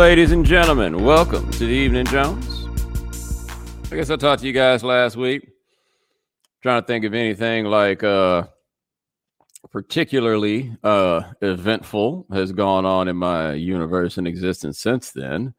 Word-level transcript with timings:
ladies 0.00 0.32
and 0.32 0.46
gentlemen. 0.46 1.04
Welcome 1.04 1.50
to 1.50 1.58
the 1.58 1.66
Evening 1.66 2.06
Jones. 2.06 2.66
I 3.92 3.96
guess 3.96 4.08
I 4.08 4.16
talked 4.16 4.40
to 4.40 4.46
you 4.46 4.54
guys 4.54 4.82
last 4.82 5.14
week. 5.14 5.50
Trying 6.62 6.80
to 6.80 6.86
think 6.86 7.04
of 7.04 7.12
anything 7.12 7.66
like 7.66 8.02
uh 8.02 8.44
particularly 9.70 10.74
uh 10.82 11.24
eventful 11.42 12.26
has 12.32 12.50
gone 12.50 12.86
on 12.86 13.08
in 13.08 13.16
my 13.16 13.52
universe 13.52 14.16
and 14.16 14.26
existence 14.26 14.78
since 14.78 15.10
then. 15.10 15.52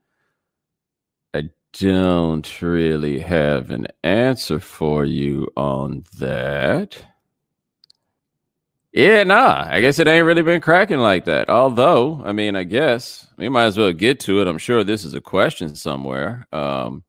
I 1.35 1.51
don't 1.73 2.61
really 2.63 3.19
have 3.19 3.69
an 3.69 3.89
answer 4.03 4.59
for 4.59 5.05
you 5.05 5.49
on 5.55 6.03
that. 6.17 6.97
Yeah, 8.93 9.23
nah. 9.23 9.67
I 9.69 9.79
guess 9.79 9.99
it 9.99 10.07
ain't 10.07 10.25
really 10.25 10.41
been 10.41 10.59
cracking 10.59 10.99
like 10.99 11.25
that. 11.25 11.49
Although, 11.49 12.21
I 12.25 12.33
mean, 12.33 12.55
I 12.55 12.63
guess 12.63 13.27
we 13.37 13.47
might 13.47 13.65
as 13.65 13.77
well 13.77 13.93
get 13.93 14.19
to 14.21 14.41
it. 14.41 14.47
I'm 14.47 14.57
sure 14.57 14.83
this 14.83 15.05
is 15.05 15.13
a 15.13 15.21
question 15.21 15.75
somewhere. 15.75 16.45
Um, 16.51 17.03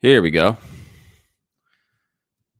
here 0.00 0.22
we 0.22 0.30
go. 0.30 0.56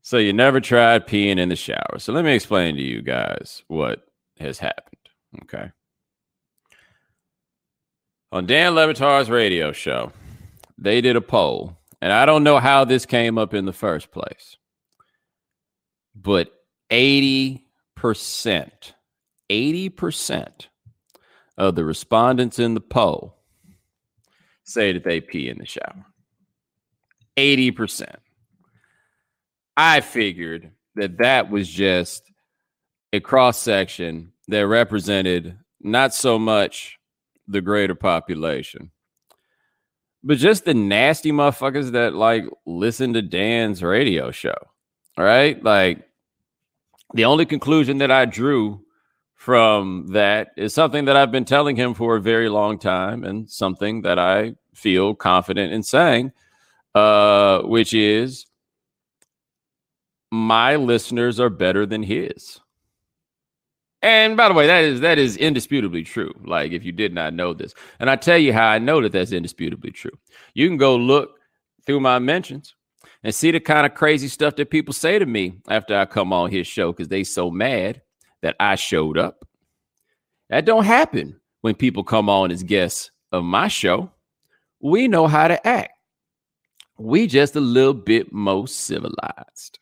So 0.02 0.18
you 0.18 0.32
never 0.32 0.60
tried 0.60 1.06
peeing 1.06 1.38
in 1.38 1.48
the 1.48 1.56
shower. 1.56 1.98
So 1.98 2.12
let 2.12 2.24
me 2.24 2.34
explain 2.34 2.76
to 2.76 2.82
you 2.82 3.00
guys 3.00 3.62
what 3.68 4.06
has 4.38 4.58
happened. 4.58 4.96
Okay. 5.42 5.70
On 8.30 8.44
Dan 8.44 8.74
Le 8.74 8.86
Batard's 8.86 9.30
radio 9.30 9.72
show, 9.72 10.12
they 10.76 11.00
did 11.00 11.16
a 11.16 11.20
poll, 11.20 11.78
and 12.02 12.12
I 12.12 12.26
don't 12.26 12.44
know 12.44 12.58
how 12.58 12.84
this 12.84 13.06
came 13.06 13.38
up 13.38 13.54
in 13.54 13.64
the 13.64 13.72
first 13.72 14.10
place, 14.10 14.58
but 16.14 16.57
80%, 16.90 17.60
80% 19.50 20.48
of 21.56 21.74
the 21.74 21.84
respondents 21.84 22.58
in 22.58 22.74
the 22.74 22.80
poll 22.80 23.36
say 24.64 24.92
that 24.92 25.04
they 25.04 25.20
pee 25.20 25.48
in 25.48 25.58
the 25.58 25.66
shower. 25.66 26.06
80%. 27.36 28.16
I 29.76 30.00
figured 30.00 30.72
that 30.96 31.18
that 31.18 31.50
was 31.50 31.68
just 31.68 32.22
a 33.12 33.20
cross 33.20 33.58
section 33.58 34.32
that 34.48 34.66
represented 34.66 35.58
not 35.80 36.14
so 36.14 36.38
much 36.38 36.98
the 37.46 37.60
greater 37.60 37.94
population, 37.94 38.90
but 40.22 40.38
just 40.38 40.64
the 40.64 40.74
nasty 40.74 41.30
motherfuckers 41.30 41.92
that 41.92 42.14
like 42.14 42.44
listen 42.66 43.14
to 43.14 43.22
Dan's 43.22 43.82
radio 43.82 44.30
show. 44.30 44.56
Right? 45.16 45.62
Like 45.62 46.07
the 47.14 47.24
only 47.24 47.46
conclusion 47.46 47.98
that 47.98 48.10
I 48.10 48.24
drew 48.24 48.84
from 49.34 50.08
that 50.08 50.48
is 50.56 50.74
something 50.74 51.06
that 51.06 51.16
I've 51.16 51.32
been 51.32 51.44
telling 51.44 51.76
him 51.76 51.94
for 51.94 52.16
a 52.16 52.20
very 52.20 52.48
long 52.48 52.78
time 52.78 53.24
and 53.24 53.48
something 53.48 54.02
that 54.02 54.18
I 54.18 54.56
feel 54.74 55.14
confident 55.14 55.72
in 55.72 55.82
saying, 55.82 56.32
uh, 56.94 57.62
which 57.62 57.94
is 57.94 58.46
my 60.30 60.76
listeners 60.76 61.40
are 61.40 61.50
better 61.50 61.86
than 61.86 62.02
his. 62.02 62.60
And 64.02 64.36
by 64.36 64.48
the 64.48 64.54
way, 64.54 64.66
that 64.66 64.84
is 64.84 65.00
that 65.00 65.18
is 65.18 65.36
indisputably 65.36 66.04
true. 66.04 66.32
Like 66.44 66.72
if 66.72 66.84
you 66.84 66.92
did 66.92 67.12
not 67.12 67.34
know 67.34 67.52
this, 67.52 67.74
and 67.98 68.08
I 68.08 68.16
tell 68.16 68.38
you 68.38 68.52
how 68.52 68.68
I 68.68 68.78
know 68.78 69.02
that 69.02 69.12
that's 69.12 69.32
indisputably 69.32 69.90
true. 69.90 70.16
You 70.54 70.68
can 70.68 70.76
go 70.76 70.96
look 70.96 71.38
through 71.84 72.00
my 72.00 72.18
mentions 72.20 72.74
and 73.24 73.34
see 73.34 73.50
the 73.50 73.60
kind 73.60 73.86
of 73.86 73.94
crazy 73.94 74.28
stuff 74.28 74.56
that 74.56 74.70
people 74.70 74.94
say 74.94 75.18
to 75.18 75.26
me 75.26 75.54
after 75.68 75.96
I 75.96 76.04
come 76.06 76.32
on 76.32 76.50
his 76.50 76.66
show 76.66 76.92
because 76.92 77.08
they 77.08 77.24
so 77.24 77.50
mad 77.50 78.02
that 78.42 78.56
I 78.60 78.76
showed 78.76 79.18
up. 79.18 79.44
That 80.50 80.64
don't 80.64 80.84
happen 80.84 81.40
when 81.60 81.74
people 81.74 82.04
come 82.04 82.28
on 82.30 82.50
as 82.50 82.62
guests 82.62 83.10
of 83.32 83.44
my 83.44 83.68
show. 83.68 84.10
We 84.80 85.08
know 85.08 85.26
how 85.26 85.48
to 85.48 85.66
act. 85.66 85.92
We 86.96 87.26
just 87.26 87.56
a 87.56 87.60
little 87.60 87.94
bit 87.94 88.32
more 88.32 88.66
civilized. 88.66 89.78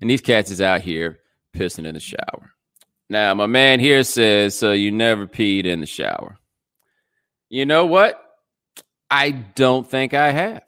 And 0.00 0.08
these 0.08 0.20
cats 0.20 0.50
is 0.50 0.60
out 0.60 0.80
here 0.80 1.20
pissing 1.54 1.86
in 1.86 1.94
the 1.94 2.00
shower. 2.00 2.52
Now, 3.08 3.34
my 3.34 3.46
man 3.46 3.80
here 3.80 4.04
says, 4.04 4.56
so 4.56 4.72
you 4.72 4.92
never 4.92 5.26
peed 5.26 5.64
in 5.64 5.80
the 5.80 5.86
shower. 5.86 6.38
You 7.48 7.66
know 7.66 7.86
what? 7.86 8.22
I 9.10 9.32
don't 9.32 9.88
think 9.88 10.14
I 10.14 10.30
have. 10.30 10.62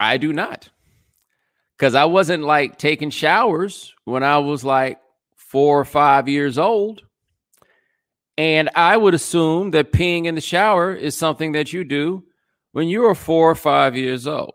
I 0.00 0.16
do 0.16 0.32
not. 0.32 0.68
Because 1.76 1.94
I 1.94 2.06
wasn't 2.06 2.42
like 2.42 2.78
taking 2.78 3.10
showers 3.10 3.94
when 4.04 4.22
I 4.22 4.38
was 4.38 4.64
like 4.64 4.98
four 5.36 5.78
or 5.78 5.84
five 5.84 6.28
years 6.28 6.58
old. 6.58 7.02
And 8.36 8.70
I 8.74 8.96
would 8.96 9.14
assume 9.14 9.72
that 9.72 9.92
peeing 9.92 10.26
in 10.26 10.34
the 10.34 10.40
shower 10.40 10.94
is 10.94 11.16
something 11.16 11.52
that 11.52 11.72
you 11.72 11.84
do 11.84 12.24
when 12.72 12.88
you 12.88 13.04
are 13.06 13.14
four 13.14 13.50
or 13.50 13.54
five 13.54 13.96
years 13.96 14.26
old. 14.26 14.54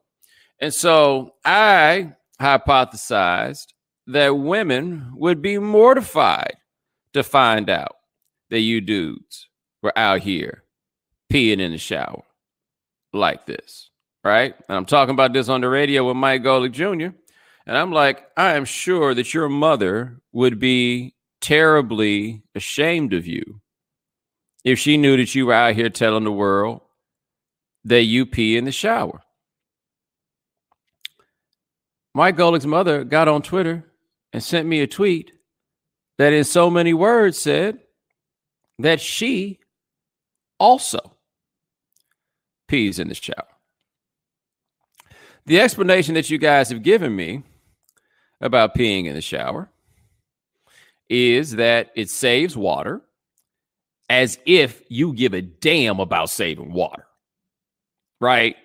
And 0.59 0.73
so 0.73 1.33
I 1.43 2.13
hypothesized 2.41 3.67
that 4.07 4.37
women 4.37 5.11
would 5.15 5.41
be 5.41 5.57
mortified 5.57 6.55
to 7.13 7.23
find 7.23 7.69
out 7.69 7.95
that 8.49 8.59
you 8.59 8.81
dudes 8.81 9.47
were 9.81 9.97
out 9.97 10.21
here 10.21 10.63
peeing 11.31 11.59
in 11.59 11.71
the 11.71 11.77
shower 11.77 12.23
like 13.11 13.45
this 13.45 13.82
right? 14.23 14.55
And 14.67 14.77
I'm 14.77 14.85
talking 14.85 15.13
about 15.13 15.33
this 15.33 15.49
on 15.49 15.61
the 15.61 15.69
radio 15.69 16.07
with 16.07 16.17
Mike 16.17 16.43
Golic 16.43 16.71
Jr. 16.71 17.15
And 17.65 17.77
I'm 17.77 17.91
like, 17.91 18.25
I 18.35 18.55
am 18.55 18.65
sure 18.65 19.13
that 19.13 19.33
your 19.33 19.49
mother 19.49 20.21
would 20.31 20.59
be 20.59 21.15
terribly 21.41 22.43
ashamed 22.55 23.13
of 23.13 23.27
you 23.27 23.61
if 24.63 24.79
she 24.79 24.97
knew 24.97 25.17
that 25.17 25.35
you 25.35 25.47
were 25.47 25.53
out 25.53 25.75
here 25.75 25.89
telling 25.89 26.23
the 26.23 26.31
world 26.31 26.81
that 27.85 28.03
you 28.03 28.25
pee 28.25 28.57
in 28.57 28.65
the 28.65 28.71
shower. 28.71 29.21
Mike 32.13 32.37
Golic's 32.37 32.65
mother 32.65 33.03
got 33.03 33.27
on 33.27 33.41
Twitter 33.41 33.83
and 34.31 34.43
sent 34.43 34.67
me 34.67 34.81
a 34.81 34.87
tweet 34.87 35.31
that, 36.17 36.31
in 36.31 36.43
so 36.43 36.69
many 36.69 36.93
words, 36.93 37.39
said 37.39 37.79
that 38.79 39.01
she 39.01 39.59
also 40.59 41.17
pees 42.67 42.99
in 42.99 43.09
the 43.09 43.15
shower. 43.15 43.52
The 45.45 45.59
explanation 45.59 46.15
that 46.15 46.29
you 46.29 46.37
guys 46.37 46.69
have 46.69 46.83
given 46.83 47.15
me 47.15 47.43
about 48.39 48.75
peeing 48.75 49.05
in 49.05 49.13
the 49.13 49.21
shower 49.21 49.69
is 51.09 51.51
that 51.51 51.91
it 51.95 52.09
saves 52.09 52.55
water 52.55 53.01
as 54.09 54.37
if 54.45 54.83
you 54.89 55.13
give 55.13 55.33
a 55.33 55.41
damn 55.41 55.99
about 55.99 56.29
saving 56.29 56.71
water. 56.71 57.05
Right? 58.19 58.55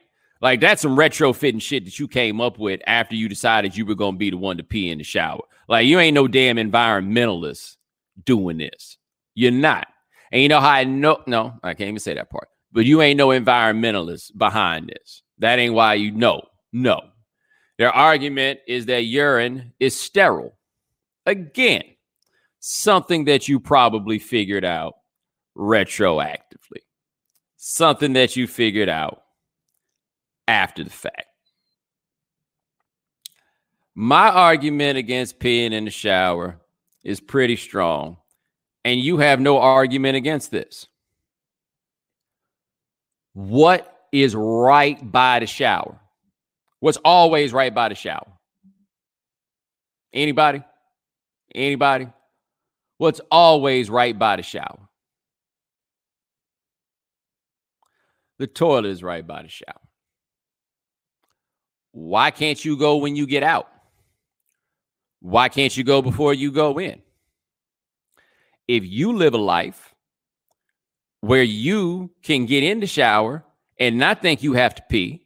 Like 0.41 0.61
that's 0.61 0.83
some 0.83 0.97
retrofitting 0.97 1.62
shit 1.62 1.84
that 1.84 1.99
you 1.99 2.06
came 2.06 2.41
up 2.41 2.59
with 2.59 2.81
after 2.87 3.16
you 3.16 3.28
decided 3.28 3.77
you 3.77 3.84
were 3.84 3.95
going 3.95 4.15
to 4.15 4.19
be 4.19 4.31
the 4.31 4.37
one 4.37 4.56
to 4.59 4.62
pee 4.62 4.91
in 4.91 4.99
the 4.99 5.05
shower. 5.05 5.43
Like 5.69 5.87
you 5.87 5.99
ain't 5.99 6.15
no 6.15 6.28
damn 6.28 6.56
environmentalist 6.56 7.77
doing 8.25 8.59
this. 8.59 8.99
You're 9.34 9.50
not. 9.50 9.89
And 10.31 10.43
you 10.43 10.49
know 10.49 10.60
how 10.60 10.71
I 10.71 10.84
know? 10.84 11.22
No, 11.27 11.59
I 11.62 11.75
can't 11.75 11.89
even 11.89 11.99
say 11.99 12.15
that 12.15 12.30
part. 12.30 12.48
But 12.71 12.84
you 12.84 13.03
ain't 13.03 13.16
no 13.16 13.28
environmentalist 13.28 14.36
behind 14.36 14.89
this. 14.89 15.22
That 15.39 15.59
ain't 15.59 15.75
why 15.75 15.95
you 15.95 16.10
know. 16.13 16.42
No. 16.72 17.00
Their 17.78 17.92
argument 17.92 18.60
is 18.66 18.86
that 18.86 19.04
urine 19.04 19.72
is 19.78 19.98
sterile. 19.98 20.56
Again, 21.26 21.84
something 22.60 23.26
that 23.26 23.48
you 23.48 23.60
probably 23.60 24.18
figured 24.18 24.65
out 24.65 24.94
retroactively, 25.56 26.82
something 27.56 28.15
that 28.15 28.36
you 28.36 28.47
figured 28.47 28.88
out 28.88 29.22
after 30.47 30.82
the 30.82 30.91
fact. 30.91 31.24
My 33.94 34.28
argument 34.28 34.97
against 34.97 35.41
peeing 35.41 35.72
in 35.72 35.84
the 35.84 35.91
shower 35.91 36.60
is 37.04 37.20
pretty 37.20 37.56
strong, 37.56 38.16
and 38.84 39.00
you 39.00 39.18
have 39.18 39.41
no 39.41 39.59
argument 39.59 40.16
against 40.16 40.50
this. 40.50 40.86
What 43.34 44.09
is 44.12 44.34
right 44.34 45.12
by 45.12 45.41
the 45.41 45.47
shower? 45.47 46.00
What's 46.80 46.98
always 47.04 47.53
right 47.53 47.75
by 47.75 47.89
the 47.89 47.95
shower? 47.95 48.27
Anybody? 50.13 50.63
Anybody? 51.54 52.09
What's 52.98 53.21
always 53.30 53.91
right 53.91 54.16
by 54.19 54.36
the 54.36 54.42
shower? 54.42 54.78
The 58.39 58.47
toilet 58.47 58.86
is 58.86 59.03
right 59.03 59.27
by 59.27 59.42
the 59.42 59.48
shower. 59.48 59.80
Why 61.92 62.30
can't 62.30 62.65
you 62.65 62.77
go 62.77 62.98
when 62.98 63.16
you 63.16 63.27
get 63.27 63.42
out? 63.42 63.69
Why 65.21 65.48
can't 65.48 65.77
you 65.77 65.83
go 65.83 66.01
before 66.01 66.33
you 66.33 66.53
go 66.53 66.78
in? 66.78 67.03
If 68.69 68.84
you 68.84 69.15
live 69.15 69.34
a 69.34 69.39
life 69.39 69.95
where 71.21 71.42
you 71.42 72.10
can 72.22 72.47
get 72.47 72.63
in 72.63 72.78
the 72.78 72.86
shower 72.86 73.45
and 73.80 73.98
not 73.98 74.22
think 74.22 74.42
you 74.42 74.53
have 74.53 74.75
to 74.77 74.83
pee, 74.89 75.25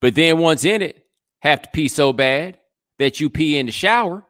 but 0.00 0.14
then 0.14 0.38
once 0.38 0.64
in 0.64 0.82
it, 0.82 1.06
have 1.40 1.62
to 1.62 1.68
pee 1.72 1.88
so 1.88 2.12
bad 2.12 2.58
that 2.98 3.20
you 3.20 3.30
pee 3.30 3.58
in 3.58 3.66
the 3.66 3.72
shower. 3.72 4.24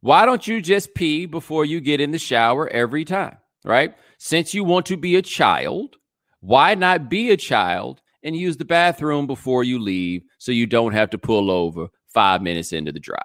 Why 0.00 0.26
don't 0.26 0.46
you 0.46 0.60
just 0.60 0.94
pee 0.94 1.26
before 1.26 1.64
you 1.64 1.80
get 1.80 2.00
in 2.00 2.10
the 2.10 2.18
shower 2.18 2.68
every 2.68 3.04
time? 3.04 3.36
Right? 3.64 3.94
Since 4.18 4.54
you 4.54 4.64
want 4.64 4.86
to 4.86 4.96
be 4.96 5.16
a 5.16 5.22
child, 5.22 5.96
why 6.40 6.74
not 6.74 7.08
be 7.08 7.30
a 7.30 7.36
child 7.36 8.00
and 8.24 8.36
use 8.36 8.56
the 8.56 8.64
bathroom 8.64 9.26
before 9.26 9.62
you 9.62 9.78
leave 9.78 10.22
so 10.38 10.50
you 10.50 10.66
don't 10.66 10.92
have 10.92 11.10
to 11.10 11.18
pull 11.18 11.50
over 11.50 11.88
five 12.08 12.42
minutes 12.42 12.72
into 12.72 12.90
the 12.90 12.98
drive? 13.00 13.18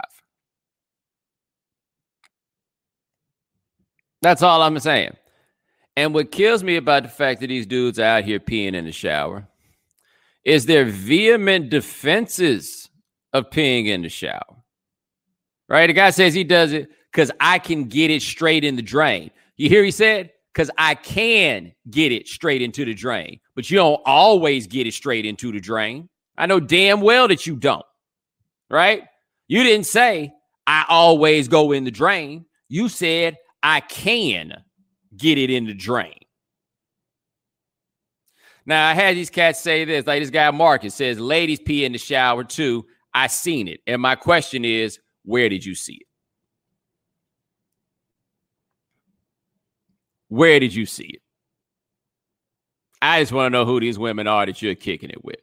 That's 4.21 4.43
all 4.43 4.61
I'm 4.61 4.77
saying. 4.79 5.15
And 5.95 6.13
what 6.13 6.31
kills 6.31 6.63
me 6.63 6.75
about 6.75 7.03
the 7.03 7.09
fact 7.09 7.41
that 7.41 7.47
these 7.47 7.65
dudes 7.65 7.99
out 7.99 8.23
here 8.23 8.39
peeing 8.39 8.73
in 8.73 8.85
the 8.85 8.91
shower 8.91 9.47
is 10.47 10.65
their 10.65 10.85
vehement 10.85 11.69
defenses 11.69 12.89
of 13.33 13.49
peeing 13.49 13.87
in 13.87 14.01
the 14.01 14.07
shower. 14.09 14.63
Right? 15.67 15.87
The 15.87 15.93
guy 15.93 16.09
says 16.11 16.33
he 16.33 16.45
does 16.45 16.71
it 16.71 16.89
because 17.11 17.29
I 17.41 17.59
can 17.59 17.83
get 17.83 18.11
it 18.11 18.21
straight 18.21 18.63
in 18.63 18.77
the 18.77 18.81
drain. 18.81 19.29
You 19.57 19.67
hear 19.67 19.83
he 19.83 19.91
said? 19.91 20.31
Because 20.53 20.71
I 20.77 20.95
can 20.95 21.73
get 21.91 22.13
it 22.13 22.29
straight 22.29 22.61
into 22.61 22.85
the 22.85 22.93
drain, 22.93 23.41
but 23.55 23.69
you 23.69 23.75
don't 23.75 24.01
always 24.05 24.67
get 24.67 24.87
it 24.87 24.93
straight 24.93 25.25
into 25.25 25.51
the 25.51 25.59
drain. 25.59 26.07
I 26.37 26.45
know 26.45 26.61
damn 26.61 27.01
well 27.01 27.27
that 27.27 27.45
you 27.45 27.57
don't. 27.57 27.85
Right? 28.69 29.03
You 29.49 29.63
didn't 29.63 29.85
say 29.85 30.31
I 30.65 30.85
always 30.87 31.49
go 31.49 31.73
in 31.73 31.83
the 31.83 31.91
drain. 31.91 32.45
You 32.69 32.87
said 32.87 33.35
I 33.61 33.81
can 33.81 34.63
get 35.17 35.37
it 35.37 35.49
in 35.49 35.65
the 35.65 35.73
drain. 35.73 36.19
Now 38.67 38.85
I 38.85 38.93
had 38.93 39.15
these 39.15 39.29
cats 39.29 39.61
say 39.61 39.85
this, 39.85 40.05
like 40.05 40.21
this 40.21 40.29
guy 40.29 40.51
Marcus 40.51 40.93
says, 40.93 41.17
ladies 41.19 41.61
pee 41.61 41.85
in 41.85 41.93
the 41.93 41.97
shower 41.97 42.43
too. 42.43 42.85
I 43.13 43.27
seen 43.27 43.69
it. 43.69 43.79
And 43.87 44.01
my 44.01 44.15
question 44.15 44.65
is, 44.65 44.99
where 45.23 45.47
did 45.47 45.65
you 45.65 45.73
see 45.73 45.93
it? 45.93 46.07
Where 50.27 50.59
did 50.59 50.75
you 50.75 50.85
see 50.85 51.05
it? 51.05 51.21
I 53.01 53.21
just 53.21 53.31
want 53.31 53.45
to 53.45 53.57
know 53.57 53.65
who 53.65 53.79
these 53.79 53.97
women 53.97 54.27
are 54.27 54.45
that 54.45 54.61
you're 54.61 54.75
kicking 54.75 55.11
it 55.11 55.23
with. 55.23 55.37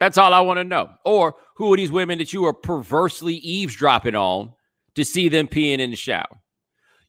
That's 0.00 0.18
all 0.18 0.34
I 0.34 0.40
want 0.40 0.58
to 0.58 0.64
know. 0.64 0.90
Or 1.04 1.36
who 1.54 1.72
are 1.72 1.76
these 1.76 1.92
women 1.92 2.18
that 2.18 2.32
you 2.32 2.44
are 2.46 2.52
perversely 2.52 3.36
eavesdropping 3.36 4.16
on 4.16 4.52
to 4.96 5.04
see 5.04 5.28
them 5.28 5.46
peeing 5.46 5.78
in 5.78 5.90
the 5.90 5.96
shower? 5.96 6.40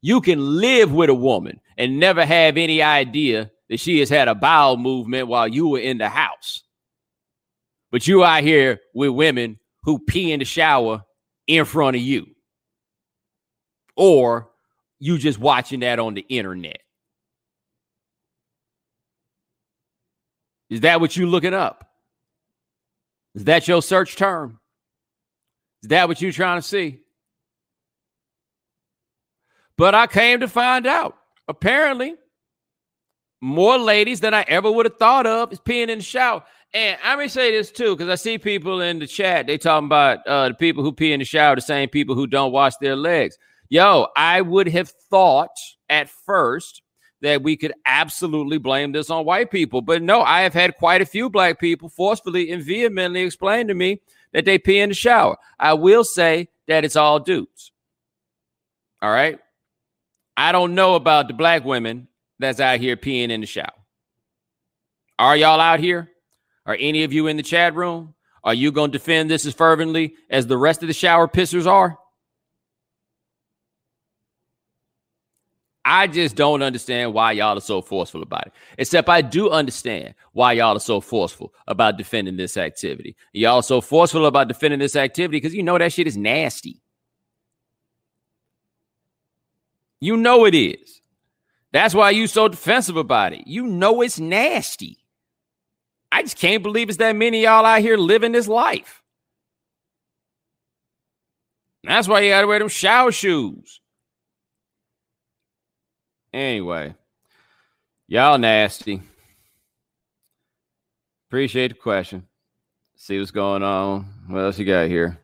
You 0.01 0.21
can 0.21 0.59
live 0.59 0.91
with 0.91 1.09
a 1.09 1.15
woman 1.15 1.59
and 1.77 1.99
never 1.99 2.25
have 2.25 2.57
any 2.57 2.81
idea 2.81 3.51
that 3.69 3.79
she 3.79 3.99
has 3.99 4.09
had 4.09 4.27
a 4.27 4.35
bowel 4.35 4.77
movement 4.77 5.27
while 5.27 5.47
you 5.47 5.67
were 5.67 5.79
in 5.79 5.97
the 5.97 6.09
house. 6.09 6.63
But 7.91 8.07
you 8.07 8.23
out 8.23 8.43
here 8.43 8.79
with 8.93 9.11
women 9.11 9.59
who 9.83 9.99
pee 9.99 10.31
in 10.31 10.39
the 10.39 10.45
shower 10.45 11.03
in 11.47 11.65
front 11.65 11.95
of 11.95 12.01
you. 12.01 12.27
Or 13.95 14.49
you 14.99 15.17
just 15.17 15.39
watching 15.39 15.79
that 15.81 15.99
on 15.99 16.13
the 16.13 16.21
internet. 16.21 16.79
Is 20.69 20.81
that 20.81 20.99
what 20.99 21.15
you 21.15 21.27
looking 21.27 21.53
up? 21.53 21.89
Is 23.35 23.45
that 23.45 23.67
your 23.67 23.81
search 23.81 24.15
term? 24.15 24.59
Is 25.83 25.89
that 25.89 26.07
what 26.07 26.21
you're 26.21 26.31
trying 26.31 26.59
to 26.59 26.67
see? 26.67 26.99
But 29.77 29.95
I 29.95 30.07
came 30.07 30.39
to 30.39 30.47
find 30.47 30.87
out 30.87 31.17
apparently 31.47 32.15
more 33.41 33.77
ladies 33.77 34.19
than 34.19 34.33
I 34.33 34.43
ever 34.47 34.71
would 34.71 34.85
have 34.85 34.97
thought 34.97 35.27
of 35.27 35.53
is 35.53 35.59
peeing 35.59 35.89
in 35.89 35.99
the 35.99 36.03
shower. 36.03 36.43
And 36.73 36.97
I 37.03 37.15
may 37.15 37.27
say 37.27 37.51
this 37.51 37.71
too, 37.71 37.95
because 37.95 38.09
I 38.09 38.15
see 38.15 38.37
people 38.37 38.81
in 38.81 38.99
the 38.99 39.07
chat, 39.07 39.47
they 39.47 39.57
talking 39.57 39.85
about 39.85 40.25
uh, 40.27 40.49
the 40.49 40.53
people 40.55 40.83
who 40.83 40.91
pee 40.91 41.13
in 41.13 41.19
the 41.19 41.25
shower, 41.25 41.55
the 41.55 41.61
same 41.61 41.89
people 41.89 42.15
who 42.15 42.27
don't 42.27 42.51
wash 42.51 42.75
their 42.77 42.95
legs. 42.95 43.37
Yo, 43.69 44.07
I 44.15 44.41
would 44.41 44.67
have 44.67 44.89
thought 45.09 45.55
at 45.89 46.09
first 46.09 46.81
that 47.21 47.41
we 47.43 47.55
could 47.55 47.73
absolutely 47.85 48.57
blame 48.57 48.91
this 48.91 49.09
on 49.09 49.25
white 49.25 49.51
people. 49.51 49.81
But 49.81 50.01
no, 50.01 50.21
I 50.21 50.41
have 50.41 50.53
had 50.53 50.77
quite 50.77 51.01
a 51.01 51.05
few 51.05 51.29
black 51.29 51.59
people 51.59 51.89
forcefully 51.89 52.51
and 52.51 52.63
vehemently 52.63 53.21
explain 53.21 53.67
to 53.67 53.73
me 53.73 54.01
that 54.33 54.45
they 54.45 54.57
pee 54.57 54.79
in 54.79 54.89
the 54.89 54.95
shower. 54.95 55.37
I 55.59 55.73
will 55.73 56.03
say 56.03 56.49
that 56.67 56.85
it's 56.85 56.95
all 56.95 57.19
dudes. 57.19 57.71
All 59.01 59.11
right. 59.11 59.39
I 60.37 60.51
don't 60.51 60.75
know 60.75 60.93
about 60.93 61.27
the 61.27 61.33
black 61.33 61.65
women 61.65 62.07
that's 62.37 62.59
out 62.59 62.79
here 62.79 62.95
peeing 62.95 63.31
in 63.31 63.41
the 63.41 63.47
shower. 63.47 63.73
Are 65.17 65.35
y'all 65.35 65.59
out 65.59 65.79
here? 65.79 66.11
Are 66.67 66.77
any 66.79 67.03
of 67.03 67.11
you 67.11 67.25
in 67.25 67.37
the 67.37 67.43
chat 67.43 67.73
room? 67.73 68.13
Are 68.43 68.53
you 68.53 68.71
going 68.71 68.91
to 68.91 68.97
defend 68.97 69.31
this 69.31 69.47
as 69.47 69.55
fervently 69.55 70.13
as 70.29 70.45
the 70.45 70.57
rest 70.57 70.83
of 70.83 70.87
the 70.87 70.93
shower 70.93 71.27
pissers 71.27 71.65
are? 71.65 71.97
I 75.83 76.05
just 76.05 76.35
don't 76.35 76.61
understand 76.61 77.13
why 77.13 77.31
y'all 77.31 77.57
are 77.57 77.61
so 77.61 77.81
forceful 77.81 78.21
about 78.21 78.47
it. 78.47 78.53
Except 78.77 79.07
I 79.07 79.21
do 79.21 79.49
understand 79.49 80.15
why 80.33 80.51
y'all 80.51 80.75
are 80.75 80.81
so 80.81 80.99
forceful 80.99 81.53
about 81.65 81.97
defending 81.97 82.35
this 82.35 82.57
activity. 82.57 83.15
Y'all 83.31 83.61
so 83.61 83.79
forceful 83.79 84.25
about 84.25 84.49
defending 84.49 84.81
this 84.81 84.97
activity 84.97 85.37
because 85.37 85.55
you 85.55 85.63
know 85.63 85.77
that 85.77 85.93
shit 85.93 86.05
is 86.05 86.17
nasty. 86.17 86.81
You 89.99 90.17
know 90.17 90.45
it 90.45 90.55
is. 90.55 91.01
That's 91.71 91.93
why 91.93 92.11
you 92.11 92.27
so 92.27 92.47
defensive 92.47 92.97
about 92.97 93.33
it. 93.33 93.47
You 93.47 93.67
know 93.67 94.01
it's 94.01 94.19
nasty. 94.19 94.97
I 96.11 96.21
just 96.21 96.37
can't 96.37 96.63
believe 96.63 96.89
it's 96.89 96.97
that 96.99 97.15
many 97.15 97.43
y'all 97.43 97.65
out 97.65 97.81
here 97.81 97.97
living 97.97 98.31
this 98.31 98.47
life. 98.47 99.03
That's 101.83 102.07
why 102.07 102.21
you 102.21 102.31
got 102.31 102.41
to 102.41 102.47
wear 102.47 102.59
them 102.59 102.69
shower 102.69 103.11
shoes. 103.11 103.81
Anyway, 106.33 106.93
y'all 108.07 108.37
nasty. 108.37 109.01
Appreciate 111.29 111.69
the 111.69 111.73
question. 111.75 112.27
See 112.95 113.17
what's 113.19 113.31
going 113.31 113.63
on. 113.63 114.05
What 114.27 114.39
else 114.39 114.59
you 114.59 114.65
got 114.65 114.87
here? 114.87 115.19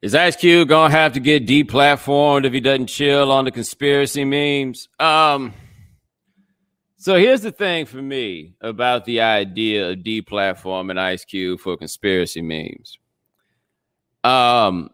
Is 0.00 0.14
Ice 0.14 0.36
Cube 0.36 0.68
gonna 0.68 0.92
have 0.92 1.14
to 1.14 1.20
get 1.20 1.46
deplatformed 1.46 2.44
if 2.44 2.52
he 2.52 2.60
doesn't 2.60 2.86
chill 2.86 3.32
on 3.32 3.44
the 3.44 3.50
conspiracy 3.50 4.24
memes? 4.24 4.88
Um. 4.98 5.54
So 7.00 7.16
here's 7.16 7.42
the 7.42 7.52
thing 7.52 7.86
for 7.86 8.02
me 8.02 8.54
about 8.60 9.04
the 9.04 9.20
idea 9.20 9.90
of 9.90 9.98
deplatforming 9.98 10.98
Ice 10.98 11.24
Cube 11.24 11.60
for 11.60 11.76
conspiracy 11.76 12.42
memes. 12.42 12.98
Um, 14.24 14.90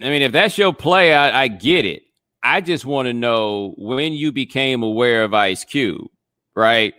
I 0.00 0.08
mean, 0.08 0.22
if 0.22 0.30
that's 0.30 0.56
your 0.56 0.72
play, 0.72 1.14
I, 1.14 1.42
I 1.42 1.48
get 1.48 1.84
it. 1.84 2.02
I 2.42 2.60
just 2.60 2.84
want 2.84 3.06
to 3.06 3.12
know 3.12 3.74
when 3.76 4.12
you 4.12 4.30
became 4.30 4.84
aware 4.84 5.24
of 5.24 5.34
Ice 5.34 5.64
Cube, 5.64 6.06
right? 6.54 6.94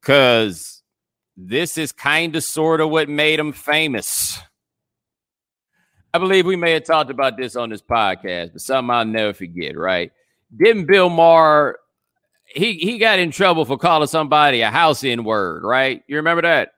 Because 0.00 0.82
this 1.36 1.78
is 1.78 1.90
kind 1.90 2.36
of 2.36 2.44
sort 2.44 2.82
of 2.82 2.90
what 2.90 3.08
made 3.08 3.38
him 3.38 3.52
famous. 3.52 4.38
I 6.12 6.18
believe 6.18 6.46
we 6.46 6.56
may 6.56 6.72
have 6.72 6.84
talked 6.84 7.10
about 7.10 7.36
this 7.36 7.56
on 7.56 7.70
this 7.70 7.82
podcast, 7.82 8.52
but 8.52 8.60
something 8.60 8.90
I'll 8.90 9.04
never 9.04 9.32
forget, 9.32 9.76
right? 9.76 10.12
Didn't 10.56 10.86
Bill 10.86 11.08
Maher 11.08 11.78
he 12.54 12.74
he 12.74 12.98
got 12.98 13.18
in 13.18 13.30
trouble 13.30 13.64
for 13.64 13.78
calling 13.78 14.08
somebody 14.08 14.60
a 14.60 14.70
house 14.70 15.04
in 15.04 15.24
word, 15.24 15.62
right? 15.62 16.02
You 16.08 16.16
remember 16.16 16.42
that? 16.42 16.72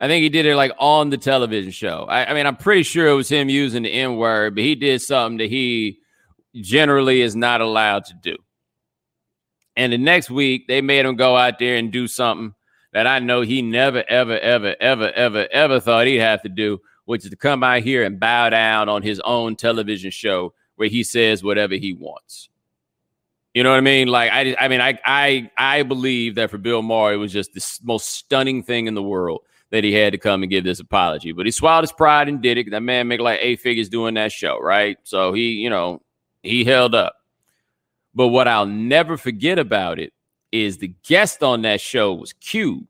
I 0.00 0.08
think 0.08 0.22
he 0.22 0.28
did 0.28 0.46
it 0.46 0.56
like 0.56 0.72
on 0.78 1.10
the 1.10 1.16
television 1.16 1.70
show. 1.70 2.06
I, 2.08 2.30
I 2.30 2.34
mean, 2.34 2.46
I'm 2.46 2.56
pretty 2.56 2.82
sure 2.82 3.06
it 3.08 3.14
was 3.14 3.28
him 3.28 3.48
using 3.48 3.82
the 3.82 3.92
N 3.92 4.16
word, 4.16 4.54
but 4.54 4.64
he 4.64 4.74
did 4.74 5.00
something 5.00 5.38
that 5.38 5.50
he 5.50 6.00
generally 6.54 7.22
is 7.22 7.34
not 7.34 7.60
allowed 7.60 8.04
to 8.06 8.14
do. 8.14 8.36
And 9.74 9.92
the 9.92 9.98
next 9.98 10.30
week, 10.30 10.66
they 10.68 10.80
made 10.80 11.04
him 11.04 11.16
go 11.16 11.36
out 11.36 11.58
there 11.58 11.76
and 11.76 11.92
do 11.92 12.06
something 12.08 12.54
that 12.92 13.06
I 13.06 13.18
know 13.18 13.42
he 13.42 13.60
never, 13.60 14.04
ever, 14.08 14.38
ever, 14.38 14.74
ever, 14.80 15.12
ever, 15.12 15.46
ever 15.50 15.80
thought 15.80 16.06
he'd 16.06 16.16
have 16.16 16.42
to 16.42 16.48
do, 16.48 16.78
which 17.06 17.24
is 17.24 17.30
to 17.30 17.36
come 17.36 17.64
out 17.64 17.82
here 17.82 18.04
and 18.04 18.20
bow 18.20 18.50
down 18.50 18.88
on 18.88 19.02
his 19.02 19.20
own 19.24 19.56
television 19.56 20.10
show 20.10 20.52
where 20.76 20.88
he 20.88 21.02
says 21.02 21.42
whatever 21.42 21.74
he 21.74 21.94
wants. 21.94 22.50
You 23.54 23.62
know 23.62 23.70
what 23.70 23.78
I 23.78 23.80
mean? 23.80 24.08
Like 24.08 24.30
I, 24.30 24.54
I 24.60 24.68
mean, 24.68 24.82
I, 24.82 24.98
I, 25.04 25.50
I 25.56 25.82
believe 25.82 26.34
that 26.34 26.50
for 26.50 26.58
Bill 26.58 26.82
Maher, 26.82 27.14
it 27.14 27.16
was 27.16 27.32
just 27.32 27.54
the 27.54 27.80
most 27.82 28.10
stunning 28.10 28.62
thing 28.62 28.86
in 28.86 28.94
the 28.94 29.02
world 29.02 29.40
that 29.70 29.82
he 29.82 29.92
had 29.92 30.12
to 30.12 30.18
come 30.18 30.42
and 30.42 30.50
give 30.50 30.64
this 30.64 30.80
apology. 30.80 31.32
But 31.32 31.46
he 31.46 31.52
swallowed 31.52 31.84
his 31.84 31.92
pride 31.92 32.28
and 32.28 32.42
did 32.42 32.58
it. 32.58 32.70
That 32.70 32.82
man 32.82 33.08
make 33.08 33.20
like 33.20 33.40
eight 33.40 33.60
figures 33.60 33.88
doing 33.88 34.14
that 34.14 34.30
show, 34.30 34.60
right? 34.60 34.98
So 35.04 35.32
he, 35.32 35.52
you 35.52 35.70
know, 35.70 36.02
he 36.42 36.64
held 36.64 36.94
up. 36.94 37.16
But 38.14 38.28
what 38.28 38.48
I'll 38.48 38.66
never 38.66 39.16
forget 39.16 39.58
about 39.58 39.98
it 39.98 40.12
is 40.52 40.78
the 40.78 40.92
guest 41.06 41.42
on 41.42 41.62
that 41.62 41.80
show 41.80 42.14
was 42.14 42.32
Cube. 42.34 42.86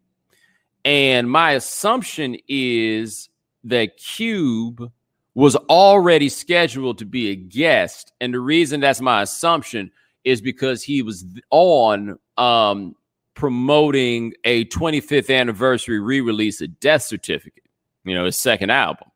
And 0.84 1.30
my 1.30 1.52
assumption 1.52 2.36
is 2.48 3.28
that 3.66 3.96
Cube 3.96 4.90
was 5.34 5.54
already 5.54 6.28
scheduled 6.28 6.98
to 6.98 7.04
be 7.04 7.30
a 7.30 7.36
guest. 7.36 8.12
And 8.20 8.32
the 8.32 8.40
reason 8.40 8.80
that's 8.80 9.00
my 9.00 9.22
assumption 9.22 9.90
is 10.24 10.40
because 10.40 10.82
he 10.82 11.02
was 11.02 11.24
on 11.50 12.18
um, 12.38 12.96
promoting 13.34 14.32
a 14.44 14.64
25th 14.66 15.34
anniversary 15.34 16.00
re 16.00 16.20
release 16.20 16.60
of 16.60 16.80
Death 16.80 17.02
Certificate. 17.02 17.64
you 18.04 18.14
know, 18.14 18.24
his 18.24 18.38
second 18.38 18.70
album. 18.70 19.08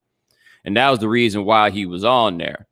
And 0.65 0.77
that 0.77 0.91
was 0.91 0.99
the 0.99 1.09
reason 1.09 1.45
why 1.45 1.71
he 1.71 1.87
was 1.87 2.05
on 2.05 2.37
there. 2.37 2.67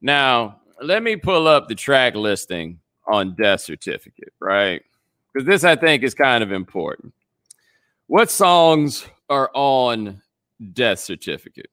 Now, 0.00 0.60
let 0.82 1.02
me 1.02 1.16
pull 1.16 1.46
up 1.46 1.68
the 1.68 1.74
track 1.74 2.14
listing 2.14 2.80
on 3.06 3.34
Death 3.34 3.60
Certificate, 3.60 4.32
right? 4.40 4.82
Because 5.32 5.46
this, 5.46 5.64
I 5.64 5.76
think, 5.76 6.02
is 6.02 6.14
kind 6.14 6.42
of 6.42 6.52
important. 6.52 7.12
What 8.06 8.30
songs 8.30 9.06
are 9.28 9.50
on 9.54 10.22
Death 10.72 11.00
Certificate? 11.00 11.68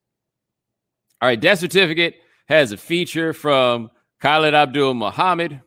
All 1.22 1.30
right, 1.30 1.40
Death 1.40 1.60
Certificate 1.60 2.16
has 2.48 2.72
a 2.72 2.78
feature 2.78 3.34
from 3.34 3.92
Khalid 4.22 4.54
Abdul 4.54 4.94
Muhammad. 4.94 5.62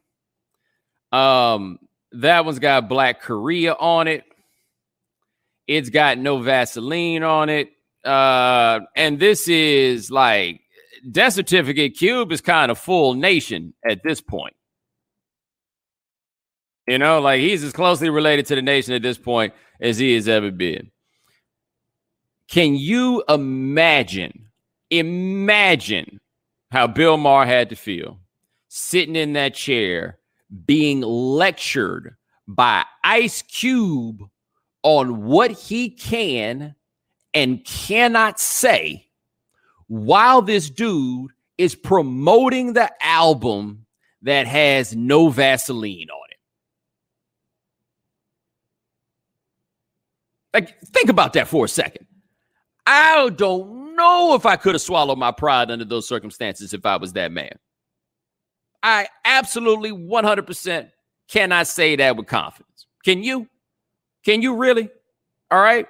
Um, 1.12 1.78
that 2.12 2.44
one's 2.44 2.58
got 2.58 2.88
Black 2.88 3.20
Korea 3.20 3.72
on 3.72 4.08
it. 4.08 4.24
It's 5.66 5.90
got 5.90 6.18
no 6.18 6.38
Vaseline 6.38 7.22
on 7.22 7.48
it. 7.48 7.70
Uh, 8.04 8.80
and 8.96 9.18
this 9.18 9.48
is 9.48 10.10
like 10.10 10.60
Death 11.10 11.34
Certificate 11.34 11.96
Cube 11.96 12.32
is 12.32 12.40
kind 12.40 12.70
of 12.70 12.78
full 12.78 13.14
nation 13.14 13.74
at 13.88 14.02
this 14.02 14.20
point. 14.20 14.54
You 16.86 16.98
know, 16.98 17.20
like 17.20 17.40
he's 17.40 17.64
as 17.64 17.72
closely 17.72 18.10
related 18.10 18.46
to 18.46 18.56
the 18.56 18.62
nation 18.62 18.92
at 18.92 19.02
this 19.02 19.16
point 19.16 19.54
as 19.80 19.96
he 19.96 20.14
has 20.14 20.28
ever 20.28 20.50
been. 20.50 20.90
Can 22.48 22.74
you 22.74 23.22
imagine? 23.28 24.48
Imagine 24.90 26.20
how 26.70 26.86
Bill 26.86 27.16
Maher 27.16 27.46
had 27.46 27.70
to 27.70 27.76
feel 27.76 28.18
sitting 28.68 29.16
in 29.16 29.32
that 29.34 29.54
chair 29.54 30.18
being 30.66 31.00
lectured 31.00 32.16
by 32.46 32.84
Ice 33.02 33.42
Cube 33.42 34.20
on 34.82 35.24
what 35.24 35.50
he 35.52 35.90
can 35.90 36.74
and 37.32 37.64
cannot 37.64 38.38
say 38.38 39.08
while 39.86 40.42
this 40.42 40.70
dude 40.70 41.30
is 41.58 41.74
promoting 41.74 42.72
the 42.72 42.90
album 43.04 43.86
that 44.22 44.46
has 44.46 44.94
no 44.94 45.28
Vaseline 45.28 46.08
on 46.10 46.28
it. 46.30 46.36
Like, 50.52 50.80
think 50.80 51.08
about 51.08 51.32
that 51.34 51.48
for 51.48 51.64
a 51.64 51.68
second. 51.68 52.06
I 52.86 53.30
don't 53.30 53.96
know 53.96 54.34
if 54.34 54.44
I 54.46 54.56
could 54.56 54.74
have 54.74 54.82
swallowed 54.82 55.18
my 55.18 55.30
pride 55.30 55.70
under 55.70 55.84
those 55.84 56.08
circumstances 56.08 56.74
if 56.74 56.84
I 56.84 56.96
was 56.96 57.12
that 57.14 57.32
man. 57.32 57.56
I 58.82 59.08
absolutely 59.24 59.92
100% 59.92 60.90
cannot 61.28 61.66
say 61.66 61.96
that 61.96 62.16
with 62.16 62.26
confidence. 62.26 62.86
Can 63.04 63.22
you? 63.22 63.48
Can 64.24 64.42
you 64.42 64.56
really? 64.56 64.90
All 65.50 65.60
right. 65.60 65.86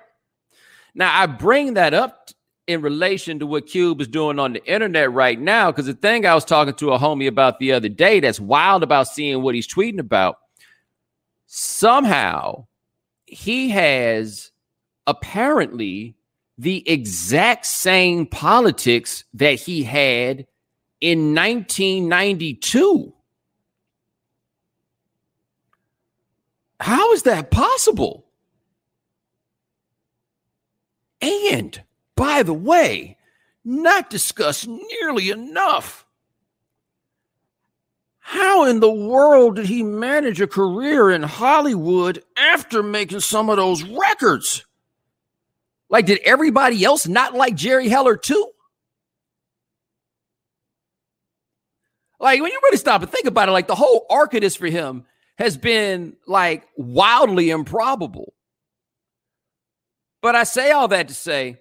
Now, 0.94 1.10
I 1.20 1.26
bring 1.26 1.74
that 1.74 1.94
up 1.94 2.30
in 2.66 2.80
relation 2.80 3.38
to 3.40 3.46
what 3.46 3.66
Cube 3.66 4.00
is 4.00 4.08
doing 4.08 4.38
on 4.38 4.52
the 4.52 4.64
internet 4.64 5.12
right 5.12 5.38
now, 5.38 5.70
because 5.70 5.86
the 5.86 5.94
thing 5.94 6.24
I 6.24 6.34
was 6.34 6.44
talking 6.44 6.74
to 6.74 6.92
a 6.92 6.98
homie 6.98 7.26
about 7.26 7.58
the 7.58 7.72
other 7.72 7.88
day 7.88 8.20
that's 8.20 8.40
wild 8.40 8.82
about 8.82 9.08
seeing 9.08 9.42
what 9.42 9.54
he's 9.54 9.68
tweeting 9.68 9.98
about, 9.98 10.36
somehow 11.46 12.66
he 13.26 13.70
has 13.70 14.52
apparently 15.06 16.16
the 16.56 16.88
exact 16.88 17.66
same 17.66 18.26
politics 18.26 19.24
that 19.34 19.54
he 19.54 19.82
had 19.82 20.46
in 21.00 21.34
1992. 21.34 23.12
How 26.80 27.12
is 27.12 27.22
that 27.22 27.50
possible? 27.50 28.26
And 31.20 31.82
by 32.16 32.42
the 32.42 32.54
way, 32.54 33.16
not 33.64 34.10
discussed 34.10 34.68
nearly 34.68 35.30
enough. 35.30 36.04
How 38.18 38.64
in 38.64 38.80
the 38.80 38.90
world 38.90 39.56
did 39.56 39.66
he 39.66 39.82
manage 39.82 40.40
a 40.40 40.46
career 40.46 41.10
in 41.10 41.22
Hollywood 41.22 42.22
after 42.36 42.82
making 42.82 43.20
some 43.20 43.50
of 43.50 43.56
those 43.56 43.82
records? 43.82 44.64
Like, 45.94 46.06
did 46.06 46.18
everybody 46.24 46.84
else 46.84 47.06
not 47.06 47.34
like 47.34 47.54
Jerry 47.54 47.88
Heller 47.88 48.16
too? 48.16 48.48
Like, 52.18 52.42
when 52.42 52.50
you 52.50 52.58
really 52.64 52.78
stop 52.78 53.02
and 53.02 53.08
think 53.12 53.26
about 53.26 53.48
it, 53.48 53.52
like 53.52 53.68
the 53.68 53.76
whole 53.76 54.04
arc 54.10 54.34
of 54.34 54.40
this 54.40 54.56
for 54.56 54.66
him 54.66 55.04
has 55.38 55.56
been 55.56 56.16
like 56.26 56.66
wildly 56.76 57.50
improbable. 57.50 58.34
But 60.20 60.34
I 60.34 60.42
say 60.42 60.72
all 60.72 60.88
that 60.88 61.06
to 61.06 61.14
say, 61.14 61.60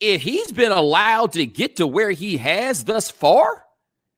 if 0.00 0.20
he's 0.20 0.50
been 0.50 0.72
allowed 0.72 1.34
to 1.34 1.46
get 1.46 1.76
to 1.76 1.86
where 1.86 2.10
he 2.10 2.38
has 2.38 2.82
thus 2.82 3.08
far, 3.08 3.62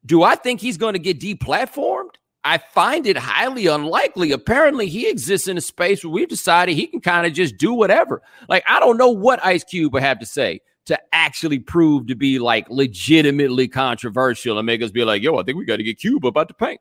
do 0.07 0.23
I 0.23 0.35
think 0.35 0.63
he's 0.63 0.79
going 0.79 0.95
to 0.95 0.99
get 0.99 1.21
deplatformed? 1.21 2.15
I 2.45 2.59
find 2.59 3.07
it 3.07 3.17
highly 3.17 3.67
unlikely. 3.67 4.33
Apparently, 4.33 4.87
he 4.87 5.09
exists 5.09 5.49
in 5.49 5.57
a 5.57 5.63
space 5.63 6.05
where 6.05 6.13
we've 6.13 6.29
decided 6.29 6.75
he 6.75 6.87
can 6.87 7.01
kind 7.01 7.27
of 7.27 7.33
just 7.33 7.57
do 7.57 7.73
whatever. 7.73 8.23
Like, 8.49 8.65
I 8.69 8.81
don't 8.81 8.99
know 8.99 9.09
what 9.09 9.45
Ice 9.45 9.65
Cube 9.65 9.95
would 9.95 10.03
have 10.03 10.19
to 10.19 10.27
say 10.27 10.61
to 10.87 10.99
actually 11.13 11.59
prove 11.59 12.07
to 12.09 12.15
be 12.15 12.39
like 12.39 12.69
legitimately 12.69 13.69
controversial 13.69 14.59
and 14.59 14.67
make 14.67 14.83
us 14.83 14.91
be 14.91 15.05
like, 15.05 15.23
yo, 15.23 15.39
I 15.39 15.43
think 15.43 15.57
we 15.57 15.65
got 15.65 15.77
to 15.77 15.83
get 15.83 15.99
Cube 15.99 16.27
about 16.27 16.49
the 16.49 16.55
paint. 16.55 16.81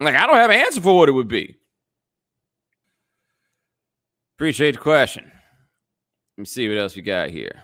Like, 0.00 0.14
I 0.14 0.26
don't 0.26 0.36
have 0.36 0.50
an 0.50 0.60
answer 0.60 0.82
for 0.82 0.98
what 0.98 1.08
it 1.08 1.12
would 1.12 1.28
be. 1.28 1.56
Appreciate 4.36 4.72
the 4.72 4.78
question. 4.78 5.24
Let 6.36 6.42
me 6.42 6.44
see 6.44 6.68
what 6.68 6.76
else 6.76 6.96
we 6.96 7.02
got 7.02 7.30
here. 7.30 7.62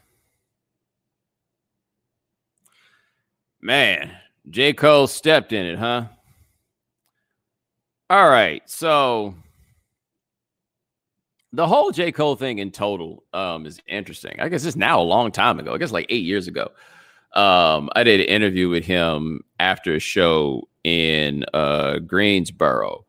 Man, 3.60 4.16
J. 4.50 4.72
Cole 4.72 5.06
stepped 5.06 5.52
in 5.52 5.64
it, 5.64 5.78
huh? 5.78 6.06
All 8.10 8.28
right. 8.28 8.68
So 8.68 9.34
the 11.52 11.66
whole 11.66 11.92
J. 11.92 12.10
Cole 12.10 12.36
thing 12.36 12.58
in 12.58 12.72
total 12.72 13.24
um, 13.32 13.64
is 13.66 13.80
interesting. 13.86 14.36
I 14.40 14.48
guess 14.48 14.64
it's 14.64 14.76
now 14.76 15.00
a 15.00 15.02
long 15.02 15.30
time 15.30 15.58
ago. 15.58 15.74
I 15.74 15.78
guess 15.78 15.92
like 15.92 16.06
eight 16.08 16.24
years 16.24 16.48
ago. 16.48 16.70
Um, 17.34 17.90
I 17.94 18.02
did 18.02 18.20
an 18.20 18.26
interview 18.26 18.68
with 18.68 18.84
him 18.84 19.42
after 19.60 19.94
a 19.94 20.00
show 20.00 20.68
in 20.82 21.44
uh, 21.54 22.00
Greensboro. 22.00 23.04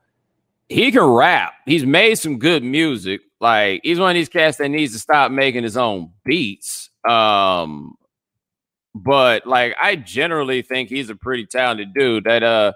He 0.70 0.92
can 0.92 1.04
rap. 1.04 1.54
He's 1.66 1.86
made 1.86 2.16
some 2.16 2.38
good 2.38 2.64
music. 2.64 3.22
Like 3.40 3.82
he's 3.84 4.00
one 4.00 4.12
of 4.12 4.16
these 4.16 4.30
cats 4.30 4.58
that 4.58 4.70
needs 4.70 4.94
to 4.94 5.00
stop 5.00 5.32
making 5.32 5.64
his 5.64 5.76
own 5.76 6.12
beats. 6.24 6.92
Um, 7.10 7.96
but 8.94 9.46
like 9.48 9.76
I 9.82 9.96
generally 9.96 10.62
think 10.62 10.90
he's 10.90 11.10
a 11.10 11.16
pretty 11.16 11.46
talented 11.46 11.94
dude. 11.94 12.26
That 12.26 12.44
uh 12.44 12.74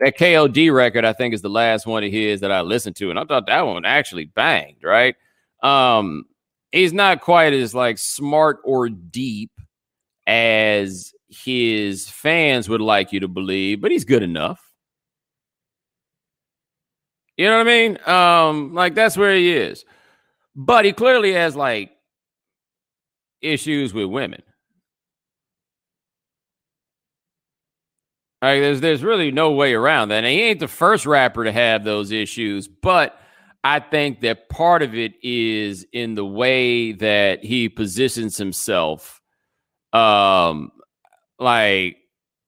that 0.00 0.18
KOD 0.18 0.74
record, 0.74 1.04
I 1.04 1.12
think, 1.12 1.34
is 1.34 1.42
the 1.42 1.48
last 1.48 1.86
one 1.86 2.04
of 2.04 2.10
his 2.10 2.40
that 2.40 2.50
I 2.52 2.62
listened 2.62 2.96
to, 2.96 3.10
and 3.10 3.18
I 3.18 3.24
thought 3.24 3.46
that 3.46 3.62
one 3.66 3.84
actually 3.84 4.24
banged, 4.26 4.82
right? 4.82 5.14
Um, 5.62 6.24
he's 6.72 6.92
not 6.92 7.20
quite 7.20 7.52
as 7.52 7.74
like 7.74 7.98
smart 7.98 8.58
or 8.64 8.88
deep 8.88 9.52
as 10.26 11.12
his 11.28 12.08
fans 12.08 12.68
would 12.68 12.80
like 12.80 13.12
you 13.12 13.20
to 13.20 13.28
believe, 13.28 13.80
but 13.80 13.90
he's 13.90 14.04
good 14.04 14.22
enough. 14.22 14.60
You 17.36 17.46
know 17.46 17.58
what 17.58 17.68
I 17.68 17.88
mean? 17.88 17.98
Um, 18.06 18.74
like 18.74 18.94
that's 18.94 19.16
where 19.16 19.34
he 19.34 19.52
is. 19.52 19.84
But 20.54 20.84
he 20.84 20.92
clearly 20.92 21.32
has 21.32 21.56
like 21.56 21.90
issues 23.40 23.92
with 23.92 24.06
women. 24.06 24.42
Like, 28.44 28.60
there's 28.60 28.80
there's 28.82 29.02
really 29.02 29.30
no 29.30 29.52
way 29.52 29.72
around 29.72 30.08
that. 30.10 30.24
And 30.24 30.26
he 30.26 30.42
ain't 30.42 30.60
the 30.60 30.68
first 30.68 31.06
rapper 31.06 31.44
to 31.44 31.52
have 31.52 31.82
those 31.82 32.12
issues, 32.12 32.68
but 32.68 33.18
I 33.64 33.80
think 33.80 34.20
that 34.20 34.50
part 34.50 34.82
of 34.82 34.94
it 34.94 35.14
is 35.22 35.86
in 35.94 36.14
the 36.14 36.26
way 36.26 36.92
that 36.92 37.42
he 37.42 37.70
positions 37.70 38.36
himself. 38.36 39.22
Um, 39.94 40.72
like 41.38 41.96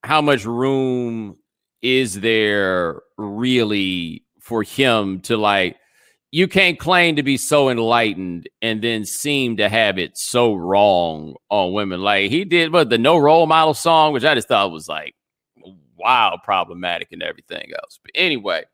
how 0.02 0.20
much 0.20 0.44
room 0.44 1.38
is 1.80 2.20
there 2.20 3.00
really 3.16 4.24
for 4.40 4.62
him 4.62 5.20
to 5.20 5.38
like 5.38 5.76
you 6.30 6.46
can't 6.46 6.78
claim 6.78 7.16
to 7.16 7.22
be 7.22 7.38
so 7.38 7.70
enlightened 7.70 8.50
and 8.60 8.82
then 8.82 9.06
seem 9.06 9.56
to 9.56 9.70
have 9.70 9.98
it 9.98 10.18
so 10.18 10.52
wrong 10.52 11.34
on 11.50 11.72
women. 11.72 12.02
Like 12.02 12.30
he 12.30 12.44
did, 12.44 12.70
but 12.70 12.90
the 12.90 12.98
no 12.98 13.16
role 13.16 13.46
model 13.46 13.72
song, 13.72 14.12
which 14.12 14.24
I 14.24 14.34
just 14.34 14.48
thought 14.48 14.70
was 14.70 14.88
like 14.88 15.14
wild 15.98 16.40
problematic 16.42 17.12
and 17.12 17.22
everything 17.22 17.70
else. 17.82 17.98
But 18.02 18.12
anyway, 18.14 18.64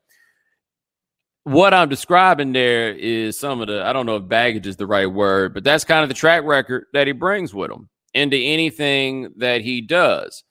what 1.43 1.73
I'm 1.73 1.89
describing 1.89 2.53
there 2.53 2.91
is 2.91 3.39
some 3.39 3.61
of 3.61 3.67
the, 3.67 3.83
I 3.83 3.93
don't 3.93 4.05
know 4.05 4.17
if 4.17 4.27
baggage 4.27 4.67
is 4.67 4.77
the 4.77 4.87
right 4.87 5.07
word, 5.07 5.53
but 5.53 5.63
that's 5.63 5.83
kind 5.83 6.03
of 6.03 6.09
the 6.09 6.15
track 6.15 6.43
record 6.43 6.85
that 6.93 7.07
he 7.07 7.13
brings 7.13 7.53
with 7.53 7.71
him 7.71 7.89
into 8.13 8.37
anything 8.37 9.33
that 9.37 9.61
he 9.61 9.81
does. 9.81 10.43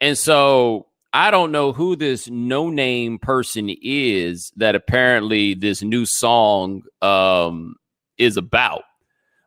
And 0.00 0.16
so 0.16 0.86
I 1.12 1.30
don't 1.30 1.52
know 1.52 1.72
who 1.72 1.96
this 1.96 2.28
Noname 2.28 3.20
person 3.20 3.70
is 3.82 4.52
that 4.56 4.74
apparently 4.74 5.54
this 5.54 5.82
new 5.82 6.06
song 6.06 6.82
um, 7.02 7.76
is 8.18 8.36
about. 8.36 8.82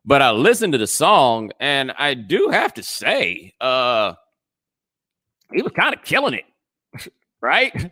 But 0.03 0.21
I 0.23 0.31
listened 0.31 0.73
to 0.73 0.79
the 0.79 0.87
song, 0.87 1.51
and 1.59 1.91
I 1.91 2.15
do 2.15 2.49
have 2.49 2.73
to 2.73 2.83
say, 2.83 3.53
uh, 3.61 4.13
he 5.53 5.61
was 5.61 5.71
kind 5.73 5.93
of 5.93 6.03
killing 6.03 6.33
it, 6.33 6.45
right? 7.41 7.91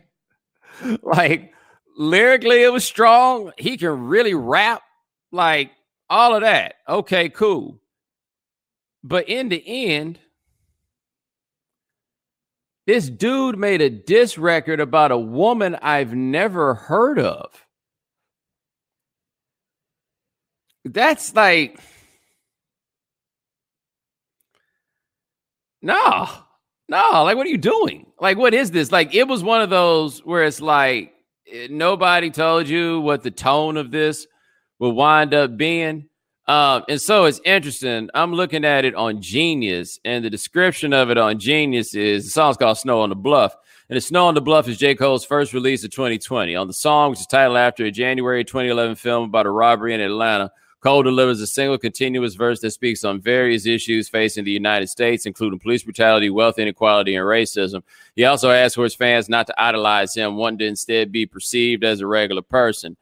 like 1.02 1.52
lyrically, 1.96 2.62
it 2.62 2.72
was 2.72 2.84
strong. 2.84 3.52
He 3.58 3.76
can 3.76 4.06
really 4.06 4.34
rap, 4.34 4.82
like 5.32 5.70
all 6.08 6.34
of 6.34 6.42
that. 6.42 6.74
Okay, 6.88 7.28
cool. 7.28 7.80
But 9.02 9.28
in 9.28 9.48
the 9.48 9.62
end, 9.66 10.18
this 12.86 13.08
dude 13.08 13.58
made 13.58 13.80
a 13.80 13.90
diss 13.90 14.36
record 14.36 14.80
about 14.80 15.12
a 15.12 15.18
woman 15.18 15.76
I've 15.80 16.14
never 16.14 16.74
heard 16.74 17.18
of. 17.18 17.66
That's 20.84 21.34
like, 21.34 21.78
no, 25.82 26.28
no. 26.90 27.24
Like, 27.24 27.36
what 27.36 27.46
are 27.46 27.50
you 27.50 27.58
doing? 27.58 28.06
Like, 28.20 28.36
what 28.36 28.52
is 28.52 28.72
this? 28.72 28.90
Like, 28.90 29.14
it 29.14 29.28
was 29.28 29.42
one 29.42 29.62
of 29.62 29.70
those 29.70 30.20
where 30.20 30.44
it's 30.44 30.60
like 30.60 31.14
eh, 31.50 31.68
nobody 31.70 32.30
told 32.30 32.68
you 32.68 33.00
what 33.00 33.22
the 33.22 33.30
tone 33.30 33.76
of 33.76 33.90
this 33.90 34.26
would 34.80 34.90
wind 34.90 35.32
up 35.32 35.56
being. 35.56 36.08
Um, 36.48 36.82
and 36.88 37.00
so 37.00 37.26
it's 37.26 37.40
interesting. 37.44 38.10
I'm 38.12 38.34
looking 38.34 38.64
at 38.64 38.84
it 38.84 38.96
on 38.96 39.22
Genius, 39.22 40.00
and 40.04 40.24
the 40.24 40.30
description 40.30 40.92
of 40.92 41.08
it 41.08 41.16
on 41.16 41.38
Genius 41.38 41.94
is 41.94 42.24
the 42.24 42.30
song's 42.30 42.56
called 42.56 42.76
Snow 42.76 43.02
on 43.02 43.08
the 43.08 43.14
Bluff. 43.14 43.54
And 43.88 43.96
the 43.96 44.00
Snow 44.00 44.26
on 44.26 44.34
the 44.34 44.40
Bluff 44.40 44.66
is 44.66 44.76
J. 44.76 44.96
Cole's 44.96 45.24
first 45.24 45.52
release 45.52 45.84
of 45.84 45.90
2020. 45.90 46.56
On 46.56 46.66
the 46.66 46.72
song, 46.72 47.10
which 47.10 47.20
is 47.20 47.26
titled 47.26 47.56
after 47.56 47.84
a 47.84 47.90
January 47.92 48.44
2011 48.44 48.96
film 48.96 49.28
about 49.28 49.46
a 49.46 49.50
robbery 49.50 49.94
in 49.94 50.00
Atlanta, 50.00 50.50
Cole 50.80 51.02
delivers 51.02 51.40
a 51.40 51.46
single 51.46 51.78
continuous 51.78 52.34
verse 52.34 52.60
that 52.60 52.70
speaks 52.70 53.04
on 53.04 53.20
various 53.20 53.66
issues 53.66 54.08
facing 54.08 54.44
the 54.44 54.50
United 54.50 54.88
States, 54.88 55.26
including 55.26 55.58
police 55.58 55.82
brutality, 55.82 56.30
wealth 56.30 56.58
inequality, 56.58 57.16
and 57.16 57.24
racism. 57.26 57.82
He 58.16 58.24
also 58.24 58.50
asks 58.50 58.74
for 58.74 58.84
his 58.84 58.94
fans 58.94 59.28
not 59.28 59.46
to 59.48 59.62
idolize 59.62 60.14
him, 60.14 60.36
wanting 60.36 60.58
to 60.60 60.66
instead 60.66 61.12
be 61.12 61.26
perceived 61.26 61.84
as 61.84 62.00
a 62.00 62.06
regular 62.06 62.42
person. 62.42 62.96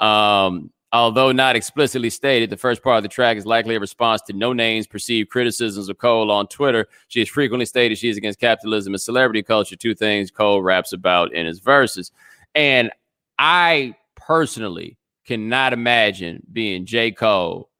Um, 0.00 0.70
Although 0.94 1.32
not 1.32 1.56
explicitly 1.56 2.10
stated, 2.10 2.50
the 2.50 2.56
first 2.58 2.82
part 2.82 2.98
of 2.98 3.02
the 3.02 3.08
track 3.08 3.38
is 3.38 3.46
likely 3.46 3.76
a 3.76 3.80
response 3.80 4.20
to 4.22 4.34
Noname's 4.34 4.86
perceived 4.86 5.30
criticisms 5.30 5.88
of 5.88 5.96
Cole 5.96 6.30
on 6.30 6.46
Twitter. 6.48 6.86
She 7.08 7.20
has 7.20 7.30
frequently 7.30 7.64
stated 7.64 7.96
she 7.96 8.10
is 8.10 8.18
against 8.18 8.38
capitalism 8.38 8.92
and 8.92 9.00
celebrity 9.00 9.42
culture, 9.42 9.74
two 9.74 9.94
things 9.94 10.30
Cole 10.30 10.62
raps 10.62 10.92
about 10.92 11.32
in 11.32 11.46
his 11.46 11.60
verses. 11.60 12.12
And 12.54 12.90
I 13.38 13.94
personally 14.16 14.98
cannot 15.26 15.72
imagine 15.72 16.42
being 16.52 16.86
J. 16.86 17.12
Cole 17.12 17.70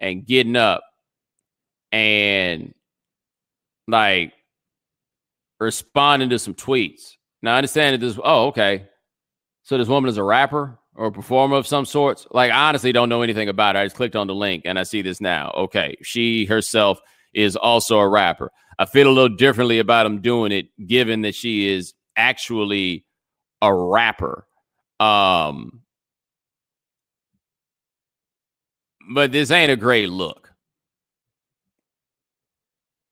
and 0.00 0.26
getting 0.26 0.56
up 0.56 0.82
and 1.92 2.74
like 3.86 4.32
responding 5.58 6.30
to 6.30 6.38
some 6.38 6.54
tweets. 6.54 7.16
Now, 7.42 7.54
I 7.54 7.58
understand 7.58 7.94
that 7.94 8.06
this, 8.06 8.18
oh, 8.22 8.48
okay. 8.48 8.86
So 9.62 9.78
this 9.78 9.88
woman 9.88 10.08
is 10.08 10.16
a 10.16 10.24
rapper 10.24 10.78
or 10.94 11.06
a 11.06 11.12
performer 11.12 11.56
of 11.56 11.66
some 11.66 11.84
sorts. 11.84 12.26
Like, 12.30 12.50
I 12.50 12.68
honestly 12.68 12.92
don't 12.92 13.08
know 13.08 13.22
anything 13.22 13.48
about 13.48 13.74
her. 13.74 13.82
I 13.82 13.84
just 13.84 13.96
clicked 13.96 14.16
on 14.16 14.26
the 14.26 14.34
link 14.34 14.62
and 14.64 14.78
I 14.78 14.82
see 14.82 15.02
this 15.02 15.20
now. 15.20 15.52
Okay. 15.56 15.96
She 16.02 16.44
herself 16.44 17.00
is 17.32 17.56
also 17.56 17.98
a 17.98 18.08
rapper. 18.08 18.50
I 18.78 18.86
feel 18.86 19.08
a 19.08 19.12
little 19.12 19.36
differently 19.36 19.78
about 19.78 20.06
him 20.06 20.20
doing 20.20 20.52
it, 20.52 20.68
given 20.86 21.22
that 21.22 21.34
she 21.34 21.68
is 21.68 21.94
actually 22.16 23.04
a 23.62 23.72
rapper. 23.74 24.46
Um, 24.98 25.79
but 29.10 29.32
this 29.32 29.50
ain't 29.50 29.72
a 29.72 29.76
great 29.76 30.08
look. 30.08 30.52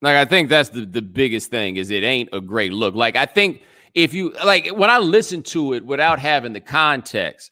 Like 0.01 0.15
I 0.15 0.25
think 0.25 0.49
that's 0.49 0.69
the 0.69 0.85
the 0.85 1.01
biggest 1.01 1.51
thing 1.51 1.75
is 1.75 1.91
it 1.91 2.03
ain't 2.03 2.29
a 2.31 2.39
great 2.39 2.71
look. 2.71 2.95
Like 2.95 3.15
I 3.15 3.25
think 3.25 3.63
if 3.93 4.13
you 4.13 4.33
like 4.45 4.67
when 4.67 4.89
I 4.89 4.97
listen 4.97 5.43
to 5.43 5.73
it 5.73 5.85
without 5.85 6.19
having 6.19 6.53
the 6.53 6.61
context, 6.61 7.51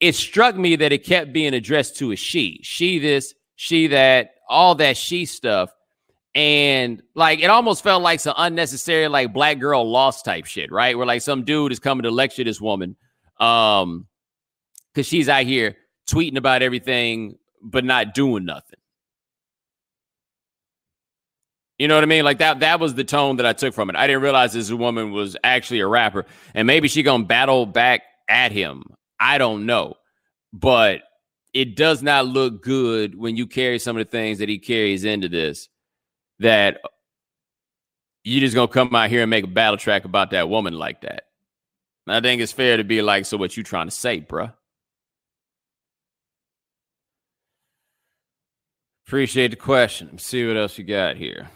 it 0.00 0.14
struck 0.14 0.56
me 0.56 0.76
that 0.76 0.92
it 0.92 1.04
kept 1.04 1.32
being 1.32 1.54
addressed 1.54 1.96
to 1.98 2.12
a 2.12 2.16
she, 2.16 2.60
she 2.62 2.98
this, 2.98 3.34
she 3.56 3.88
that, 3.88 4.30
all 4.48 4.74
that 4.76 4.96
she 4.96 5.26
stuff. 5.26 5.70
And 6.34 7.02
like 7.14 7.40
it 7.40 7.46
almost 7.46 7.84
felt 7.84 8.02
like 8.02 8.18
some 8.18 8.34
unnecessary, 8.36 9.06
like 9.08 9.32
black 9.32 9.58
girl 9.58 9.88
lost 9.88 10.24
type 10.24 10.46
shit, 10.46 10.72
right? 10.72 10.96
Where 10.96 11.06
like 11.06 11.22
some 11.22 11.44
dude 11.44 11.70
is 11.70 11.78
coming 11.78 12.02
to 12.04 12.10
lecture 12.10 12.44
this 12.44 12.60
woman, 12.60 12.96
um, 13.38 14.06
because 14.92 15.06
she's 15.06 15.28
out 15.28 15.44
here 15.44 15.76
tweeting 16.10 16.36
about 16.36 16.62
everything 16.62 17.36
but 17.64 17.84
not 17.84 18.14
doing 18.14 18.44
nothing. 18.44 18.78
You 21.78 21.88
know 21.88 21.96
what 21.96 22.04
I 22.04 22.06
mean? 22.06 22.24
Like 22.24 22.38
that 22.38 22.60
that 22.60 22.78
was 22.78 22.94
the 22.94 23.04
tone 23.04 23.36
that 23.36 23.46
I 23.46 23.52
took 23.52 23.74
from 23.74 23.90
it. 23.90 23.96
I 23.96 24.06
didn't 24.06 24.22
realize 24.22 24.52
this 24.52 24.70
woman 24.70 25.10
was 25.10 25.36
actually 25.42 25.80
a 25.80 25.88
rapper. 25.88 26.24
And 26.54 26.66
maybe 26.66 26.86
she 26.86 27.02
gonna 27.02 27.24
battle 27.24 27.66
back 27.66 28.02
at 28.28 28.52
him. 28.52 28.84
I 29.18 29.38
don't 29.38 29.66
know. 29.66 29.94
But 30.52 31.02
it 31.52 31.74
does 31.74 32.02
not 32.02 32.26
look 32.26 32.62
good 32.62 33.16
when 33.18 33.36
you 33.36 33.46
carry 33.46 33.80
some 33.80 33.96
of 33.96 34.06
the 34.06 34.10
things 34.10 34.38
that 34.38 34.48
he 34.48 34.58
carries 34.58 35.04
into 35.04 35.28
this 35.28 35.68
that 36.38 36.80
you 38.22 38.38
just 38.40 38.54
gonna 38.54 38.68
come 38.68 38.94
out 38.94 39.10
here 39.10 39.22
and 39.22 39.30
make 39.30 39.44
a 39.44 39.48
battle 39.48 39.76
track 39.76 40.04
about 40.04 40.30
that 40.30 40.48
woman 40.48 40.74
like 40.74 41.00
that. 41.00 41.24
I 42.06 42.20
think 42.20 42.40
it's 42.40 42.52
fair 42.52 42.76
to 42.76 42.84
be 42.84 43.02
like, 43.02 43.26
so 43.26 43.36
what 43.36 43.56
you 43.56 43.62
trying 43.62 43.86
to 43.88 43.90
say, 43.90 44.20
bruh? 44.20 44.52
Appreciate 49.06 49.48
the 49.48 49.56
question. 49.56 50.08
Let's 50.12 50.26
see 50.26 50.46
what 50.46 50.56
else 50.56 50.78
you 50.78 50.84
got 50.84 51.16
here. 51.16 51.50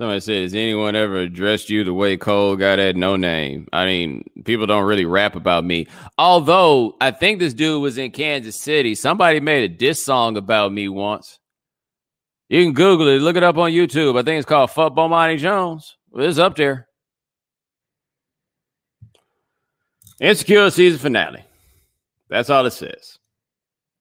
Somebody 0.00 0.42
Has 0.42 0.54
anyone 0.54 0.96
ever 0.96 1.18
addressed 1.18 1.68
you 1.68 1.84
the 1.84 1.92
way 1.92 2.16
Cole 2.16 2.56
got 2.56 2.78
at 2.78 2.94
Noname? 2.94 3.68
I 3.70 3.84
mean, 3.84 4.24
people 4.46 4.66
don't 4.66 4.86
really 4.86 5.04
rap 5.04 5.36
about 5.36 5.62
me. 5.62 5.88
Although 6.16 6.96
I 7.02 7.10
think 7.10 7.38
this 7.38 7.52
dude 7.52 7.82
was 7.82 7.98
in 7.98 8.10
Kansas 8.10 8.58
City. 8.58 8.94
Somebody 8.94 9.40
made 9.40 9.70
a 9.70 9.74
diss 9.74 10.02
song 10.02 10.38
about 10.38 10.72
me 10.72 10.88
once. 10.88 11.38
You 12.48 12.64
can 12.64 12.72
Google 12.72 13.08
it, 13.08 13.20
look 13.20 13.36
it 13.36 13.42
up 13.42 13.58
on 13.58 13.72
YouTube. 13.72 14.18
I 14.18 14.22
think 14.22 14.38
it's 14.38 14.48
called 14.48 14.70
Fuck 14.70 14.94
Bomani 14.94 15.36
Jones. 15.38 15.98
It's 16.14 16.38
up 16.38 16.56
there. 16.56 16.88
Insecure 20.18 20.70
season 20.70 20.98
finale. 20.98 21.44
That's 22.30 22.48
all 22.48 22.64
it 22.64 22.70
says. 22.70 23.18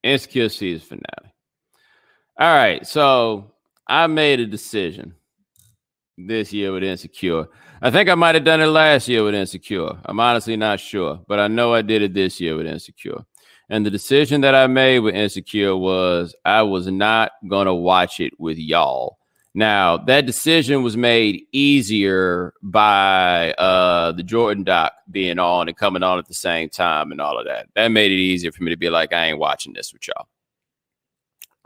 Insecure 0.03 0.49
season 0.49 0.87
finale. 0.87 1.33
All 2.39 2.55
right. 2.55 2.87
So 2.87 3.51
I 3.87 4.07
made 4.07 4.39
a 4.39 4.45
decision 4.45 5.15
this 6.17 6.53
year 6.53 6.71
with 6.71 6.83
Insecure. 6.83 7.47
I 7.81 7.91
think 7.91 8.09
I 8.09 8.15
might 8.15 8.35
have 8.35 8.43
done 8.43 8.61
it 8.61 8.67
last 8.67 9.07
year 9.07 9.23
with 9.23 9.35
Insecure. 9.35 9.91
I'm 10.05 10.19
honestly 10.19 10.55
not 10.55 10.79
sure, 10.79 11.19
but 11.27 11.39
I 11.39 11.47
know 11.47 11.73
I 11.73 11.81
did 11.81 12.01
it 12.01 12.13
this 12.13 12.39
year 12.39 12.55
with 12.55 12.67
Insecure. 12.67 13.25
And 13.69 13.85
the 13.85 13.91
decision 13.91 14.41
that 14.41 14.55
I 14.55 14.67
made 14.67 14.99
with 14.99 15.15
Insecure 15.15 15.75
was 15.75 16.35
I 16.43 16.63
was 16.63 16.87
not 16.87 17.31
going 17.47 17.67
to 17.67 17.73
watch 17.73 18.19
it 18.19 18.33
with 18.39 18.57
y'all. 18.57 19.18
Now, 19.55 19.97
that 19.97 20.27
decision 20.27 20.83
was 20.83 20.95
made 20.95 21.43
easier 21.51 22.53
by 22.61 23.51
uh, 23.53 24.11
the 24.11 24.21
Jordan 24.21 24.63
doc 24.63 24.93
being 25.09 25.39
on 25.39 25.67
and 25.67 25.75
coming 25.75 26.03
on 26.03 26.19
at 26.19 26.27
the 26.27 26.35
same 26.35 26.69
time 26.69 27.11
and 27.11 27.19
all 27.19 27.39
of 27.39 27.45
that. 27.45 27.67
That 27.75 27.87
made 27.89 28.11
it 28.11 28.15
easier 28.15 28.51
for 28.51 28.63
me 28.63 28.71
to 28.71 28.77
be 28.77 28.89
like, 28.89 29.11
I 29.11 29.25
ain't 29.25 29.39
watching 29.39 29.73
this 29.73 29.91
with 29.91 30.07
y'all. 30.07 30.27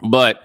But 0.10 0.44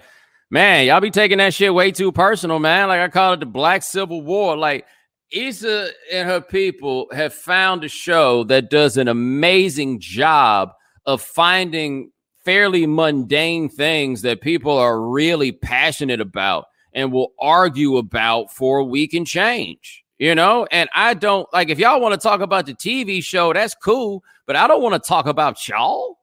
man, 0.51 0.85
y'all 0.85 0.99
be 0.99 1.11
taking 1.11 1.37
that 1.37 1.53
shit 1.53 1.73
way 1.73 1.91
too 1.91 2.11
personal, 2.11 2.59
man. 2.59 2.89
Like 2.89 2.99
I 2.99 3.07
call 3.07 3.33
it 3.33 3.39
the 3.39 3.45
Black 3.45 3.83
Civil 3.83 4.21
War. 4.21 4.57
Like 4.57 4.85
Issa 5.31 5.89
and 6.11 6.27
her 6.27 6.41
people 6.41 7.07
have 7.13 7.33
found 7.33 7.83
a 7.83 7.89
show 7.89 8.43
that 8.45 8.69
does 8.69 8.97
an 8.97 9.07
amazing 9.07 10.01
job 10.01 10.71
of 11.05 11.21
finding 11.21 12.11
fairly 12.43 12.85
mundane 12.85 13.69
things 13.69 14.23
that 14.23 14.41
people 14.41 14.77
are 14.77 15.01
really 15.01 15.51
passionate 15.51 16.19
about 16.19 16.65
and 16.93 17.11
will 17.11 17.33
argue 17.39 17.97
about 17.97 18.51
for 18.53 18.79
a 18.79 18.83
week 18.83 19.13
and 19.13 19.27
change. 19.27 20.03
You 20.17 20.35
know, 20.35 20.67
and 20.69 20.89
I 20.93 21.13
don't 21.13 21.47
like 21.53 21.69
if 21.69 21.79
y'all 21.79 22.01
want 22.01 22.13
to 22.13 22.19
talk 22.19 22.41
about 22.41 22.65
the 22.65 22.73
TV 22.73 23.23
show, 23.23 23.53
that's 23.53 23.73
cool, 23.73 24.21
but 24.45 24.57
I 24.57 24.67
don't 24.67 24.81
want 24.81 25.01
to 25.01 25.07
talk 25.07 25.27
about 25.27 25.65
y'all. 25.65 26.19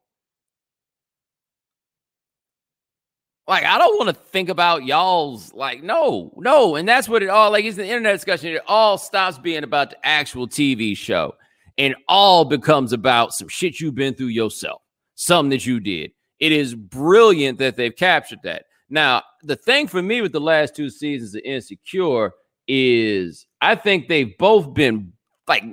like 3.48 3.64
I 3.64 3.78
don't 3.78 3.96
want 3.96 4.08
to 4.08 4.22
think 4.30 4.48
about 4.48 4.84
y'all's 4.84 5.52
like 5.54 5.82
no, 5.82 6.32
no, 6.36 6.76
and 6.76 6.88
that's 6.88 7.08
what 7.08 7.22
it 7.22 7.28
all 7.28 7.50
like 7.50 7.64
is 7.64 7.76
the 7.76 7.86
internet 7.86 8.14
discussion. 8.14 8.52
It 8.52 8.62
all 8.66 8.98
stops 8.98 9.38
being 9.38 9.64
about 9.64 9.90
the 9.90 10.06
actual 10.06 10.48
TV 10.48 10.96
show 10.96 11.34
and 11.78 11.94
all 12.08 12.44
becomes 12.44 12.92
about 12.92 13.34
some 13.34 13.48
shit 13.48 13.80
you've 13.80 13.94
been 13.94 14.14
through 14.14 14.28
yourself, 14.28 14.82
something 15.14 15.50
that 15.50 15.66
you 15.66 15.80
did. 15.80 16.12
It 16.40 16.52
is 16.52 16.74
brilliant 16.74 17.58
that 17.58 17.76
they've 17.76 17.94
captured 17.94 18.40
that. 18.42 18.65
Now, 18.88 19.22
the 19.42 19.56
thing 19.56 19.88
for 19.88 20.02
me 20.02 20.22
with 20.22 20.32
the 20.32 20.40
last 20.40 20.76
two 20.76 20.90
seasons 20.90 21.34
of 21.34 21.42
Insecure 21.44 22.32
is 22.68 23.46
I 23.60 23.74
think 23.74 24.08
they've 24.08 24.36
both 24.38 24.74
been 24.74 25.12
like 25.48 25.64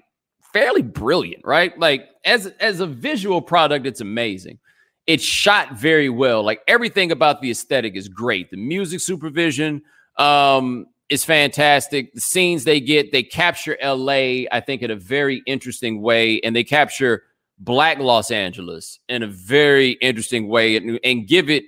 fairly 0.52 0.82
brilliant, 0.82 1.46
right? 1.46 1.78
Like 1.80 2.08
as 2.26 2.48
as 2.60 2.80
a 2.80 2.88
visual 2.88 3.42
product, 3.42 3.86
it's 3.86 4.02
amazing. 4.02 4.60
it's 5.08 5.24
shot 5.24 5.78
very 5.78 6.10
well. 6.10 6.44
Like 6.44 6.62
everything 6.68 7.12
about 7.12 7.42
the 7.42 7.52
aesthetic 7.52 7.96
is 7.96 8.08
great. 8.08 8.50
The 8.52 8.58
music 8.58 9.02
supervision 9.02 9.82
um, 10.18 10.86
is 11.10 11.26
fantastic. 11.26 12.14
The 12.14 12.22
scenes 12.22 12.64
they 12.64 12.80
get, 12.80 13.12
they 13.12 13.24
capture 13.24 13.78
LA, 13.84 14.46
I 14.52 14.62
think, 14.66 14.82
in 14.82 14.92
a 14.92 14.96
very 14.96 15.42
interesting 15.46 16.02
way, 16.02 16.40
and 16.42 16.56
they 16.56 16.64
capture 16.64 17.24
Black 17.60 18.00
Los 18.00 18.32
Angeles 18.32 19.00
in 19.10 19.24
a 19.24 19.28
very 19.28 19.92
interesting 20.02 20.48
way, 20.48 20.76
and, 20.78 21.00
and 21.04 21.28
give 21.28 21.50
it. 21.50 21.66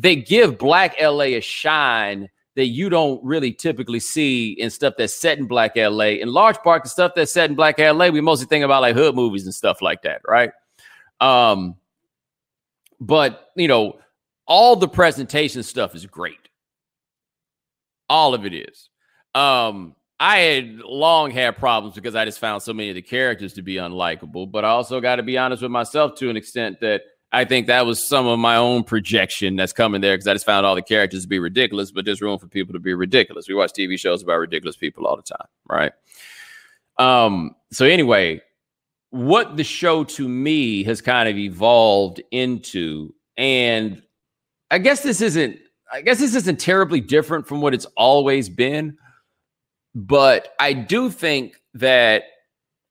They 0.00 0.16
give 0.16 0.56
Black 0.56 0.98
LA 0.98 1.24
a 1.24 1.40
shine 1.40 2.30
that 2.56 2.66
you 2.66 2.88
don't 2.88 3.22
really 3.22 3.52
typically 3.52 4.00
see 4.00 4.52
in 4.52 4.70
stuff 4.70 4.94
that's 4.96 5.14
set 5.14 5.38
in 5.38 5.46
Black 5.46 5.76
LA. 5.76 6.20
In 6.20 6.32
large 6.32 6.56
part, 6.58 6.82
the 6.82 6.88
stuff 6.88 7.12
that's 7.14 7.32
set 7.32 7.50
in 7.50 7.56
Black 7.56 7.78
LA, 7.78 8.08
we 8.08 8.22
mostly 8.22 8.46
think 8.46 8.64
about 8.64 8.80
like 8.80 8.96
hood 8.96 9.14
movies 9.14 9.44
and 9.44 9.54
stuff 9.54 9.82
like 9.82 10.02
that, 10.02 10.22
right? 10.26 10.52
Um, 11.20 11.76
but 12.98 13.50
you 13.56 13.68
know, 13.68 13.98
all 14.46 14.74
the 14.74 14.88
presentation 14.88 15.62
stuff 15.62 15.94
is 15.94 16.06
great. 16.06 16.48
All 18.08 18.32
of 18.32 18.46
it 18.46 18.54
is. 18.54 18.88
Um, 19.34 19.94
I 20.18 20.38
had 20.38 20.78
long 20.78 21.30
had 21.30 21.58
problems 21.58 21.94
because 21.94 22.14
I 22.14 22.24
just 22.24 22.38
found 22.38 22.62
so 22.62 22.72
many 22.72 22.88
of 22.88 22.94
the 22.94 23.02
characters 23.02 23.52
to 23.54 23.62
be 23.62 23.74
unlikable. 23.74 24.50
But 24.50 24.64
I 24.64 24.70
also 24.70 24.98
got 25.00 25.16
to 25.16 25.22
be 25.22 25.36
honest 25.36 25.62
with 25.62 25.70
myself 25.70 26.14
to 26.16 26.30
an 26.30 26.36
extent 26.36 26.80
that 26.80 27.02
I 27.32 27.44
think 27.44 27.68
that 27.68 27.86
was 27.86 28.02
some 28.02 28.26
of 28.26 28.38
my 28.38 28.56
own 28.56 28.82
projection 28.82 29.54
that's 29.54 29.72
coming 29.72 30.00
there 30.00 30.14
because 30.14 30.26
I 30.26 30.32
just 30.32 30.46
found 30.46 30.66
all 30.66 30.74
the 30.74 30.82
characters 30.82 31.22
to 31.22 31.28
be 31.28 31.38
ridiculous, 31.38 31.92
but 31.92 32.04
there's 32.04 32.20
room 32.20 32.38
for 32.38 32.48
people 32.48 32.72
to 32.72 32.80
be 32.80 32.92
ridiculous. 32.92 33.48
We 33.48 33.54
watch 33.54 33.72
TV 33.72 33.98
shows 33.98 34.22
about 34.22 34.38
ridiculous 34.38 34.76
people 34.76 35.06
all 35.06 35.16
the 35.16 35.22
time, 35.22 35.46
right? 35.68 35.92
Um, 36.98 37.54
so 37.70 37.86
anyway, 37.86 38.42
what 39.10 39.56
the 39.56 39.64
show 39.64 40.02
to 40.04 40.28
me 40.28 40.82
has 40.84 41.00
kind 41.00 41.28
of 41.28 41.36
evolved 41.36 42.20
into, 42.32 43.14
and 43.36 44.02
I 44.70 44.78
guess 44.78 45.02
this 45.02 45.20
isn't, 45.20 45.56
I 45.92 46.02
guess 46.02 46.18
this 46.18 46.34
isn't 46.34 46.58
terribly 46.58 47.00
different 47.00 47.46
from 47.46 47.60
what 47.60 47.74
it's 47.74 47.86
always 47.96 48.48
been, 48.48 48.98
but 49.94 50.48
I 50.58 50.72
do 50.72 51.10
think 51.10 51.60
that 51.74 52.24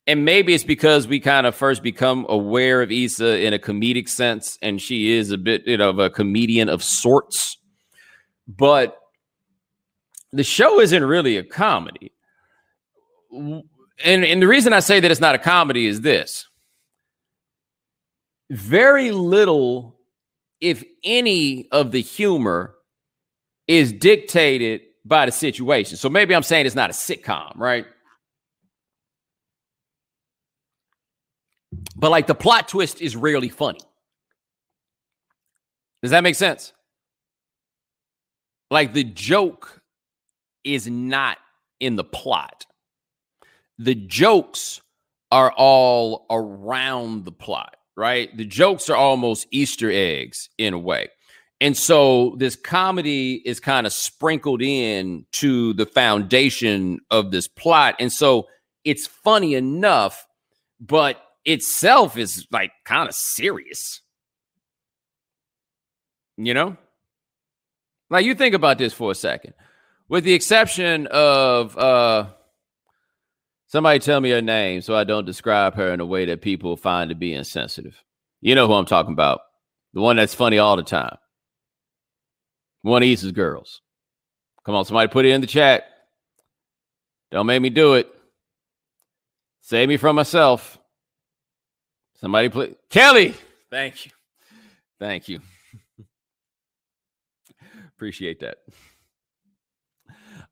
and 0.09 0.25
maybe 0.25 0.55
it's 0.55 0.63
because 0.63 1.07
we 1.07 1.19
kind 1.19 1.45
of 1.45 1.53
first 1.53 1.83
become 1.83 2.25
aware 2.29 2.81
of 2.81 2.91
Issa 2.91 3.45
in 3.45 3.53
a 3.53 3.59
comedic 3.59 4.09
sense, 4.09 4.57
and 4.59 4.81
she 4.81 5.11
is 5.11 5.29
a 5.29 5.37
bit 5.37 5.67
you 5.67 5.77
know, 5.77 5.91
of 5.91 5.99
a 5.99 6.09
comedian 6.09 6.67
of 6.67 6.83
sorts. 6.83 7.59
But 8.47 8.97
the 10.33 10.43
show 10.43 10.79
isn't 10.79 11.03
really 11.03 11.37
a 11.37 11.43
comedy. 11.43 12.11
And, 13.31 13.63
and 14.03 14.41
the 14.41 14.47
reason 14.47 14.73
I 14.73 14.79
say 14.79 14.99
that 14.99 15.11
it's 15.11 15.21
not 15.21 15.35
a 15.35 15.37
comedy 15.37 15.85
is 15.85 16.01
this 16.01 16.47
very 18.49 19.11
little, 19.11 19.99
if 20.59 20.83
any, 21.03 21.67
of 21.71 21.91
the 21.91 22.01
humor 22.01 22.73
is 23.67 23.93
dictated 23.93 24.81
by 25.05 25.27
the 25.27 25.31
situation. 25.31 25.97
So 25.97 26.09
maybe 26.09 26.33
I'm 26.33 26.41
saying 26.41 26.65
it's 26.65 26.73
not 26.73 26.89
a 26.89 26.93
sitcom, 26.93 27.51
right? 27.57 27.85
But 31.95 32.11
like 32.11 32.27
the 32.27 32.35
plot 32.35 32.67
twist 32.67 33.01
is 33.01 33.15
rarely 33.15 33.49
funny. 33.49 33.81
Does 36.01 36.11
that 36.11 36.23
make 36.23 36.35
sense? 36.35 36.73
Like 38.71 38.93
the 38.93 39.03
joke 39.03 39.81
is 40.63 40.87
not 40.87 41.37
in 41.79 41.95
the 41.95 42.03
plot. 42.03 42.65
The 43.77 43.95
jokes 43.95 44.81
are 45.31 45.51
all 45.51 46.25
around 46.29 47.25
the 47.25 47.31
plot, 47.31 47.75
right? 47.95 48.35
The 48.35 48.45
jokes 48.45 48.89
are 48.89 48.95
almost 48.95 49.47
Easter 49.51 49.91
eggs 49.91 50.49
in 50.57 50.73
a 50.73 50.79
way. 50.79 51.09
And 51.61 51.75
so 51.75 52.35
this 52.37 52.55
comedy 52.55 53.41
is 53.45 53.59
kind 53.59 53.85
of 53.85 53.93
sprinkled 53.93 54.61
in 54.61 55.25
to 55.33 55.73
the 55.73 55.85
foundation 55.85 56.99
of 57.11 57.31
this 57.31 57.47
plot. 57.47 57.95
And 57.99 58.11
so 58.11 58.47
it's 58.85 59.07
funny 59.07 59.55
enough, 59.55 60.25
but 60.79 61.21
itself 61.45 62.17
is 62.17 62.47
like 62.51 62.71
kind 62.85 63.07
of 63.07 63.15
serious. 63.15 64.01
You 66.37 66.53
know? 66.53 66.77
Like 68.09 68.25
you 68.25 68.35
think 68.35 68.55
about 68.55 68.77
this 68.77 68.93
for 68.93 69.11
a 69.11 69.15
second. 69.15 69.53
With 70.07 70.23
the 70.23 70.33
exception 70.33 71.07
of 71.07 71.77
uh 71.77 72.29
somebody 73.67 73.99
tell 73.99 74.19
me 74.19 74.31
her 74.31 74.41
name 74.41 74.81
so 74.81 74.95
I 74.95 75.03
don't 75.03 75.25
describe 75.25 75.75
her 75.75 75.93
in 75.93 75.99
a 75.99 76.05
way 76.05 76.25
that 76.25 76.41
people 76.41 76.75
find 76.75 77.09
to 77.09 77.15
be 77.15 77.33
insensitive. 77.33 78.01
You 78.41 78.55
know 78.55 78.67
who 78.67 78.73
I'm 78.73 78.85
talking 78.85 79.13
about. 79.13 79.41
The 79.93 80.01
one 80.01 80.15
that's 80.15 80.33
funny 80.33 80.57
all 80.57 80.75
the 80.75 80.83
time. 80.83 81.17
One 82.81 83.03
of 83.03 83.09
Issa's 83.09 83.31
girls. 83.31 83.81
Come 84.65 84.75
on, 84.75 84.85
somebody 84.85 85.11
put 85.11 85.25
it 85.25 85.31
in 85.31 85.41
the 85.41 85.47
chat. 85.47 85.83
Don't 87.31 87.45
make 87.45 87.61
me 87.61 87.69
do 87.69 87.95
it. 87.95 88.09
Save 89.61 89.89
me 89.89 89.97
from 89.97 90.15
myself. 90.15 90.78
Somebody 92.19 92.49
play 92.49 92.75
Kelly. 92.89 93.33
Thank 93.69 94.05
you. 94.05 94.11
Thank 94.99 95.29
you. 95.29 95.39
Appreciate 97.95 98.41
that. 98.41 98.57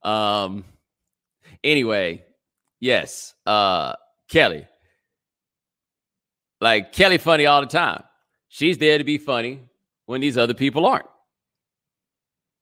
Um 0.07 0.63
anyway, 1.63 2.23
yes. 2.79 3.33
Uh 3.45 3.93
Kelly. 4.29 4.67
Like 6.61 6.93
Kelly 6.93 7.17
funny 7.17 7.45
all 7.45 7.61
the 7.61 7.67
time. 7.67 8.03
She's 8.47 8.77
there 8.77 8.97
to 8.97 9.03
be 9.03 9.17
funny 9.17 9.59
when 10.05 10.21
these 10.21 10.37
other 10.37 10.53
people 10.53 10.85
aren't. 10.85 11.05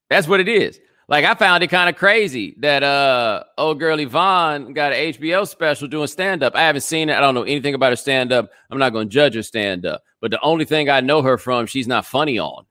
That's 0.09 0.27
what 0.27 0.39
it 0.39 0.49
is. 0.49 0.79
Like 1.07 1.23
I 1.23 1.35
found 1.35 1.63
it 1.63 1.67
kind 1.67 1.89
of 1.89 1.95
crazy 1.95 2.55
that 2.59 2.81
uh 2.81 3.43
old 3.57 3.79
girl 3.79 3.99
Yvonne 3.99 4.73
got 4.73 4.91
an 4.91 5.13
HBO 5.13 5.47
special 5.47 5.87
doing 5.87 6.07
stand 6.07 6.41
up. 6.41 6.55
I 6.55 6.61
haven't 6.61 6.81
seen 6.81 7.09
it. 7.09 7.15
I 7.15 7.19
don't 7.19 7.35
know 7.35 7.43
anything 7.43 7.75
about 7.75 7.91
her 7.91 7.95
stand 7.95 8.31
up. 8.31 8.49
I'm 8.71 8.79
not 8.79 8.91
going 8.91 9.07
to 9.07 9.13
judge 9.13 9.35
her 9.35 9.43
stand 9.43 9.85
up. 9.85 10.03
But 10.19 10.31
the 10.31 10.41
only 10.41 10.65
thing 10.65 10.89
I 10.89 11.01
know 11.01 11.21
her 11.21 11.37
from, 11.37 11.67
she's 11.67 11.87
not 11.87 12.05
funny 12.05 12.39
on. 12.39 12.65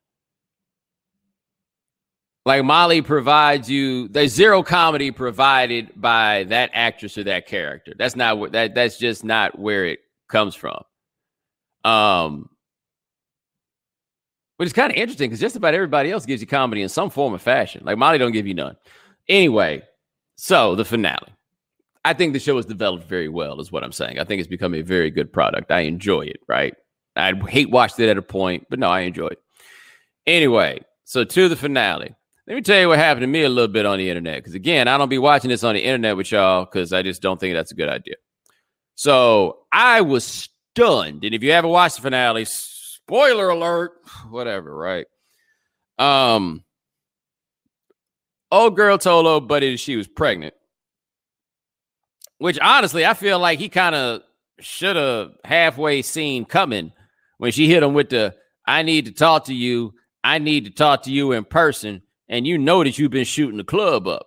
Like 2.46 2.64
Molly 2.64 3.00
provides 3.00 3.70
you, 3.70 4.08
there's 4.08 4.32
zero 4.34 4.62
comedy 4.62 5.10
provided 5.10 5.92
by 5.96 6.44
that 6.44 6.70
actress 6.74 7.16
or 7.16 7.24
that 7.24 7.46
character. 7.46 7.94
That's 7.96 8.16
not 8.16 8.38
what 8.38 8.52
that 8.52 8.74
that's 8.74 8.98
just 8.98 9.24
not 9.24 9.58
where 9.58 9.86
it 9.86 10.00
comes 10.28 10.54
from. 10.54 10.82
Um, 11.84 12.50
which 14.56 14.66
is 14.66 14.72
kind 14.72 14.90
of 14.90 14.96
interesting 14.96 15.30
because 15.30 15.40
just 15.40 15.56
about 15.56 15.74
everybody 15.74 16.10
else 16.10 16.26
gives 16.26 16.40
you 16.40 16.46
comedy 16.46 16.82
in 16.82 16.88
some 16.88 17.10
form 17.10 17.34
or 17.34 17.38
fashion. 17.38 17.82
Like 17.84 17.98
Molly 17.98 18.18
don't 18.18 18.32
give 18.32 18.46
you 18.46 18.54
none. 18.54 18.76
Anyway, 19.28 19.82
so 20.36 20.74
the 20.74 20.84
finale. 20.84 21.32
I 22.04 22.12
think 22.12 22.34
the 22.34 22.38
show 22.38 22.56
has 22.56 22.66
developed 22.66 23.04
very 23.04 23.28
well, 23.28 23.60
is 23.60 23.72
what 23.72 23.82
I'm 23.82 23.92
saying. 23.92 24.18
I 24.18 24.24
think 24.24 24.40
it's 24.40 24.48
become 24.48 24.74
a 24.74 24.82
very 24.82 25.10
good 25.10 25.32
product. 25.32 25.70
I 25.70 25.80
enjoy 25.80 26.22
it, 26.22 26.40
right? 26.46 26.74
I 27.16 27.32
hate 27.48 27.70
watched 27.70 27.98
it 27.98 28.10
at 28.10 28.18
a 28.18 28.22
point, 28.22 28.66
but 28.68 28.78
no, 28.78 28.90
I 28.90 29.00
enjoy 29.00 29.28
it. 29.28 29.40
Anyway, 30.26 30.80
so 31.04 31.24
to 31.24 31.48
the 31.48 31.56
finale. 31.56 32.14
Let 32.46 32.56
me 32.56 32.60
tell 32.60 32.78
you 32.78 32.88
what 32.88 32.98
happened 32.98 33.22
to 33.22 33.26
me 33.26 33.42
a 33.42 33.48
little 33.48 33.72
bit 33.72 33.86
on 33.86 33.96
the 33.96 34.10
internet. 34.10 34.36
Because 34.36 34.54
again, 34.54 34.86
I 34.86 34.98
don't 34.98 35.08
be 35.08 35.16
watching 35.16 35.48
this 35.48 35.64
on 35.64 35.74
the 35.74 35.82
internet 35.82 36.14
with 36.14 36.30
y'all 36.30 36.66
because 36.66 36.92
I 36.92 37.00
just 37.00 37.22
don't 37.22 37.40
think 37.40 37.54
that's 37.54 37.72
a 37.72 37.74
good 37.74 37.88
idea. 37.88 38.16
So 38.96 39.60
I 39.72 40.02
was 40.02 40.24
stunned. 40.74 41.24
And 41.24 41.34
if 41.34 41.42
you 41.42 41.52
haven't 41.52 41.70
watched 41.70 41.96
the 41.96 42.02
finale, 42.02 42.44
spoiler 43.06 43.48
alert, 43.50 43.92
whatever, 44.30 44.74
right? 44.74 45.06
Um, 45.98 46.64
old 48.50 48.76
girl 48.76 48.98
told 48.98 49.26
old 49.26 49.48
buddy 49.48 49.76
she 49.76 49.96
was 49.96 50.08
pregnant, 50.08 50.54
which 52.38 52.58
honestly, 52.60 53.06
I 53.06 53.14
feel 53.14 53.38
like 53.38 53.58
he 53.58 53.68
kind 53.68 53.94
of 53.94 54.22
should 54.60 54.96
have 54.96 55.32
halfway 55.44 56.02
seen 56.02 56.44
coming 56.44 56.92
when 57.38 57.52
she 57.52 57.68
hit 57.68 57.82
him 57.82 57.94
with 57.94 58.10
the 58.10 58.34
I 58.66 58.82
need 58.82 59.06
to 59.06 59.12
talk 59.12 59.46
to 59.46 59.54
you. 59.54 59.94
I 60.22 60.38
need 60.38 60.64
to 60.64 60.70
talk 60.70 61.02
to 61.02 61.12
you 61.12 61.32
in 61.32 61.44
person. 61.44 62.02
And 62.28 62.46
you 62.46 62.56
know 62.56 62.82
that 62.82 62.98
you've 62.98 63.10
been 63.10 63.24
shooting 63.24 63.58
the 63.58 63.64
club 63.64 64.08
up. 64.08 64.26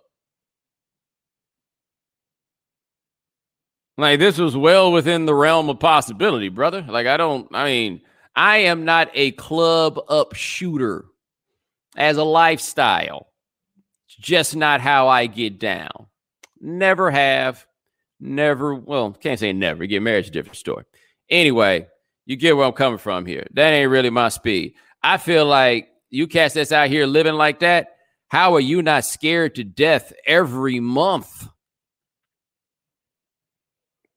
Like 3.96 4.20
this 4.20 4.38
was 4.38 4.56
well 4.56 4.92
within 4.92 5.26
the 5.26 5.34
realm 5.34 5.68
of 5.68 5.80
possibility, 5.80 6.48
brother. 6.48 6.82
Like 6.88 7.08
I 7.08 7.16
don't, 7.16 7.48
I 7.52 7.64
mean, 7.64 8.00
I 8.38 8.58
am 8.58 8.84
not 8.84 9.10
a 9.14 9.32
club 9.32 9.98
up 10.08 10.36
shooter 10.36 11.06
as 11.96 12.18
a 12.18 12.22
lifestyle. 12.22 13.32
It's 14.06 14.14
just 14.14 14.54
not 14.54 14.80
how 14.80 15.08
I 15.08 15.26
get 15.26 15.58
down. 15.58 16.06
Never 16.60 17.10
have, 17.10 17.66
never, 18.20 18.76
well, 18.76 19.10
can't 19.10 19.40
say 19.40 19.52
never. 19.52 19.86
Get 19.86 20.02
married 20.02 20.26
is 20.26 20.28
a 20.28 20.32
different 20.32 20.56
story. 20.56 20.84
Anyway, 21.28 21.88
you 22.26 22.36
get 22.36 22.56
where 22.56 22.64
I'm 22.64 22.74
coming 22.74 22.98
from 23.00 23.26
here. 23.26 23.44
That 23.54 23.72
ain't 23.72 23.90
really 23.90 24.08
my 24.08 24.28
speed. 24.28 24.74
I 25.02 25.16
feel 25.16 25.44
like 25.44 25.88
you 26.08 26.28
cast 26.28 26.54
that's 26.54 26.70
out 26.70 26.90
here 26.90 27.06
living 27.06 27.34
like 27.34 27.58
that. 27.58 27.96
How 28.28 28.54
are 28.54 28.60
you 28.60 28.82
not 28.82 29.04
scared 29.04 29.56
to 29.56 29.64
death 29.64 30.12
every 30.24 30.78
month? 30.78 31.48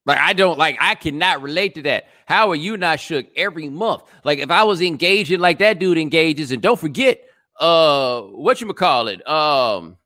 Like 0.04 0.18
I 0.18 0.32
don't 0.32 0.58
like 0.58 0.76
I 0.80 0.94
cannot 0.94 1.42
relate 1.42 1.74
to 1.76 1.82
that. 1.82 2.06
How 2.26 2.50
are 2.50 2.56
you 2.56 2.76
not 2.76 2.98
shook 3.00 3.26
every 3.36 3.68
month? 3.68 4.02
Like 4.24 4.38
if 4.40 4.50
I 4.50 4.64
was 4.64 4.80
engaging 4.80 5.40
like 5.40 5.58
that 5.58 5.78
dude 5.78 5.98
engages, 5.98 6.50
and 6.50 6.60
don't 6.60 6.78
forget, 6.78 7.20
uh, 7.60 8.22
what 8.22 8.60
you 8.60 8.72
call 8.74 9.08
it? 9.08 9.26
Um, 9.28 9.96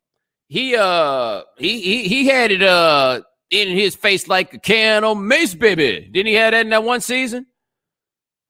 he 0.48 0.76
uh 0.76 1.42
he 1.56 1.80
he 1.80 2.08
he 2.08 2.26
had 2.26 2.50
it 2.50 2.62
uh 2.62 3.22
in 3.50 3.68
his 3.68 3.94
face 3.94 4.28
like 4.28 4.52
a 4.54 4.58
can 4.58 5.04
of 5.04 5.16
mace, 5.18 5.54
baby. 5.54 6.08
Didn't 6.12 6.26
he 6.26 6.34
have 6.34 6.52
that 6.52 6.66
in 6.66 6.70
that 6.70 6.84
one 6.84 7.00
season? 7.00 7.46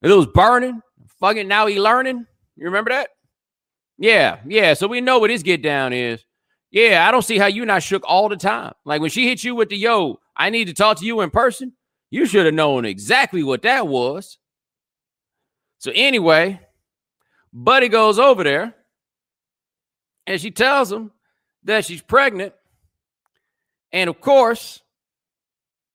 It 0.01 0.09
was 0.09 0.27
burning. 0.27 0.81
Fucking 1.19 1.47
now 1.47 1.65
he 1.67 1.79
learning. 1.79 2.25
You 2.55 2.65
remember 2.65 2.91
that? 2.91 3.09
Yeah, 3.97 4.39
yeah. 4.45 4.73
So 4.73 4.87
we 4.87 5.01
know 5.01 5.19
what 5.19 5.29
his 5.29 5.43
get 5.43 5.61
down 5.61 5.93
is. 5.93 6.23
Yeah, 6.71 7.07
I 7.07 7.11
don't 7.11 7.23
see 7.23 7.37
how 7.37 7.47
you 7.47 7.65
not 7.65 7.83
shook 7.83 8.03
all 8.05 8.29
the 8.29 8.35
time. 8.35 8.73
Like 8.85 9.01
when 9.01 9.09
she 9.09 9.27
hit 9.27 9.43
you 9.43 9.55
with 9.55 9.69
the 9.69 9.77
yo, 9.77 10.19
I 10.35 10.49
need 10.49 10.65
to 10.65 10.73
talk 10.73 10.97
to 10.97 11.05
you 11.05 11.21
in 11.21 11.29
person. 11.29 11.73
You 12.09 12.25
should 12.25 12.45
have 12.45 12.53
known 12.53 12.85
exactly 12.85 13.43
what 13.43 13.63
that 13.63 13.87
was. 13.87 14.37
So 15.79 15.91
anyway, 15.93 16.59
Buddy 17.53 17.89
goes 17.89 18.19
over 18.19 18.43
there 18.43 18.75
and 20.25 20.39
she 20.41 20.51
tells 20.51 20.91
him 20.91 21.11
that 21.63 21.85
she's 21.85 22.01
pregnant. 22.01 22.53
And 23.91 24.09
of 24.09 24.19
course, 24.19 24.81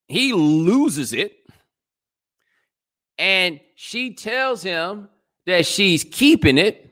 he 0.09 0.33
loses 0.33 1.13
it. 1.13 1.33
And 3.19 3.61
she 3.75 4.15
tells 4.15 4.63
him 4.63 5.09
that 5.47 5.67
she's 5.67 6.05
keeping 6.05 6.59
it. 6.59 6.89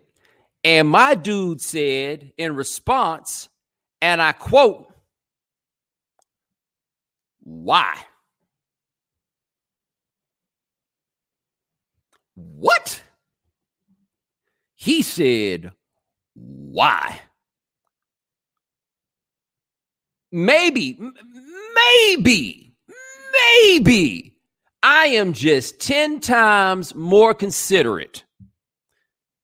And 0.63 0.89
my 0.89 1.15
dude 1.15 1.61
said 1.61 2.33
in 2.37 2.55
response, 2.55 3.49
and 4.03 4.21
I 4.23 4.33
quote, 4.33 4.93
why? 7.43 7.97
What? 12.35 13.03
He 14.75 15.03
said, 15.03 15.73
why? 16.35 17.21
Maybe, 20.33 20.97
maybe, 21.75 22.73
maybe 23.33 24.37
I 24.83 25.07
am 25.07 25.33
just 25.33 25.81
10 25.81 26.21
times 26.21 26.95
more 26.95 27.35
considerate 27.35 28.25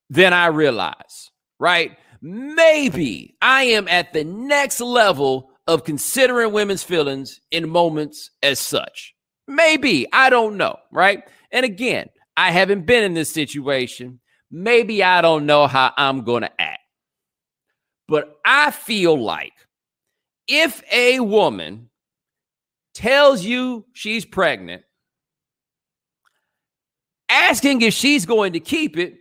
than 0.08 0.32
I 0.32 0.46
realize, 0.46 1.30
right? 1.58 1.98
Maybe 2.20 3.36
I 3.40 3.64
am 3.64 3.88
at 3.88 4.12
the 4.12 4.24
next 4.24 4.80
level 4.80 5.50
of 5.66 5.84
considering 5.84 6.52
women's 6.52 6.82
feelings 6.82 7.40
in 7.50 7.68
moments 7.68 8.30
as 8.42 8.58
such. 8.58 9.14
Maybe, 9.48 10.06
I 10.12 10.30
don't 10.30 10.56
know, 10.56 10.78
right? 10.92 11.22
And 11.50 11.64
again, 11.64 12.08
I 12.36 12.50
haven't 12.50 12.86
been 12.86 13.04
in 13.04 13.14
this 13.14 13.30
situation. 13.30 14.20
Maybe 14.50 15.02
I 15.02 15.22
don't 15.22 15.46
know 15.46 15.66
how 15.66 15.92
I'm 15.96 16.22
going 16.22 16.42
to 16.42 16.60
act. 16.60 16.80
But 18.08 18.36
I 18.44 18.70
feel 18.70 19.20
like 19.20 19.52
if 20.46 20.82
a 20.92 21.20
woman 21.20 21.90
tells 22.94 23.44
you 23.44 23.84
she's 23.92 24.24
pregnant, 24.24 24.82
asking 27.28 27.82
if 27.82 27.94
she's 27.94 28.26
going 28.26 28.52
to 28.52 28.60
keep 28.60 28.96
it, 28.96 29.16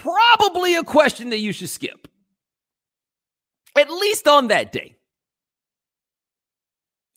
probably 0.00 0.76
a 0.76 0.84
question 0.84 1.30
that 1.30 1.38
you 1.38 1.52
should 1.52 1.68
skip, 1.68 2.08
at 3.76 3.90
least 3.90 4.26
on 4.28 4.48
that 4.48 4.72
day. 4.72 4.96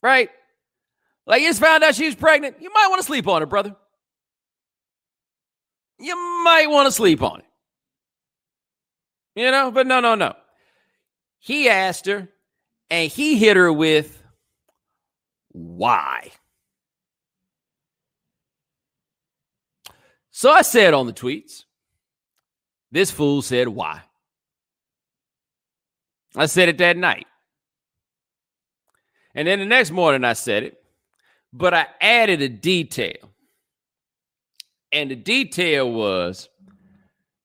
Right? 0.01 0.29
Like 1.25 1.41
you 1.41 1.49
just 1.49 1.61
found 1.61 1.83
out 1.83 1.95
she's 1.95 2.15
pregnant. 2.15 2.57
You 2.61 2.71
might 2.73 2.87
want 2.89 3.01
to 3.01 3.05
sleep 3.05 3.27
on 3.27 3.41
it, 3.41 3.47
brother. 3.47 3.75
You 5.99 6.15
might 6.43 6.69
want 6.69 6.87
to 6.87 6.91
sleep 6.91 7.21
on 7.21 7.39
it. 7.39 7.45
You 9.35 9.51
know, 9.51 9.71
but 9.71 9.87
no, 9.87 9.99
no, 9.99 10.15
no. 10.15 10.35
He 11.39 11.69
asked 11.69 12.05
her, 12.05 12.29
and 12.89 13.11
he 13.11 13.37
hit 13.37 13.57
her 13.57 13.71
with 13.71 14.21
why. 15.49 16.31
So 20.31 20.51
I 20.51 20.63
said 20.63 20.93
on 20.93 21.05
the 21.05 21.13
tweets, 21.13 21.63
this 22.95 23.11
fool 23.11 23.41
said 23.41 23.67
why. 23.67 24.01
I 26.33 26.45
said 26.45 26.69
it 26.69 26.77
that 26.77 26.95
night. 26.95 27.27
And 29.35 29.45
then 29.45 29.59
the 29.59 29.65
next 29.65 29.91
morning 29.91 30.23
I 30.23 30.31
said 30.31 30.63
it, 30.63 30.77
but 31.51 31.73
I 31.73 31.87
added 31.99 32.41
a 32.41 32.47
detail. 32.47 33.33
And 34.93 35.11
the 35.11 35.17
detail 35.17 35.91
was 35.91 36.47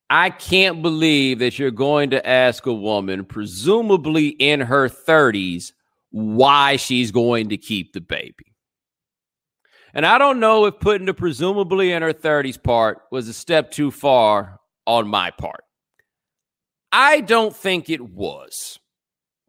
I 0.09 0.31
can't 0.31 0.83
believe 0.83 1.41
that 1.41 1.59
you're 1.59 1.73
going 1.73 2.11
to 2.11 2.25
ask 2.25 2.67
a 2.67 2.73
woman, 2.73 3.25
presumably 3.25 4.29
in 4.29 4.61
her 4.61 4.89
30s, 4.89 5.73
why 6.11 6.77
she's 6.77 7.11
going 7.11 7.49
to 7.49 7.57
keep 7.57 7.93
the 7.93 8.01
baby. 8.01 8.55
And 9.95 10.07
I 10.07 10.17
don't 10.19 10.39
know 10.39 10.67
if 10.67 10.79
putting 10.79 11.07
the 11.07 11.15
presumably 11.15 11.91
in 11.91 12.03
her 12.03 12.13
30s 12.13 12.63
part 12.63 12.99
was 13.11 13.27
a 13.27 13.33
step 13.33 13.73
too 13.73 13.91
far 13.91 14.60
on 14.87 15.09
my 15.09 15.31
part. 15.31 15.65
I 16.93 17.21
don't 17.21 17.55
think 17.55 17.89
it 17.89 18.01
was. 18.01 18.79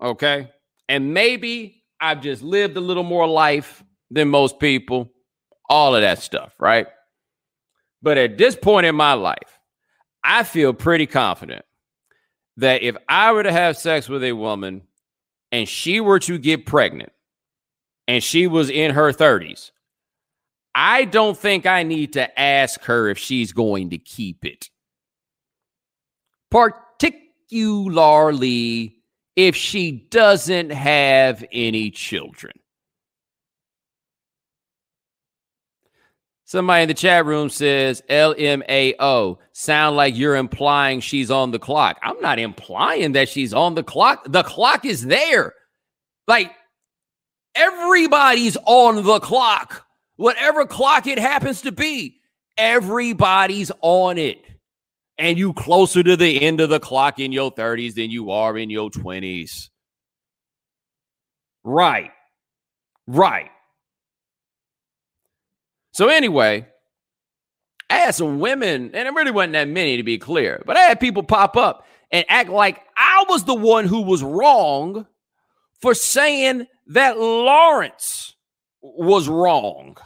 Okay. 0.02 0.52
And 0.88 1.14
maybe 1.14 1.84
I've 2.00 2.22
just 2.22 2.42
lived 2.42 2.78
a 2.78 2.82
little 2.82 3.04
more 3.04 3.28
life 3.28 3.84
than 4.10 4.28
most 4.30 4.60
people, 4.60 5.12
all 5.70 5.96
of 5.96 6.02
that 6.02 6.20
stuff, 6.20 6.54
right? 6.60 6.88
But 8.02 8.18
at 8.18 8.38
this 8.38 8.56
point 8.56 8.86
in 8.86 8.96
my 8.96 9.14
life, 9.14 9.60
I 10.24 10.44
feel 10.44 10.74
pretty 10.74 11.08
confident 11.08 11.66
that 12.58 12.84
if 12.84 12.96
I 13.08 13.32
were 13.32 13.44
to 13.44 13.52
have 13.52 13.78
sex 13.78 14.10
with 14.10 14.24
a 14.24 14.34
woman 14.34 14.82
and 15.52 15.68
she 15.68 16.00
were 16.00 16.20
to 16.20 16.38
get 16.38 16.66
pregnant 16.66 17.12
and 18.08 18.24
she 18.24 18.48
was 18.48 18.70
in 18.70 18.92
her 18.92 19.12
30s, 19.12 19.72
I 20.74 21.06
don't 21.06 21.38
think 21.38 21.66
I 21.66 21.84
need 21.84 22.14
to 22.14 22.40
ask 22.40 22.84
her 22.84 23.10
if 23.10 23.18
she's 23.18 23.52
going 23.52 23.90
to 23.92 23.98
keep 23.98 24.46
it. 24.46 24.70
Particularly 26.52 28.96
if 29.36 29.56
she 29.56 29.92
doesn't 29.92 30.72
have 30.72 31.44
any 31.52 31.90
children. 31.90 32.54
Somebody 36.52 36.84
in 36.84 36.88
the 36.90 36.94
chat 36.94 37.26
room 37.26 37.50
says 37.50 38.04
LMAO. 38.10 39.38
Sound 39.54 39.96
like 39.96 40.18
you're 40.18 40.36
implying 40.36 41.00
she's 41.00 41.32
on 41.32 41.52
the 41.52 41.60
clock. 41.60 41.98
I'm 42.04 42.20
not 42.20 42.40
implying 42.40 43.14
that 43.14 43.30
she's 43.30 43.54
on 43.54 43.76
the 43.76 43.84
clock. 43.84 44.26
The 44.28 44.44
clock 44.44 44.84
is 44.84 45.06
there. 45.06 45.54
Like 46.28 46.52
everybody's 47.56 48.58
on 48.66 49.06
the 49.06 49.22
clock. 49.22 49.86
Whatever 50.18 50.66
clock 50.66 51.08
it 51.08 51.20
happens 51.20 51.62
to 51.62 51.72
be, 51.72 52.20
everybody's 52.58 53.72
on 53.80 54.18
it. 54.18 54.44
And 55.22 55.38
you 55.38 55.54
closer 55.54 56.02
to 56.02 56.18
the 56.18 56.42
end 56.42 56.62
of 56.62 56.72
the 56.72 56.80
clock 56.80 57.20
in 57.20 57.32
your 57.32 57.52
30s 57.54 57.94
than 57.94 58.10
you 58.10 58.32
are 58.32 58.58
in 58.58 58.72
your 58.72 58.90
20s. 58.90 59.70
Right. 61.64 62.10
Right. 63.06 63.52
So 65.92 66.08
anyway, 66.08 66.66
I 67.88 67.98
had 67.98 68.16
some 68.16 68.40
women, 68.40 68.96
and 68.96 69.08
it 69.08 69.14
really 69.14 69.30
wasn't 69.30 69.54
that 69.54 69.68
many 69.68 69.98
to 69.98 70.04
be 70.04 70.18
clear, 70.18 70.64
but 70.66 70.76
I 70.76 70.82
had 70.82 71.00
people 71.00 71.22
pop 71.22 71.56
up 71.56 71.86
and 72.10 72.26
act 72.28 72.50
like 72.50 72.82
I 72.98 73.26
was 73.30 73.44
the 73.44 73.54
one 73.54 73.86
who 73.86 74.02
was 74.02 74.24
wrong 74.24 75.06
for 75.82 75.94
saying 75.94 76.66
that 76.88 77.20
Lawrence 77.20 78.36
was 78.82 79.28
wrong 79.28 79.98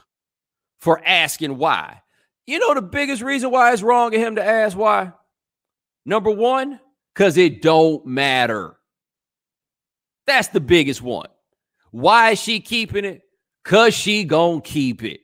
for 0.79 1.01
asking 1.05 1.57
why. 1.57 2.01
You 2.47 2.59
know 2.59 2.73
the 2.73 2.81
biggest 2.81 3.21
reason 3.21 3.51
why 3.51 3.73
it's 3.73 3.81
wrong 3.81 4.13
of 4.13 4.21
him 4.21 4.35
to 4.35 4.45
ask 4.45 4.77
why? 4.77 5.13
Number 6.05 6.31
one, 6.31 6.79
because 7.13 7.37
it 7.37 7.61
don't 7.61 8.05
matter. 8.05 8.75
That's 10.27 10.49
the 10.49 10.59
biggest 10.59 11.01
one. 11.01 11.29
Why 11.91 12.31
is 12.31 12.41
she 12.41 12.59
keeping 12.59 13.05
it? 13.05 13.21
Because 13.63 13.93
she 13.93 14.23
gonna 14.23 14.61
keep 14.61 15.03
it 15.03 15.21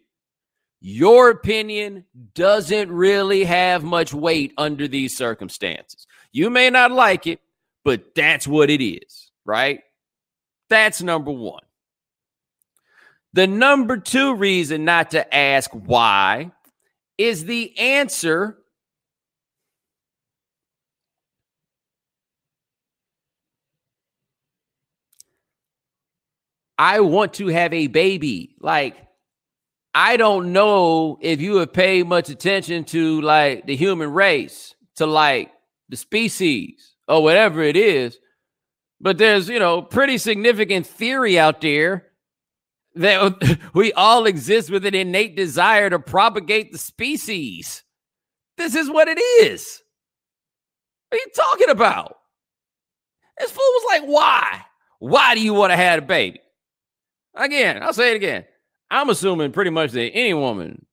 your 0.82 1.30
opinion 1.30 2.06
doesn't 2.34 2.92
really 2.92 3.44
have 3.44 3.84
much 3.84 4.14
weight 4.14 4.52
under 4.58 4.88
these 4.88 5.16
circumstances. 5.16 6.08
You 6.32 6.50
may 6.50 6.72
not 6.72 6.92
like 6.92 7.28
it, 7.28 7.40
but 7.86 8.16
that's 8.16 8.48
what 8.48 8.72
it 8.72 8.84
is, 8.84 9.32
right? 9.46 9.82
That's 10.70 11.04
number 11.04 11.32
one. 11.32 11.62
The 13.34 13.46
number 13.46 13.98
two 13.98 14.34
reason 14.34 14.84
not 14.84 15.12
to 15.12 15.34
ask 15.34 15.70
why 15.72 16.52
is 17.22 17.46
the 17.46 17.78
answer 17.78 18.58
I 26.78 27.02
want 27.02 27.36
to 27.36 27.46
have 27.46 27.74
a 27.74 27.86
baby. 27.86 28.56
Like, 28.60 28.98
I 29.94 30.18
don't 30.18 30.52
know 30.52 31.20
if 31.22 31.40
you 31.40 31.58
have 31.58 31.74
paid 31.74 32.08
much 32.08 32.30
attention 32.30 32.86
to 32.86 33.22
like 33.22 33.68
the 33.68 33.76
human 33.76 34.12
race, 34.12 34.74
to 34.96 35.06
like 35.06 35.52
the 35.90 35.98
species 35.98 36.96
or 37.08 37.22
whatever 37.22 37.62
it 37.62 37.78
is. 37.78 38.18
But 39.00 39.20
there's, 39.20 39.48
you 39.48 39.60
know, 39.60 39.84
pretty 39.84 40.18
significant 40.18 40.88
theory 40.88 41.38
out 41.38 41.62
there 41.62 42.11
that 42.96 43.60
we 43.74 43.94
all 43.94 44.26
exist 44.26 44.70
with 44.70 44.86
an 44.86 44.96
innate 44.96 45.36
desire 45.36 45.90
to 45.90 46.00
propagate 46.00 46.72
the 46.72 46.78
species. 46.78 47.84
This 48.58 48.76
is 48.76 48.90
what 48.90 49.08
it 49.08 49.20
is. 49.20 49.82
What 51.10 51.20
are 51.20 51.24
you 51.24 51.32
talking 51.36 51.70
about? 51.70 52.18
This 53.40 53.52
fool 53.52 53.64
was 53.64 53.86
like, 53.90 54.10
why? 54.10 54.62
Why 55.00 55.36
do 55.36 55.42
you 55.42 55.54
want 55.54 55.72
to 55.72 55.78
have 55.78 56.00
a 56.04 56.06
baby? 56.06 56.40
Again, 57.36 57.82
I'll 57.82 57.94
say 57.94 58.12
it 58.12 58.16
again. 58.16 58.46
I'm 58.90 59.10
assuming 59.10 59.52
pretty 59.52 59.72
much 59.72 59.92
that 59.92 60.12
any 60.12 60.34
woman 60.34 60.86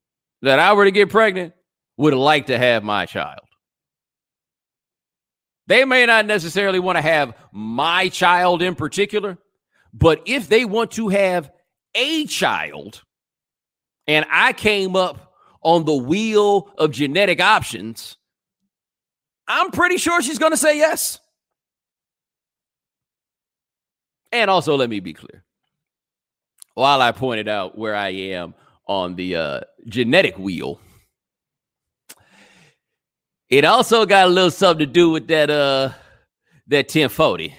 that 0.42 0.58
I 0.58 0.72
were 0.72 0.84
to 0.84 0.90
get 0.90 1.10
pregnant 1.10 1.52
would 1.96 2.14
like 2.14 2.46
to 2.46 2.56
have 2.56 2.84
my 2.84 3.06
child. 3.06 3.40
They 5.66 5.84
may 5.84 6.06
not 6.06 6.24
necessarily 6.24 6.78
want 6.78 6.96
to 6.96 7.02
have 7.02 7.34
my 7.52 8.08
child 8.08 8.62
in 8.62 8.74
particular, 8.74 9.36
but 9.92 10.22
if 10.24 10.48
they 10.48 10.64
want 10.64 10.92
to 10.92 11.08
have 11.08 11.50
a 11.94 12.26
child 12.26 13.02
and 14.06 14.24
I 14.30 14.52
came 14.52 14.96
up 14.96 15.34
on 15.62 15.84
the 15.84 15.94
wheel 15.94 16.72
of 16.78 16.92
genetic 16.92 17.40
options, 17.40 18.16
I'm 19.46 19.70
pretty 19.70 19.98
sure 19.98 20.22
she's 20.22 20.38
going 20.38 20.52
to 20.52 20.58
say 20.58 20.78
yes. 20.78 21.18
And 24.30 24.50
also, 24.50 24.76
let 24.76 24.90
me 24.90 25.00
be 25.00 25.14
clear 25.14 25.44
while 26.78 27.02
I 27.02 27.10
pointed 27.10 27.48
out 27.48 27.76
where 27.76 27.96
I 27.96 28.10
am 28.10 28.54
on 28.86 29.16
the 29.16 29.34
uh, 29.34 29.60
genetic 29.88 30.38
wheel, 30.38 30.80
it 33.50 33.64
also 33.64 34.06
got 34.06 34.28
a 34.28 34.30
little 34.30 34.52
something 34.52 34.86
to 34.86 34.92
do 34.92 35.10
with 35.10 35.26
that 35.26 35.50
uh 35.50 35.90
that 36.68 36.84
1040. 36.84 37.52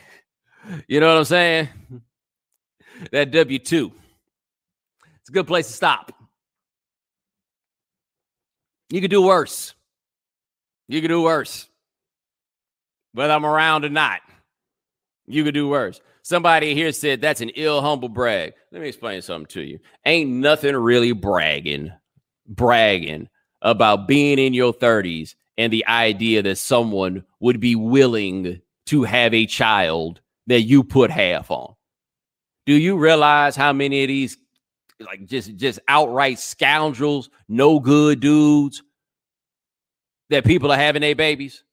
You 0.88 1.02
know 1.02 1.08
what 1.10 1.18
I'm 1.18 1.26
saying? 1.26 1.68
That 3.12 3.32
W2. 3.32 3.92
It's 5.30 5.36
a 5.36 5.38
good 5.42 5.48
place 5.48 5.68
to 5.68 5.74
stop. 5.74 6.12
You 8.90 9.00
could 9.00 9.12
do 9.12 9.22
worse. 9.22 9.76
You 10.88 11.02
could 11.02 11.10
do 11.10 11.22
worse. 11.22 11.70
Whether 13.14 13.34
I'm 13.34 13.46
around 13.46 13.86
or 13.86 13.90
not, 13.90 14.22
you 15.28 15.44
could 15.44 15.54
do 15.54 15.68
worse. 15.68 16.02
Somebody 16.24 16.74
here 16.74 16.92
said 16.92 17.22
that's 17.22 17.42
an 17.42 17.50
ill 17.50 17.80
humble 17.80 18.10
brag. 18.10 18.54
Let 18.72 18.82
me 18.82 18.88
explain 18.88 19.22
something 19.22 19.46
to 19.50 19.62
you. 19.62 19.78
Ain't 20.04 20.32
nothing 20.32 20.76
really 20.76 21.12
bragging, 21.12 21.92
bragging 22.48 23.30
about 23.62 24.08
being 24.08 24.40
in 24.40 24.56
your 24.56 24.74
30s 24.74 25.36
and 25.60 25.72
the 25.72 25.86
idea 25.86 26.42
that 26.42 26.58
someone 26.58 27.24
would 27.40 27.60
be 27.60 27.76
willing 27.76 28.62
to 28.88 29.04
have 29.04 29.36
a 29.36 29.46
child 29.46 30.22
that 30.48 30.62
you 30.62 30.84
put 30.84 31.12
half 31.12 31.52
on. 31.52 31.76
Do 32.66 32.74
you 32.74 32.98
realize 32.98 33.56
how 33.56 33.74
many 33.74 34.02
of 34.02 34.08
these 34.08 34.36
like 35.00 35.26
just 35.26 35.56
just 35.56 35.80
outright 35.88 36.40
scoundrels, 36.40 37.30
no 37.48 37.80
good 37.80 38.20
dudes 38.20 38.84
that 40.30 40.46
people 40.46 40.72
are 40.72 40.78
having 40.78 41.02
their 41.02 41.16
babies? 41.16 41.64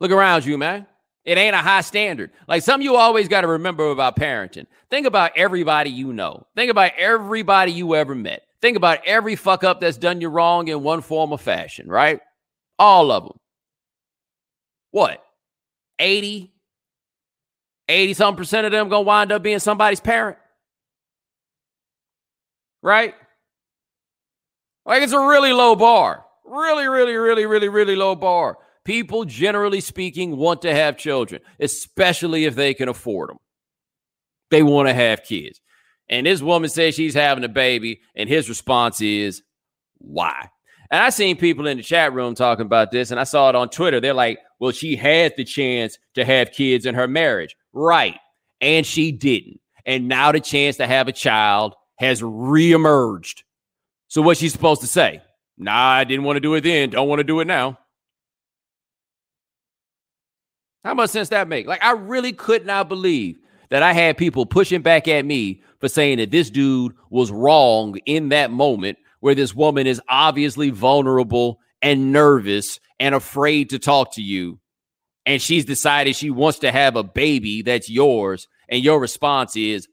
Look 0.00 0.10
around 0.10 0.44
you, 0.44 0.58
man. 0.58 0.86
It 1.24 1.38
ain't 1.38 1.54
a 1.54 1.58
high 1.58 1.82
standard. 1.82 2.32
Like 2.48 2.62
some 2.62 2.82
you 2.82 2.96
always 2.96 3.28
got 3.28 3.42
to 3.42 3.46
remember 3.46 3.90
about 3.90 4.16
parenting. 4.16 4.66
Think 4.90 5.06
about 5.06 5.32
everybody 5.36 5.90
you 5.90 6.12
know. 6.12 6.46
Think 6.56 6.70
about 6.70 6.92
everybody 6.98 7.70
you 7.70 7.94
ever 7.94 8.14
met. 8.14 8.42
Think 8.60 8.76
about 8.76 8.98
every 9.06 9.36
fuck 9.36 9.62
up 9.62 9.80
that's 9.80 9.96
done 9.96 10.20
you 10.20 10.28
wrong 10.28 10.68
in 10.68 10.82
one 10.82 11.00
form 11.00 11.30
or 11.30 11.38
fashion, 11.38 11.88
right? 11.88 12.20
All 12.78 13.12
of 13.12 13.24
them. 13.24 13.38
What? 14.90 15.22
80, 15.98 16.52
80 17.88 18.14
some 18.14 18.36
percent 18.36 18.66
of 18.66 18.72
them 18.72 18.88
gonna 18.88 19.02
wind 19.02 19.30
up 19.30 19.42
being 19.42 19.60
somebody's 19.60 20.00
parent. 20.00 20.38
Right? 22.82 23.14
Like 24.84 25.02
it's 25.02 25.12
a 25.12 25.18
really 25.18 25.52
low 25.52 25.76
bar. 25.76 26.24
Really, 26.44 26.86
really, 26.88 27.14
really, 27.14 27.46
really, 27.46 27.68
really 27.68 27.96
low 27.96 28.14
bar 28.14 28.58
people, 28.84 29.24
generally 29.24 29.80
speaking, 29.80 30.36
want 30.36 30.62
to 30.62 30.74
have 30.74 30.96
children, 30.96 31.40
especially 31.60 32.44
if 32.44 32.54
they 32.54 32.74
can 32.74 32.88
afford 32.88 33.30
them. 33.30 33.38
They 34.50 34.62
want 34.62 34.88
to 34.88 34.94
have 34.94 35.22
kids. 35.22 35.60
And 36.08 36.26
this 36.26 36.42
woman 36.42 36.68
says 36.68 36.94
she's 36.94 37.14
having 37.14 37.44
a 37.44 37.48
baby, 37.48 38.00
and 38.14 38.28
his 38.28 38.48
response 38.48 39.00
is, 39.00 39.42
why? 39.98 40.48
And 40.90 41.02
I 41.02 41.10
seen 41.10 41.36
people 41.36 41.66
in 41.66 41.78
the 41.78 41.82
chat 41.82 42.12
room 42.12 42.34
talking 42.34 42.66
about 42.66 42.90
this, 42.90 43.10
and 43.10 43.18
I 43.18 43.24
saw 43.24 43.48
it 43.48 43.54
on 43.54 43.70
Twitter. 43.70 44.00
They're 44.00 44.12
like, 44.12 44.38
well, 44.58 44.72
she 44.72 44.94
had 44.96 45.34
the 45.36 45.44
chance 45.44 45.96
to 46.14 46.24
have 46.24 46.52
kids 46.52 46.84
in 46.84 46.94
her 46.94 47.08
marriage. 47.08 47.56
Right. 47.72 48.18
And 48.60 48.84
she 48.84 49.10
didn't. 49.10 49.60
And 49.86 50.06
now 50.06 50.32
the 50.32 50.40
chance 50.40 50.76
to 50.76 50.86
have 50.86 51.08
a 51.08 51.12
child 51.12 51.74
has 52.02 52.20
reemerged. 52.20 53.42
So 54.08 54.20
what's 54.22 54.40
she 54.40 54.48
supposed 54.48 54.80
to 54.82 54.86
say? 54.86 55.22
Nah, 55.56 55.72
I 55.72 56.04
didn't 56.04 56.24
want 56.24 56.36
to 56.36 56.40
do 56.40 56.54
it 56.54 56.62
then. 56.62 56.90
Don't 56.90 57.08
want 57.08 57.20
to 57.20 57.24
do 57.24 57.40
it 57.40 57.46
now. 57.46 57.78
How 60.84 60.94
much 60.94 61.10
sense 61.10 61.28
that 61.28 61.48
make? 61.48 61.66
Like, 61.66 61.82
I 61.82 61.92
really 61.92 62.32
could 62.32 62.66
not 62.66 62.88
believe 62.88 63.38
that 63.70 63.82
I 63.82 63.92
had 63.92 64.18
people 64.18 64.44
pushing 64.46 64.82
back 64.82 65.06
at 65.06 65.24
me 65.24 65.62
for 65.78 65.88
saying 65.88 66.18
that 66.18 66.32
this 66.32 66.50
dude 66.50 66.92
was 67.08 67.30
wrong 67.30 67.96
in 68.04 68.30
that 68.30 68.50
moment 68.50 68.98
where 69.20 69.36
this 69.36 69.54
woman 69.54 69.86
is 69.86 70.02
obviously 70.08 70.70
vulnerable 70.70 71.60
and 71.80 72.12
nervous 72.12 72.80
and 72.98 73.14
afraid 73.14 73.70
to 73.70 73.78
talk 73.78 74.14
to 74.14 74.22
you. 74.22 74.58
And 75.24 75.40
she's 75.40 75.64
decided 75.64 76.16
she 76.16 76.30
wants 76.30 76.58
to 76.60 76.72
have 76.72 76.96
a 76.96 77.04
baby 77.04 77.62
that's 77.62 77.88
yours. 77.88 78.48
And 78.68 78.82
your 78.82 78.98
response 78.98 79.54
is, 79.56 79.86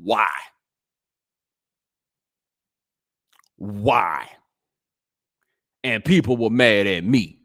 why? 0.00 0.28
Why? 3.64 4.28
And 5.82 6.04
people 6.04 6.36
were 6.36 6.50
mad 6.50 6.86
at 6.86 7.04
me. 7.04 7.40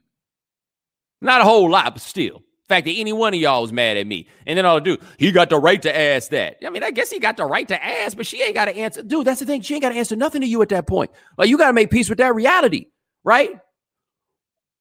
Not 1.21 1.41
a 1.41 1.43
whole 1.43 1.69
lot, 1.69 1.93
but 1.93 2.01
still 2.01 2.43
fact 2.69 2.86
that 2.86 2.93
any 2.93 3.12
one 3.12 3.34
of 3.34 3.39
y'all 3.39 3.63
was 3.63 3.73
mad 3.73 3.97
at 3.97 4.08
me. 4.08 4.27
And 4.45 4.58
then 4.58 4.65
I'll 4.65 4.79
do, 4.79 4.97
he 5.17 5.32
got 5.32 5.49
the 5.49 5.60
right 5.60 5.82
to 5.82 5.95
ask 5.95 6.29
that. 6.29 6.58
I 6.65 6.69
mean, 6.69 6.84
I 6.84 6.91
guess 6.91 7.10
he 7.10 7.19
got 7.19 7.36
the 7.36 7.45
right 7.45 7.67
to 7.67 7.84
ask, 7.84 8.15
but 8.15 8.27
she 8.27 8.41
ain't 8.41 8.53
got 8.53 8.65
to 8.65 8.77
answer. 8.77 9.01
Dude, 9.01 9.25
that's 9.25 9.39
the 9.39 9.45
thing. 9.45 9.62
She 9.62 9.73
ain't 9.73 9.82
got 9.82 9.89
to 9.89 9.95
answer 9.95 10.15
nothing 10.15 10.41
to 10.41 10.47
you 10.47 10.62
at 10.62 10.69
that 10.69 10.88
point. 10.88 11.10
Like, 11.38 11.49
you 11.49 11.58
got 11.58 11.67
to 11.67 11.73
make 11.73 11.89
peace 11.89 12.08
with 12.08 12.19
that 12.19 12.34
reality, 12.36 12.86
right? 13.23 13.49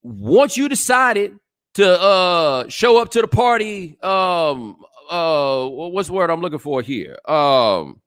Once 0.03 0.57
you 0.57 0.69
decided 0.69 1.39
to 1.75 2.01
uh 2.01 2.69
show 2.69 3.01
up 3.01 3.11
to 3.11 3.21
the 3.21 3.29
party, 3.29 3.99
um, 4.03 4.77
uh, 5.11 5.67
what's 5.67 6.09
the 6.09 6.15
word 6.15 6.31
I'm 6.31 6.41
looking 6.41 6.59
for 6.59 6.83
here? 6.83 7.19
Um, 7.27 8.01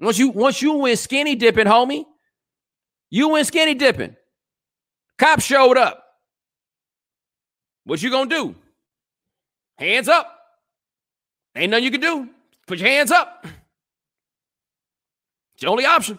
once 0.00 0.18
you 0.18 0.28
once 0.28 0.62
you 0.62 0.74
went 0.74 0.98
skinny 0.98 1.34
dipping, 1.34 1.66
homie, 1.66 2.04
you 3.10 3.28
went 3.30 3.46
skinny 3.46 3.74
dipping. 3.74 4.16
Cop 5.18 5.40
showed 5.40 5.76
up. 5.76 6.04
What 7.84 8.02
you 8.02 8.10
gonna 8.10 8.30
do? 8.30 8.54
Hands 9.76 10.08
up. 10.08 10.34
Ain't 11.56 11.70
nothing 11.70 11.84
you 11.84 11.90
can 11.90 12.00
do. 12.00 12.28
Put 12.66 12.78
your 12.78 12.88
hands 12.88 13.10
up. 13.10 13.46
It's 15.54 15.62
the 15.62 15.68
only 15.68 15.86
option. 15.86 16.18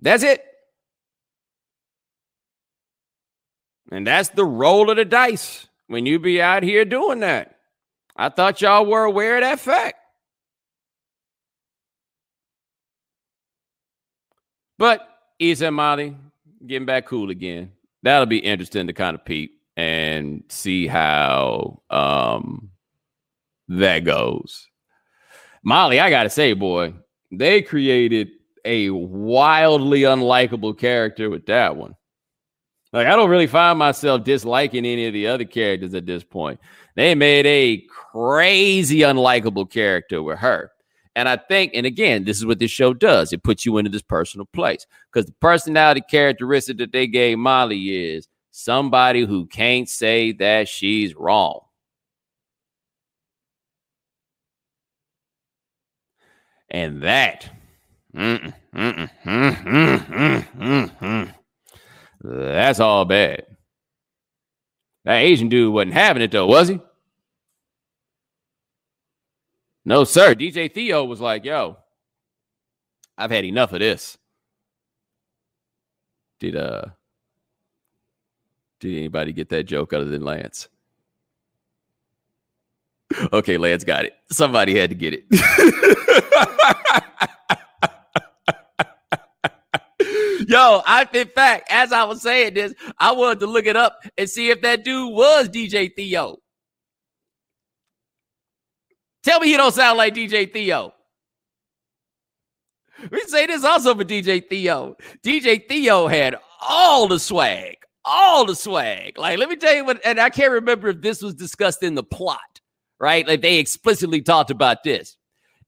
That's 0.00 0.22
it. 0.22 0.44
And 3.90 4.06
that's 4.06 4.30
the 4.30 4.44
roll 4.44 4.90
of 4.90 4.96
the 4.96 5.04
dice 5.04 5.68
when 5.86 6.06
you 6.06 6.18
be 6.18 6.42
out 6.42 6.62
here 6.62 6.84
doing 6.84 7.20
that. 7.20 7.56
I 8.16 8.28
thought 8.28 8.60
y'all 8.60 8.84
were 8.84 9.04
aware 9.04 9.36
of 9.36 9.42
that 9.42 9.60
fact. 9.60 9.95
But 14.78 15.08
Issa 15.38 15.70
Molly 15.70 16.16
getting 16.66 16.86
back 16.86 17.06
cool 17.06 17.30
again 17.30 17.70
that'll 18.06 18.26
be 18.26 18.38
interesting 18.38 18.86
to 18.86 18.92
kind 18.92 19.14
of 19.14 19.24
peep 19.24 19.60
and 19.76 20.44
see 20.48 20.86
how 20.86 21.82
um 21.90 22.70
that 23.68 24.00
goes. 24.04 24.68
Molly, 25.64 25.98
I 25.98 26.08
gotta 26.08 26.30
say, 26.30 26.52
boy, 26.52 26.94
they 27.32 27.62
created 27.62 28.30
a 28.64 28.90
wildly 28.90 30.02
unlikable 30.02 30.78
character 30.78 31.28
with 31.28 31.46
that 31.46 31.76
one. 31.76 31.96
Like, 32.92 33.08
I 33.08 33.16
don't 33.16 33.28
really 33.28 33.48
find 33.48 33.78
myself 33.78 34.22
disliking 34.22 34.86
any 34.86 35.06
of 35.06 35.12
the 35.12 35.26
other 35.26 35.44
characters 35.44 35.94
at 35.94 36.06
this 36.06 36.22
point. 36.22 36.60
They 36.94 37.16
made 37.16 37.44
a 37.44 37.84
crazy 37.88 39.00
unlikable 39.00 39.68
character 39.68 40.22
with 40.22 40.38
her. 40.38 40.70
And 41.16 41.30
I 41.30 41.36
think, 41.36 41.72
and 41.74 41.86
again, 41.86 42.24
this 42.24 42.36
is 42.36 42.44
what 42.44 42.58
this 42.58 42.70
show 42.70 42.92
does 42.92 43.32
it 43.32 43.42
puts 43.42 43.64
you 43.64 43.78
into 43.78 43.90
this 43.90 44.02
personal 44.02 44.46
place 44.52 44.86
because 45.10 45.24
the 45.24 45.32
personality 45.40 46.02
characteristic 46.08 46.76
that 46.76 46.92
they 46.92 47.06
gave 47.06 47.38
Molly 47.38 48.12
is 48.12 48.28
somebody 48.50 49.24
who 49.24 49.46
can't 49.46 49.88
say 49.88 50.32
that 50.32 50.68
she's 50.68 51.14
wrong. 51.14 51.60
And 56.68 57.02
that, 57.02 57.48
mm-mm, 58.14 58.52
mm-mm, 58.74 59.10
mm-mm, 60.58 61.34
that's 62.20 62.80
all 62.80 63.06
bad. 63.06 63.46
That 65.06 65.18
Asian 65.18 65.48
dude 65.48 65.72
wasn't 65.72 65.94
having 65.94 66.22
it 66.22 66.32
though, 66.32 66.46
was 66.46 66.68
he? 66.68 66.80
No, 69.86 70.02
sir. 70.02 70.34
DJ 70.34 70.70
Theo 70.70 71.04
was 71.04 71.20
like, 71.20 71.44
yo, 71.44 71.78
I've 73.16 73.30
had 73.30 73.44
enough 73.44 73.72
of 73.72 73.78
this. 73.78 74.18
Did 76.40 76.56
uh 76.56 76.86
did 78.80 78.98
anybody 78.98 79.32
get 79.32 79.48
that 79.50 79.62
joke 79.62 79.94
other 79.94 80.04
than 80.04 80.22
Lance? 80.22 80.68
Okay, 83.32 83.56
Lance 83.56 83.84
got 83.84 84.04
it. 84.04 84.14
Somebody 84.30 84.76
had 84.76 84.90
to 84.90 84.96
get 84.96 85.14
it. 85.14 85.24
Yo, 90.48 90.82
I 90.84 91.08
in 91.14 91.28
fact, 91.28 91.70
as 91.70 91.92
I 91.92 92.04
was 92.04 92.20
saying 92.20 92.54
this, 92.54 92.74
I 92.98 93.12
wanted 93.12 93.40
to 93.40 93.46
look 93.46 93.66
it 93.66 93.76
up 93.76 94.00
and 94.18 94.28
see 94.28 94.50
if 94.50 94.60
that 94.62 94.84
dude 94.84 95.14
was 95.14 95.48
DJ 95.48 95.94
Theo. 95.94 96.38
Tell 99.26 99.40
me 99.40 99.48
he 99.48 99.56
don't 99.56 99.74
sound 99.74 99.98
like 99.98 100.14
DJ 100.14 100.52
Theo. 100.52 100.94
We 103.10 103.20
say 103.22 103.46
this 103.46 103.64
also 103.64 103.92
for 103.92 104.04
DJ 104.04 104.48
Theo. 104.48 104.96
DJ 105.24 105.66
Theo 105.68 106.06
had 106.06 106.36
all 106.60 107.08
the 107.08 107.18
swag, 107.18 107.74
all 108.04 108.46
the 108.46 108.54
swag. 108.54 109.18
Like, 109.18 109.40
let 109.40 109.48
me 109.48 109.56
tell 109.56 109.74
you 109.74 109.84
what, 109.84 110.00
and 110.04 110.20
I 110.20 110.30
can't 110.30 110.52
remember 110.52 110.90
if 110.90 111.00
this 111.00 111.22
was 111.22 111.34
discussed 111.34 111.82
in 111.82 111.96
the 111.96 112.04
plot, 112.04 112.60
right? 113.00 113.26
Like, 113.26 113.42
they 113.42 113.58
explicitly 113.58 114.22
talked 114.22 114.52
about 114.52 114.84
this. 114.84 115.16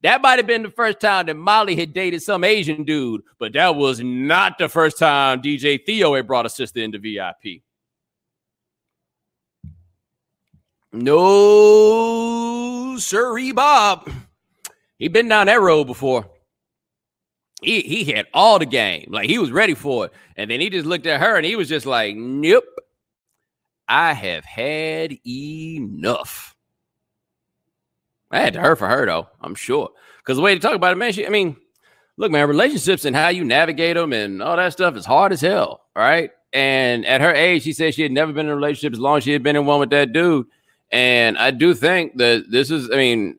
That 0.05 0.23
might 0.23 0.39
have 0.39 0.47
been 0.47 0.63
the 0.63 0.71
first 0.71 1.01
time 1.01 1.27
that 1.27 1.35
Molly 1.35 1.75
had 1.75 1.93
dated 1.93 2.23
some 2.23 2.45
Asian 2.45 2.85
dude, 2.85 3.23
but 3.41 3.55
that 3.55 3.75
was 3.75 3.99
not 3.99 4.59
the 4.59 4.69
first 4.69 4.99
time 4.99 5.43
DJ 5.43 5.85
Theo 5.85 6.15
had 6.15 6.29
brought 6.29 6.47
a 6.47 6.49
sister 6.49 6.79
into 6.79 7.01
VIP. 7.01 7.63
No, 10.93 12.47
sirree, 13.01 13.53
Bob. 13.53 14.11
He 14.99 15.09
been 15.09 15.28
down 15.28 15.46
that 15.46 15.61
road 15.61 15.84
before. 15.84 16.28
He 17.62 17.80
he 17.80 18.05
had 18.05 18.26
all 18.32 18.59
the 18.59 18.66
game, 18.66 19.09
like 19.11 19.28
he 19.28 19.38
was 19.38 19.51
ready 19.51 19.74
for 19.74 20.07
it, 20.07 20.12
and 20.36 20.51
then 20.51 20.61
he 20.61 20.70
just 20.70 20.86
looked 20.86 21.07
at 21.07 21.20
her 21.20 21.36
and 21.36 21.44
he 21.44 21.57
was 21.57 21.68
just 21.68 21.86
like, 21.86 22.14
"Nope, 22.14 22.64
I 23.88 24.12
have 24.12 24.44
had 24.44 25.16
enough." 25.26 26.55
I 28.30 28.40
had 28.40 28.53
to 28.53 28.61
hurt 28.61 28.78
for 28.78 28.88
her 28.88 29.07
though, 29.07 29.28
I'm 29.40 29.55
sure, 29.55 29.90
because 30.18 30.36
the 30.36 30.42
way 30.42 30.55
to 30.55 30.61
talk 30.61 30.74
about 30.74 30.92
it, 30.92 30.96
man. 30.96 31.12
She, 31.12 31.26
I 31.26 31.30
mean, 31.30 31.57
look, 32.16 32.30
man, 32.30 32.46
relationships 32.46 33.05
and 33.05 33.16
how 33.16 33.28
you 33.28 33.44
navigate 33.44 33.96
them 33.96 34.12
and 34.12 34.42
all 34.42 34.57
that 34.57 34.72
stuff 34.72 34.96
is 34.96 35.07
hard 35.07 35.32
as 35.32 35.40
hell, 35.40 35.82
right? 35.96 36.30
And 36.53 37.07
at 37.07 37.20
her 37.20 37.32
age, 37.32 37.62
she 37.62 37.72
said 37.72 37.94
she 37.94 38.03
had 38.03 38.12
never 38.12 38.32
been 38.32 38.46
in 38.46 38.53
a 38.53 38.57
relationship 38.57 38.92
as 38.92 39.01
long 39.01 39.18
as 39.18 39.24
she 39.24 39.32
had 39.32 39.42
been 39.42 39.57
in 39.57 39.66
one 39.66 39.80
with 39.80 39.90
that 39.90 40.12
dude. 40.12 40.46
And 40.91 41.36
I 41.36 41.51
do 41.51 41.74
think 41.74 42.16
that 42.16 42.51
this 42.51 42.70
is, 42.70 42.91
I 42.91 42.97
mean, 42.97 43.39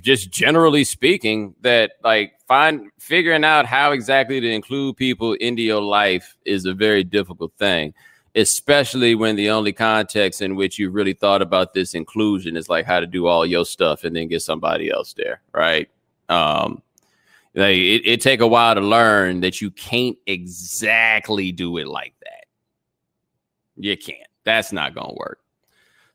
just 0.00 0.30
generally 0.30 0.84
speaking, 0.84 1.54
that 1.62 1.92
like 2.04 2.34
find 2.46 2.90
figuring 2.98 3.44
out 3.44 3.66
how 3.66 3.90
exactly 3.90 4.40
to 4.40 4.50
include 4.50 4.96
people 4.96 5.32
into 5.34 5.62
your 5.62 5.82
life 5.82 6.36
is 6.44 6.66
a 6.66 6.74
very 6.74 7.02
difficult 7.02 7.52
thing, 7.58 7.94
especially 8.36 9.16
when 9.16 9.34
the 9.34 9.50
only 9.50 9.72
context 9.72 10.40
in 10.40 10.54
which 10.54 10.78
you 10.78 10.90
really 10.90 11.14
thought 11.14 11.42
about 11.42 11.74
this 11.74 11.94
inclusion 11.94 12.56
is 12.56 12.68
like 12.68 12.86
how 12.86 13.00
to 13.00 13.06
do 13.06 13.26
all 13.26 13.44
your 13.44 13.64
stuff 13.64 14.04
and 14.04 14.14
then 14.14 14.28
get 14.28 14.42
somebody 14.42 14.88
else 14.88 15.14
there, 15.14 15.40
right? 15.52 15.88
Um, 16.28 16.80
like 17.56 17.76
it, 17.76 18.06
it 18.06 18.20
take 18.20 18.40
a 18.40 18.46
while 18.46 18.76
to 18.76 18.80
learn 18.80 19.40
that 19.40 19.60
you 19.60 19.72
can't 19.72 20.16
exactly 20.26 21.50
do 21.50 21.76
it 21.78 21.88
like 21.88 22.14
that. 22.22 22.46
You 23.76 23.96
can't. 23.96 24.28
That's 24.44 24.72
not 24.72 24.94
gonna 24.94 25.14
work. 25.14 25.40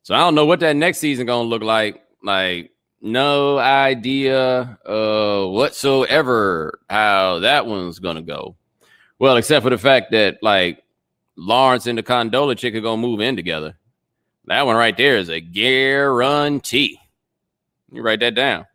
So 0.09 0.15
I 0.15 0.21
don't 0.21 0.33
know 0.33 0.47
what 0.47 0.61
that 0.61 0.75
next 0.75 0.97
season 0.97 1.27
gonna 1.27 1.47
look 1.47 1.61
like. 1.61 2.03
Like 2.23 2.71
no 2.99 3.59
idea 3.59 4.79
uh 4.83 5.45
whatsoever 5.45 6.79
how 6.89 7.41
that 7.41 7.67
one's 7.67 7.99
gonna 7.99 8.23
go. 8.23 8.55
Well, 9.19 9.37
except 9.37 9.61
for 9.61 9.69
the 9.69 9.77
fact 9.77 10.09
that 10.13 10.39
like 10.41 10.83
Lawrence 11.35 11.85
and 11.85 11.95
the 11.95 12.01
Condola 12.01 12.57
chick 12.57 12.73
are 12.73 12.81
gonna 12.81 12.99
move 12.99 13.21
in 13.21 13.35
together. 13.35 13.77
That 14.45 14.65
one 14.65 14.75
right 14.77 14.97
there 14.97 15.17
is 15.17 15.29
a 15.29 15.39
guarantee. 15.39 16.99
You 17.91 18.01
write 18.01 18.21
that 18.21 18.33
down. 18.33 18.65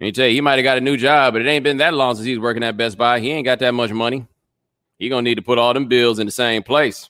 And 0.00 0.06
you 0.06 0.10
tell 0.10 0.26
you, 0.26 0.34
he 0.34 0.40
might 0.40 0.58
have 0.58 0.64
got 0.64 0.78
a 0.78 0.80
new 0.80 0.96
job, 0.96 1.34
but 1.34 1.42
it 1.42 1.48
ain't 1.48 1.62
been 1.62 1.76
that 1.76 1.94
long 1.94 2.16
since 2.16 2.26
he's 2.26 2.40
working 2.40 2.64
at 2.64 2.76
Best 2.76 2.98
Buy. 2.98 3.20
He 3.20 3.30
ain't 3.30 3.44
got 3.44 3.60
that 3.60 3.72
much 3.72 3.92
money. 3.92 4.26
He 4.98 5.10
gonna 5.10 5.22
need 5.22 5.36
to 5.36 5.42
put 5.42 5.58
all 5.58 5.72
them 5.74 5.86
bills 5.86 6.18
in 6.18 6.26
the 6.26 6.32
same 6.32 6.64
place. 6.64 7.08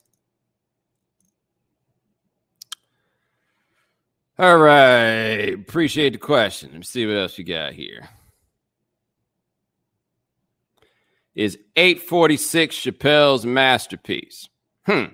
All 4.38 4.58
right. 4.58 5.54
Appreciate 5.54 6.12
the 6.12 6.18
question. 6.18 6.70
Let 6.70 6.78
me 6.78 6.84
see 6.84 7.06
what 7.06 7.16
else 7.16 7.38
you 7.38 7.44
got 7.44 7.72
here. 7.72 8.08
Is 11.34 11.58
846 11.76 12.76
Chappelle's 12.76 13.46
masterpiece? 13.46 14.48
Hmm. 14.84 15.04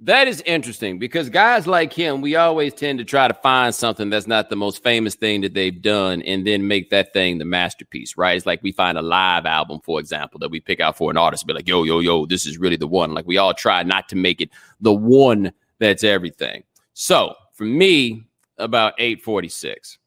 That 0.00 0.28
is 0.28 0.42
interesting 0.42 0.98
because 0.98 1.30
guys 1.30 1.66
like 1.66 1.90
him, 1.90 2.20
we 2.20 2.36
always 2.36 2.74
tend 2.74 2.98
to 2.98 3.04
try 3.04 3.28
to 3.28 3.34
find 3.34 3.74
something 3.74 4.10
that's 4.10 4.26
not 4.26 4.50
the 4.50 4.56
most 4.56 4.82
famous 4.82 5.14
thing 5.14 5.40
that 5.40 5.54
they've 5.54 5.80
done 5.80 6.20
and 6.22 6.46
then 6.46 6.68
make 6.68 6.90
that 6.90 7.14
thing 7.14 7.38
the 7.38 7.46
masterpiece, 7.46 8.18
right? 8.18 8.36
It's 8.36 8.44
like 8.44 8.62
we 8.62 8.72
find 8.72 8.98
a 8.98 9.02
live 9.02 9.46
album, 9.46 9.80
for 9.82 9.98
example, 10.00 10.38
that 10.40 10.50
we 10.50 10.60
pick 10.60 10.80
out 10.80 10.98
for 10.98 11.10
an 11.10 11.16
artist, 11.16 11.46
be 11.46 11.54
like, 11.54 11.68
yo, 11.68 11.84
yo, 11.84 12.00
yo, 12.00 12.26
this 12.26 12.44
is 12.44 12.58
really 12.58 12.76
the 12.76 12.86
one. 12.86 13.14
Like 13.14 13.26
we 13.26 13.38
all 13.38 13.54
try 13.54 13.82
not 13.82 14.10
to 14.10 14.16
make 14.16 14.42
it 14.42 14.50
the 14.80 14.92
one 14.92 15.52
that's 15.78 16.04
everything. 16.04 16.64
So 16.92 17.34
for 17.54 17.64
me, 17.64 18.26
about 18.58 18.94
846. 18.98 19.98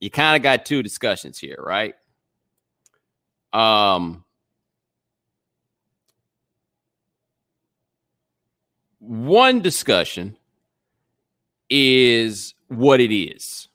You 0.00 0.10
kind 0.10 0.36
of 0.36 0.42
got 0.42 0.64
two 0.66 0.82
discussions 0.82 1.38
here, 1.38 1.58
right? 1.58 1.94
Um 3.52 4.24
one 8.98 9.60
discussion 9.60 10.36
is 11.68 12.54
what 12.68 13.00
it 13.00 13.14
is. 13.14 13.68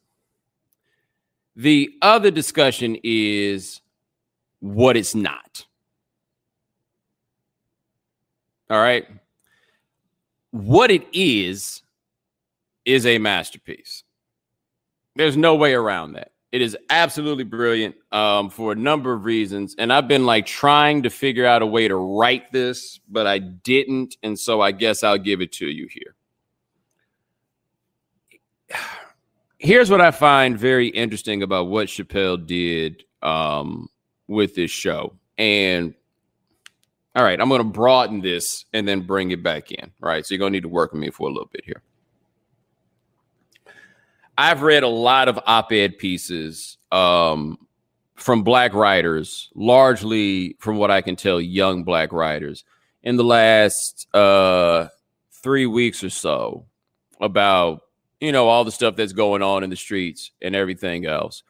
The 1.56 1.92
other 2.02 2.32
discussion 2.32 2.98
is 3.04 3.82
what 4.60 4.96
it's 4.96 5.16
not. 5.16 5.66
All 8.70 8.80
right. 8.80 9.08
What 10.52 10.92
it 10.92 11.08
is 11.14 11.82
is 12.88 13.06
a 13.06 13.20
masterpiece. 13.20 14.04
There's 15.16 15.38
no 15.38 15.56
way 15.56 15.74
around 15.74 16.14
that. 16.14 16.32
It 16.54 16.62
is 16.62 16.78
absolutely 16.90 17.44
brilliant 17.44 17.96
um, 18.14 18.50
for 18.50 18.72
a 18.72 18.76
number 18.76 19.12
of 19.12 19.26
reasons. 19.26 19.76
And 19.78 19.92
I've 19.92 20.08
been 20.08 20.26
like 20.26 20.46
trying 20.46 21.04
to 21.04 21.10
figure 21.10 21.46
out 21.46 21.62
a 21.62 21.66
way 21.66 21.90
to 21.90 21.96
write 21.96 22.54
this, 22.54 23.02
but 23.10 23.28
I 23.28 23.40
didn't. 23.40 24.16
And 24.24 24.40
so 24.40 24.62
I 24.62 24.72
guess 24.72 25.04
I'll 25.04 25.18
give 25.18 25.42
it 25.42 25.52
to 25.54 25.68
you 25.68 25.88
here. 25.92 26.16
Here's 29.60 29.90
what 29.90 30.00
I 30.00 30.12
find 30.12 30.58
very 30.58 30.88
interesting 30.88 31.44
about 31.44 31.68
what 31.68 31.88
Chappelle 31.88 32.46
did 32.46 33.04
um, 33.22 33.90
with 34.28 34.56
this 34.56 34.72
show. 34.72 35.16
And 35.38 35.94
all 37.16 37.24
right, 37.24 37.42
I'm 37.42 37.50
going 37.50 37.60
to 37.60 37.68
broaden 37.68 38.22
this 38.22 38.66
and 38.72 38.88
then 38.88 39.02
bring 39.02 39.32
it 39.32 39.44
back 39.44 39.72
in. 39.72 39.92
Right. 40.00 40.26
So 40.26 40.34
you're 40.36 40.40
going 40.40 40.54
to 40.54 40.58
need 40.58 40.64
to 40.64 40.70
work 40.70 40.94
with 40.94 41.02
me 41.02 41.10
for 41.10 41.28
a 41.28 41.32
little 41.32 41.50
bit 41.52 41.66
here. 41.66 41.82
I've 44.38 44.62
read 44.62 44.84
a 44.84 44.88
lot 44.88 45.28
of 45.30 45.40
op-ed 45.46 45.98
pieces 45.98 46.78
um, 46.92 47.58
from 48.16 48.44
black 48.44 48.74
writers, 48.74 49.50
largely 49.56 50.56
from 50.60 50.78
what 50.78 50.92
I 50.92 51.02
can 51.02 51.16
tell, 51.16 51.42
young 51.42 51.84
black 51.84 52.12
writers, 52.12 52.64
in 53.02 53.16
the 53.16 53.24
last 53.24 54.08
uh, 54.14 54.90
three 55.32 55.66
weeks 55.66 56.04
or 56.04 56.10
so 56.10 56.66
about 57.20 57.82
you 58.20 58.32
know 58.32 58.48
all 58.48 58.64
the 58.64 58.72
stuff 58.72 58.96
that's 58.96 59.14
going 59.14 59.42
on 59.42 59.64
in 59.64 59.70
the 59.70 59.76
streets 59.76 60.32
and 60.42 60.56
everything 60.56 61.06
else. 61.06 61.44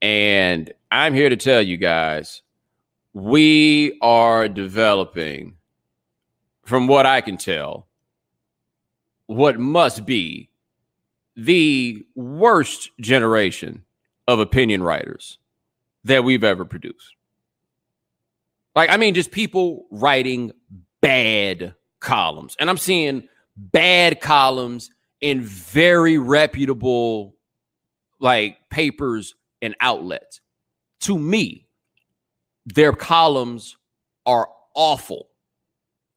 And 0.00 0.72
I'm 0.92 1.14
here 1.14 1.28
to 1.28 1.36
tell 1.36 1.60
you 1.60 1.76
guys, 1.76 2.42
we 3.14 3.98
are 4.00 4.48
developing, 4.48 5.56
from 6.64 6.86
what 6.86 7.04
I 7.04 7.20
can 7.20 7.36
tell, 7.36 7.88
what 9.26 9.58
must 9.58 10.06
be 10.06 10.47
the 11.38 12.04
worst 12.16 12.90
generation 13.00 13.84
of 14.26 14.40
opinion 14.40 14.82
writers 14.82 15.38
that 16.04 16.24
we've 16.24 16.44
ever 16.44 16.64
produced. 16.64 17.14
Like, 18.74 18.90
I 18.90 18.96
mean, 18.96 19.14
just 19.14 19.30
people 19.30 19.86
writing 19.92 20.52
bad 21.00 21.76
columns. 22.00 22.56
And 22.58 22.68
I'm 22.68 22.76
seeing 22.76 23.28
bad 23.56 24.20
columns 24.20 24.90
in 25.20 25.40
very 25.40 26.18
reputable 26.18 27.36
like 28.20 28.58
papers 28.68 29.34
and 29.62 29.76
outlets. 29.80 30.40
to 31.00 31.18
me, 31.18 31.66
their 32.66 32.92
columns 32.92 33.76
are 34.26 34.48
awful. 34.74 35.28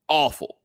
Awful. 0.10 0.58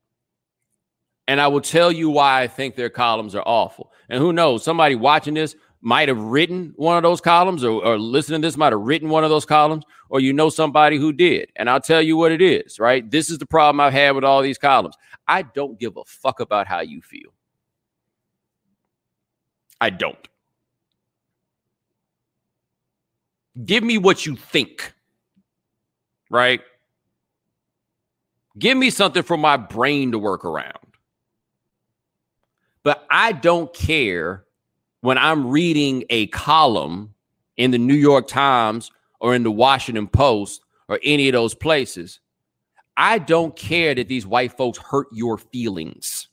And 1.27 1.41
I 1.41 1.47
will 1.47 1.61
tell 1.61 1.91
you 1.91 2.09
why 2.09 2.41
I 2.41 2.47
think 2.47 2.75
their 2.75 2.89
columns 2.89 3.35
are 3.35 3.43
awful. 3.45 3.91
And 4.09 4.19
who 4.19 4.31
knows, 4.31 4.63
somebody 4.63 4.95
watching 4.95 5.33
this 5.33 5.55
might 5.81 6.07
have 6.07 6.21
written 6.21 6.73
one 6.75 6.97
of 6.97 7.03
those 7.03 7.21
columns 7.21 7.63
or, 7.63 7.83
or 7.85 7.99
listening 7.99 8.41
to 8.41 8.47
this 8.47 8.57
might 8.57 8.73
have 8.73 8.81
written 8.81 9.09
one 9.09 9.23
of 9.23 9.29
those 9.29 9.45
columns, 9.45 9.83
or 10.09 10.19
you 10.19 10.33
know 10.33 10.49
somebody 10.49 10.97
who 10.97 11.11
did. 11.11 11.49
And 11.55 11.69
I'll 11.69 11.81
tell 11.81 12.01
you 12.01 12.17
what 12.17 12.31
it 12.31 12.41
is, 12.41 12.79
right? 12.79 13.09
This 13.09 13.29
is 13.29 13.37
the 13.37 13.45
problem 13.45 13.79
I've 13.79 13.93
had 13.93 14.11
with 14.11 14.23
all 14.23 14.41
these 14.41 14.57
columns. 14.57 14.95
I 15.27 15.41
don't 15.41 15.79
give 15.79 15.97
a 15.97 16.03
fuck 16.05 16.39
about 16.39 16.67
how 16.67 16.79
you 16.79 17.01
feel. 17.01 17.33
I 19.79 19.89
don't. 19.89 20.27
Give 23.65 23.83
me 23.83 23.97
what 23.97 24.25
you 24.25 24.35
think, 24.35 24.93
right? 26.29 26.61
Give 28.57 28.77
me 28.77 28.89
something 28.89 29.23
for 29.23 29.37
my 29.37 29.57
brain 29.57 30.11
to 30.11 30.19
work 30.19 30.45
around. 30.45 30.86
But 32.87 33.05
I 33.11 33.33
don't 33.33 33.73
care 33.73 34.45
when 35.01 35.17
I'm 35.17 35.47
reading 35.47 36.05
a 36.09 36.27
column 36.27 37.15
in 37.57 37.71
the 37.71 37.77
New 37.77 37.93
York 37.93 38.29
Times 38.29 38.91
or 39.19 39.35
in 39.35 39.43
the 39.43 39.51
Washington 39.51 40.07
Post 40.07 40.61
or 40.87 40.97
any 41.03 41.27
of 41.27 41.33
those 41.33 41.53
places. 41.53 42.21
I 42.95 43.19
don't 43.19 43.53
care 43.57 43.93
that 43.93 44.07
these 44.07 44.25
white 44.25 44.55
folks 44.55 44.77
hurt 44.77 45.07
your 45.11 45.37
feelings. 45.37 46.29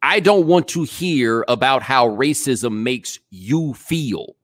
I 0.00 0.20
don't 0.20 0.46
want 0.46 0.68
to 0.68 0.84
hear 0.84 1.44
about 1.48 1.82
how 1.82 2.08
racism 2.08 2.82
makes 2.82 3.18
you 3.28 3.74
feel 3.74 4.36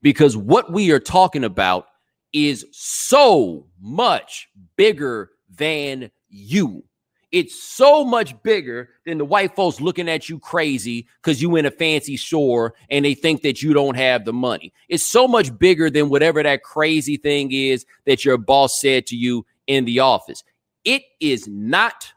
because 0.00 0.36
what 0.36 0.72
we 0.72 0.92
are 0.92 1.00
talking 1.00 1.42
about 1.42 1.88
is 2.32 2.64
so 2.70 3.66
much 3.80 4.48
bigger 4.76 5.30
than 5.56 6.12
you. 6.28 6.84
It's 7.30 7.62
so 7.62 8.04
much 8.04 8.42
bigger 8.42 8.88
than 9.04 9.18
the 9.18 9.24
white 9.24 9.54
folks 9.54 9.82
looking 9.82 10.08
at 10.08 10.30
you 10.30 10.38
crazy 10.38 11.06
because 11.22 11.42
you 11.42 11.56
in 11.56 11.66
a 11.66 11.70
fancy 11.70 12.16
store 12.16 12.74
and 12.90 13.04
they 13.04 13.14
think 13.14 13.42
that 13.42 13.62
you 13.62 13.74
don't 13.74 13.96
have 13.96 14.24
the 14.24 14.32
money. 14.32 14.72
It's 14.88 15.04
so 15.04 15.28
much 15.28 15.56
bigger 15.58 15.90
than 15.90 16.08
whatever 16.08 16.42
that 16.42 16.62
crazy 16.62 17.18
thing 17.18 17.52
is 17.52 17.84
that 18.06 18.24
your 18.24 18.38
boss 18.38 18.80
said 18.80 19.06
to 19.08 19.16
you 19.16 19.44
in 19.66 19.84
the 19.84 20.00
office. 20.00 20.42
It 20.84 21.02
is 21.20 21.46
not 21.46 22.12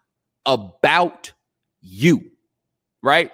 about 0.45 1.33
you, 1.81 2.31
right? 3.03 3.31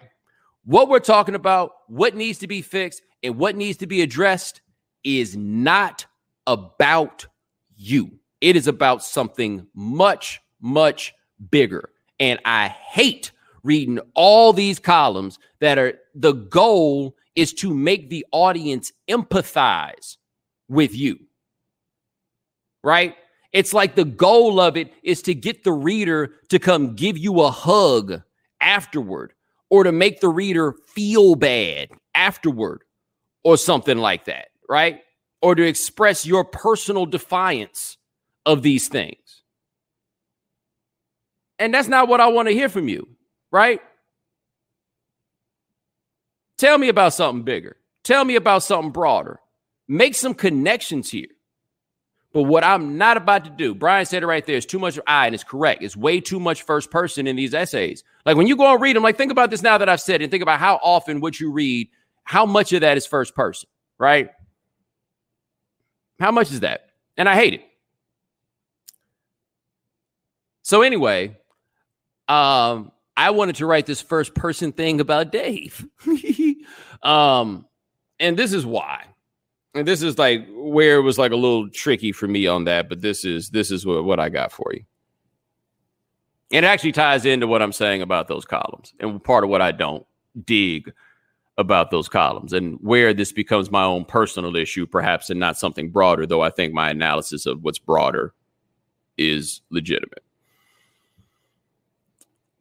What 0.65 0.89
we're 0.89 0.99
talking 0.99 1.36
about, 1.36 1.73
what 1.88 2.15
needs 2.15 2.39
to 2.39 2.47
be 2.47 2.63
fixed, 2.63 3.03
and 3.21 3.38
what 3.38 3.55
needs 3.55 3.78
to 3.78 3.88
be 3.88 4.01
addressed 4.01 4.61
is 5.03 5.38
not 5.38 6.07
about 6.47 7.28
you. 7.75 8.19
It 8.41 8.55
is 8.55 8.67
about 8.67 9.03
something 9.03 9.67
much, 9.75 10.41
much 10.59 11.13
bigger. 11.50 11.90
And 12.20 12.40
I 12.46 12.68
hate 12.68 13.32
reading 13.64 14.00
all 14.14 14.54
these 14.54 14.80
columns 14.80 15.40
that 15.60 15.78
are 15.78 15.94
the 16.16 16.34
goal 16.34 17.16
is 17.36 17.54
to 17.54 17.74
make 17.74 18.10
the 18.10 18.26
audience 18.32 18.92
empathize 19.08 20.18
with 20.68 20.96
you. 20.96 21.20
Right? 22.84 23.16
It's 23.54 23.74
like 23.74 23.96
the 23.96 24.06
goal 24.06 24.60
of 24.60 24.78
it 24.78 24.94
is 25.04 25.22
to 25.24 25.34
get 25.34 25.64
the 25.64 25.72
reader 25.72 26.34
to 26.50 26.60
come 26.60 26.96
give 26.96 27.18
you 27.18 27.42
a 27.42 27.52
hug 27.52 28.22
afterward 28.62 29.34
or 29.70 29.84
to 29.84 29.92
make 29.92 30.20
the 30.20 30.30
reader 30.30 30.74
feel 30.94 31.36
bad 31.36 31.90
afterward 32.16 32.84
or 33.44 33.58
something 33.58 33.98
like 33.98 34.26
that, 34.26 34.50
right? 34.70 35.02
Or 35.42 35.56
to 35.56 35.64
express 35.64 36.26
your 36.26 36.44
personal 36.44 37.06
defiance 37.06 37.98
of 38.46 38.62
these 38.62 38.88
things. 38.88 39.26
And 41.60 41.74
that's 41.74 41.88
not 41.88 42.08
what 42.08 42.22
I 42.22 42.28
want 42.28 42.47
to 42.47 42.53
hear 42.53 42.70
from 42.70 42.88
you, 42.88 43.08
right? 43.51 43.82
Tell 46.58 46.78
me 46.78 46.89
about 46.89 47.14
something 47.14 47.43
bigger. 47.43 47.78
Tell 48.03 48.24
me 48.26 48.36
about 48.36 48.64
something 48.64 48.91
broader. 48.91 49.39
Make 49.88 50.16
some 50.16 50.34
connections 50.34 51.10
here. 51.10 51.28
But 52.34 52.43
what 52.43 52.64
I'm 52.64 52.97
not 52.97 53.18
about 53.18 53.45
to 53.45 53.49
do, 53.49 53.74
Brian 53.74 54.05
said 54.05 54.22
it 54.22 54.28
right 54.28 54.45
there, 54.45 54.58
is 54.58 54.66
too 54.66 54.80
much 54.80 54.99
I, 55.08 55.26
and 55.26 55.34
it's 55.34 55.43
correct. 55.43 55.82
It's 55.82 55.95
way 55.95 56.20
too 56.20 56.39
much 56.39 56.62
first 56.62 56.91
person 56.91 57.26
in 57.26 57.36
these 57.36 57.53
essays. 57.53 58.03
Like 58.26 58.38
when 58.38 58.47
you 58.47 58.55
go 58.55 58.72
and 58.72 58.82
read 58.82 58.95
them, 58.95 59.03
like 59.03 59.18
think 59.18 59.32
about 59.32 59.49
this 59.49 59.64
now 59.64 59.78
that 59.78 59.89
I've 59.89 60.01
said 60.01 60.22
it, 60.22 60.26
and 60.26 60.32
think 60.32 60.43
about 60.43 60.60
how 60.60 60.80
often 60.84 61.22
what 61.22 61.39
you 61.39 61.51
read, 61.51 61.89
how 62.24 62.45
much 62.45 62.74
of 62.74 62.82
that 62.82 62.97
is 62.97 63.08
first 63.08 63.34
person, 63.34 63.70
right? 63.97 64.30
How 66.20 66.32
much 66.32 66.51
is 66.51 66.60
that? 66.60 66.89
And 67.16 67.28
I 67.30 67.36
hate 67.36 67.53
it. 67.55 67.62
So 70.64 70.82
anyway, 70.82 71.38
um, 72.28 72.91
I 73.15 73.32
wanted 73.32 73.55
to 73.57 73.65
write 73.65 73.86
this 73.86 74.01
first 74.01 74.36
person 74.36 74.71
thing 74.71 74.99
about 74.99 75.32
Dave. 75.32 75.86
um, 77.03 77.65
and 78.19 78.38
this 78.38 78.53
is 78.53 78.65
why. 78.65 79.05
And 79.73 79.88
this 79.88 80.01
is 80.01 80.17
like 80.17 80.47
where 80.51 80.97
it 80.97 81.01
was 81.01 81.17
like 81.17 81.32
a 81.32 81.36
little 81.36 81.69
tricky 81.69 82.11
for 82.11 82.28
me 82.28 82.47
on 82.47 82.63
that, 82.65 82.89
but 82.89 83.01
this 83.01 83.25
is 83.25 83.49
this 83.49 83.71
is 83.71 83.86
what, 83.86 84.03
what 84.05 84.19
I 84.19 84.30
got 84.30 84.51
for 84.51 84.71
you. 84.73 84.84
It 86.49 86.63
actually 86.63 86.93
ties 86.93 87.25
into 87.25 87.47
what 87.47 87.61
I'm 87.61 87.73
saying 87.73 88.01
about 88.01 88.28
those 88.28 88.45
columns 88.45 88.93
and 88.99 89.23
part 89.23 89.43
of 89.43 89.49
what 89.49 89.61
I 89.61 89.71
don't 89.71 90.05
dig 90.45 90.91
about 91.57 91.91
those 91.91 92.07
columns 92.07 92.53
and 92.53 92.78
where 92.82 93.13
this 93.13 93.32
becomes 93.32 93.71
my 93.71 93.84
own 93.84 94.05
personal 94.05 94.55
issue, 94.55 94.86
perhaps, 94.86 95.30
and 95.30 95.39
not 95.39 95.57
something 95.57 95.89
broader, 95.89 96.25
though 96.25 96.41
I 96.41 96.51
think 96.51 96.73
my 96.73 96.89
analysis 96.89 97.45
of 97.45 97.63
what's 97.63 97.80
broader 97.80 98.34
is 99.17 99.61
legitimate. 99.71 100.23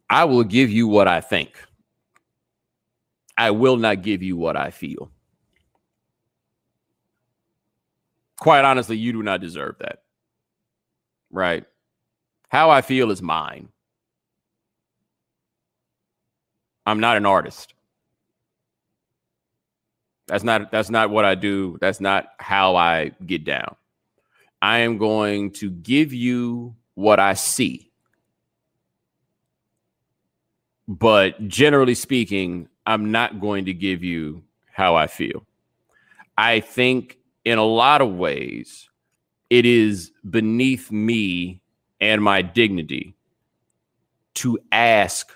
I 0.08 0.24
will 0.24 0.44
give 0.44 0.70
you 0.70 0.86
what 0.86 1.08
I 1.08 1.20
think. 1.20 1.50
I 3.36 3.50
will 3.50 3.76
not 3.76 4.02
give 4.02 4.22
you 4.22 4.36
what 4.36 4.56
I 4.56 4.70
feel. 4.70 5.10
Quite 8.38 8.64
honestly, 8.64 8.96
you 8.96 9.12
do 9.12 9.22
not 9.22 9.40
deserve 9.40 9.76
that. 9.80 10.02
Right? 11.30 11.64
How 12.48 12.70
I 12.70 12.82
feel 12.82 13.10
is 13.10 13.20
mine. 13.20 13.68
I'm 16.86 17.00
not 17.00 17.16
an 17.16 17.26
artist. 17.26 17.74
That's 20.28 20.44
not 20.44 20.70
that's 20.70 20.90
not 20.90 21.10
what 21.10 21.24
I 21.24 21.34
do. 21.34 21.78
That's 21.80 22.00
not 22.00 22.28
how 22.38 22.76
I 22.76 23.12
get 23.26 23.44
down. 23.44 23.76
I 24.62 24.78
am 24.78 24.98
going 24.98 25.50
to 25.52 25.70
give 25.70 26.12
you 26.12 26.74
what 26.94 27.20
I 27.20 27.34
see 27.34 27.85
but 30.88 31.48
generally 31.48 31.94
speaking, 31.94 32.68
I'm 32.86 33.10
not 33.10 33.40
going 33.40 33.64
to 33.66 33.74
give 33.74 34.04
you 34.04 34.42
how 34.72 34.94
I 34.94 35.06
feel. 35.06 35.46
I 36.38 36.60
think 36.60 37.18
in 37.44 37.58
a 37.58 37.64
lot 37.64 38.00
of 38.00 38.14
ways, 38.14 38.88
it 39.50 39.64
is 39.64 40.12
beneath 40.28 40.90
me 40.90 41.60
and 42.00 42.22
my 42.22 42.42
dignity 42.42 43.14
to 44.34 44.58
ask 44.70 45.32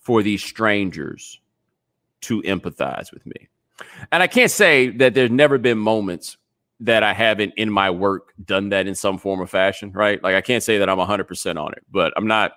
for 0.00 0.22
these 0.22 0.42
strangers 0.42 1.40
to 2.20 2.42
empathize 2.42 3.12
with 3.12 3.24
me. 3.26 3.48
And 4.12 4.22
I 4.22 4.26
can't 4.26 4.50
say 4.50 4.90
that 4.90 5.14
there's 5.14 5.30
never 5.30 5.58
been 5.58 5.78
moments 5.78 6.36
that 6.80 7.02
I 7.02 7.12
haven't 7.12 7.54
in 7.56 7.70
my 7.70 7.90
work 7.90 8.32
done 8.44 8.68
that 8.70 8.86
in 8.86 8.94
some 8.94 9.18
form 9.18 9.40
or 9.40 9.46
fashion, 9.46 9.92
right? 9.92 10.22
Like 10.22 10.34
I 10.34 10.40
can't 10.40 10.62
say 10.62 10.78
that 10.78 10.88
I'm 10.88 10.98
100% 10.98 11.62
on 11.62 11.72
it, 11.72 11.84
but 11.90 12.12
I'm 12.16 12.26
not, 12.26 12.52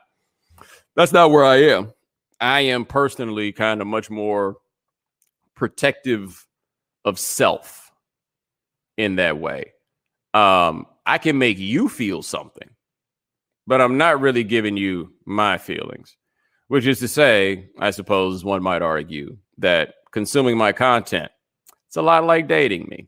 that's 0.96 1.14
not 1.14 1.32
where 1.32 1.46
I 1.46 1.58
am. 1.58 1.94
I 2.42 2.62
am 2.62 2.86
personally 2.86 3.52
kind 3.52 3.80
of 3.82 3.88
much 3.88 4.10
more 4.10 4.58
protective 5.56 6.48
of 7.06 7.20
self 7.20 7.92
in 8.98 9.16
that 9.18 9.38
way. 9.38 9.74
Um, 10.34 10.88
I 11.06 11.20
can 11.20 11.38
make 11.38 11.60
you 11.60 11.88
feel 11.88 12.24
something, 12.24 12.70
but 13.68 13.80
I'm 13.80 13.98
not 13.98 14.22
really 14.22 14.44
giving 14.44 14.76
you 14.76 15.14
my 15.26 15.60
feelings, 15.60 16.18
which 16.68 16.88
is 16.88 17.00
to 17.00 17.08
say, 17.08 17.70
I 17.80 17.92
suppose 17.92 18.44
one 18.44 18.64
might 18.64 18.82
argue 18.82 19.38
that 19.60 19.94
consuming 20.12 20.58
my 20.58 20.72
content, 20.72 21.32
it's 21.88 21.98
a 21.98 22.02
lot 22.02 22.26
like 22.26 22.48
dating 22.48 22.88
me. 22.90 23.08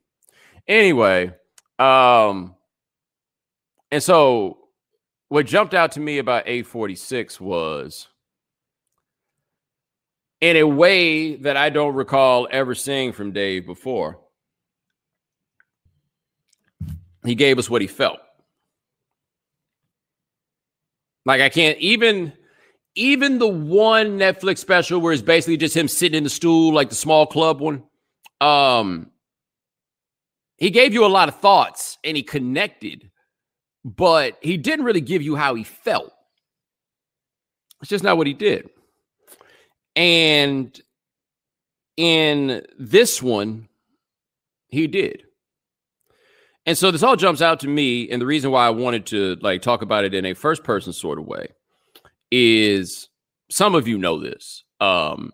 Anyway, 0.67 1.34
um, 1.79 2.55
and 3.91 4.03
so 4.03 4.59
what 5.29 5.47
jumped 5.47 5.73
out 5.73 5.93
to 5.93 5.99
me 5.99 6.19
about 6.19 6.47
846 6.47 7.41
was 7.41 8.09
in 10.43 10.57
a 10.57 10.67
way 10.67 11.37
that 11.37 11.55
I 11.55 11.69
don't 11.69 11.95
recall 11.95 12.49
ever 12.51 12.75
seeing 12.75 13.13
from 13.13 13.31
Dave 13.31 13.65
before. 13.65 14.19
He 17.23 17.33
gave 17.33 17.57
us 17.57 17.69
what 17.69 17.81
he 17.81 17.87
felt. 17.87 18.19
Like 21.25 21.39
I 21.39 21.47
can't 21.47 21.77
even 21.77 22.33
even 22.95 23.39
the 23.39 23.47
one 23.47 24.19
Netflix 24.19 24.57
special 24.57 24.99
where 24.99 25.13
it's 25.13 25.21
basically 25.21 25.55
just 25.55 25.77
him 25.77 25.87
sitting 25.87 26.17
in 26.17 26.25
the 26.25 26.29
stool 26.29 26.73
like 26.73 26.89
the 26.89 26.95
small 26.95 27.25
club 27.25 27.61
one. 27.61 27.83
Um 28.41 29.11
he 30.57 30.71
gave 30.71 30.93
you 30.93 31.05
a 31.05 31.07
lot 31.07 31.29
of 31.29 31.39
thoughts 31.39 31.97
and 32.03 32.17
he 32.17 32.23
connected, 32.23 33.09
but 33.85 34.39
he 34.41 34.57
didn't 34.57 34.83
really 34.83 34.99
give 34.99 35.21
you 35.21 35.37
how 35.37 35.55
he 35.55 35.63
felt. 35.63 36.11
It's 37.79 37.89
just 37.89 38.03
not 38.03 38.17
what 38.17 38.27
he 38.27 38.33
did. 38.33 38.69
And 39.95 40.79
in 41.97 42.65
this 42.77 43.21
one, 43.21 43.69
he 44.69 44.87
did. 44.87 45.23
And 46.65 46.77
so 46.77 46.91
this 46.91 47.03
all 47.03 47.15
jumps 47.15 47.41
out 47.41 47.59
to 47.61 47.67
me. 47.67 48.09
And 48.09 48.21
the 48.21 48.25
reason 48.25 48.51
why 48.51 48.65
I 48.65 48.71
wanted 48.71 49.05
to 49.07 49.37
like 49.41 49.61
talk 49.61 49.81
about 49.81 50.05
it 50.05 50.13
in 50.13 50.25
a 50.25 50.33
first 50.33 50.63
person 50.63 50.93
sort 50.93 51.19
of 51.19 51.25
way 51.25 51.47
is 52.31 53.09
some 53.49 53.75
of 53.75 53.87
you 53.87 53.97
know 53.97 54.19
this. 54.19 54.63
Um, 54.79 55.31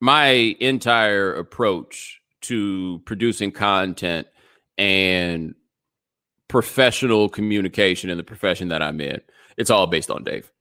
my 0.00 0.56
entire 0.58 1.32
approach 1.34 2.20
to 2.42 3.00
producing 3.04 3.52
content 3.52 4.26
and 4.76 5.54
professional 6.48 7.28
communication 7.28 8.10
in 8.10 8.16
the 8.16 8.24
profession 8.24 8.68
that 8.68 8.82
I'm 8.82 9.00
in, 9.00 9.20
it's 9.56 9.70
all 9.70 9.86
based 9.86 10.10
on 10.10 10.24
Dave. 10.24 10.51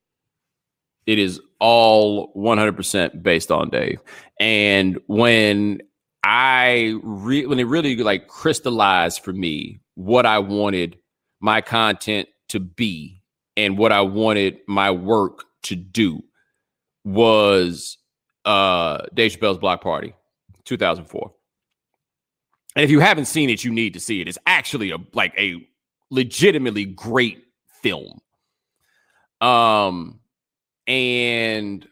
It 1.06 1.20
is 1.20 1.42
all 1.60 2.34
100% 2.36 3.24
based 3.24 3.52
on 3.52 3.70
Dave. 3.70 4.00
And 4.40 5.00
when 5.08 5.82
I 6.24 6.96
re- 7.04 7.46
when 7.46 7.60
it 7.60 7.66
really 7.66 7.96
like 7.98 8.28
crystallized 8.28 9.24
for 9.24 9.34
me 9.34 9.80
what 9.96 10.26
I 10.26 10.40
wanted 10.40 10.98
my 11.40 11.62
content 11.62 12.30
to 12.50 12.60
be 12.60 13.22
and 13.58 13.78
what 13.78 13.92
I 13.92 14.02
wanted 14.02 14.60
my 14.68 14.92
work 14.92 15.46
to 15.64 15.76
do 15.76 16.22
was 17.04 17.98
uh 18.46 19.04
Dave 19.14 19.32
Chappelle's 19.32 19.58
Block 19.58 19.82
Party, 19.82 20.14
2004. 20.66 21.32
And 22.76 22.84
if 22.84 22.90
you 22.90 23.00
haven't 23.00 23.26
seen 23.26 23.50
it, 23.50 23.64
you 23.64 23.72
need 23.72 23.94
to 23.94 24.00
see 24.00 24.22
it. 24.22 24.28
It's 24.28 24.38
actually 24.46 24.92
a 24.92 24.98
like 25.14 25.34
a 25.38 25.68
legitimately 26.12 26.86
great 26.86 27.44
film. 27.82 28.22
Um 29.40 30.21
and 30.92 31.88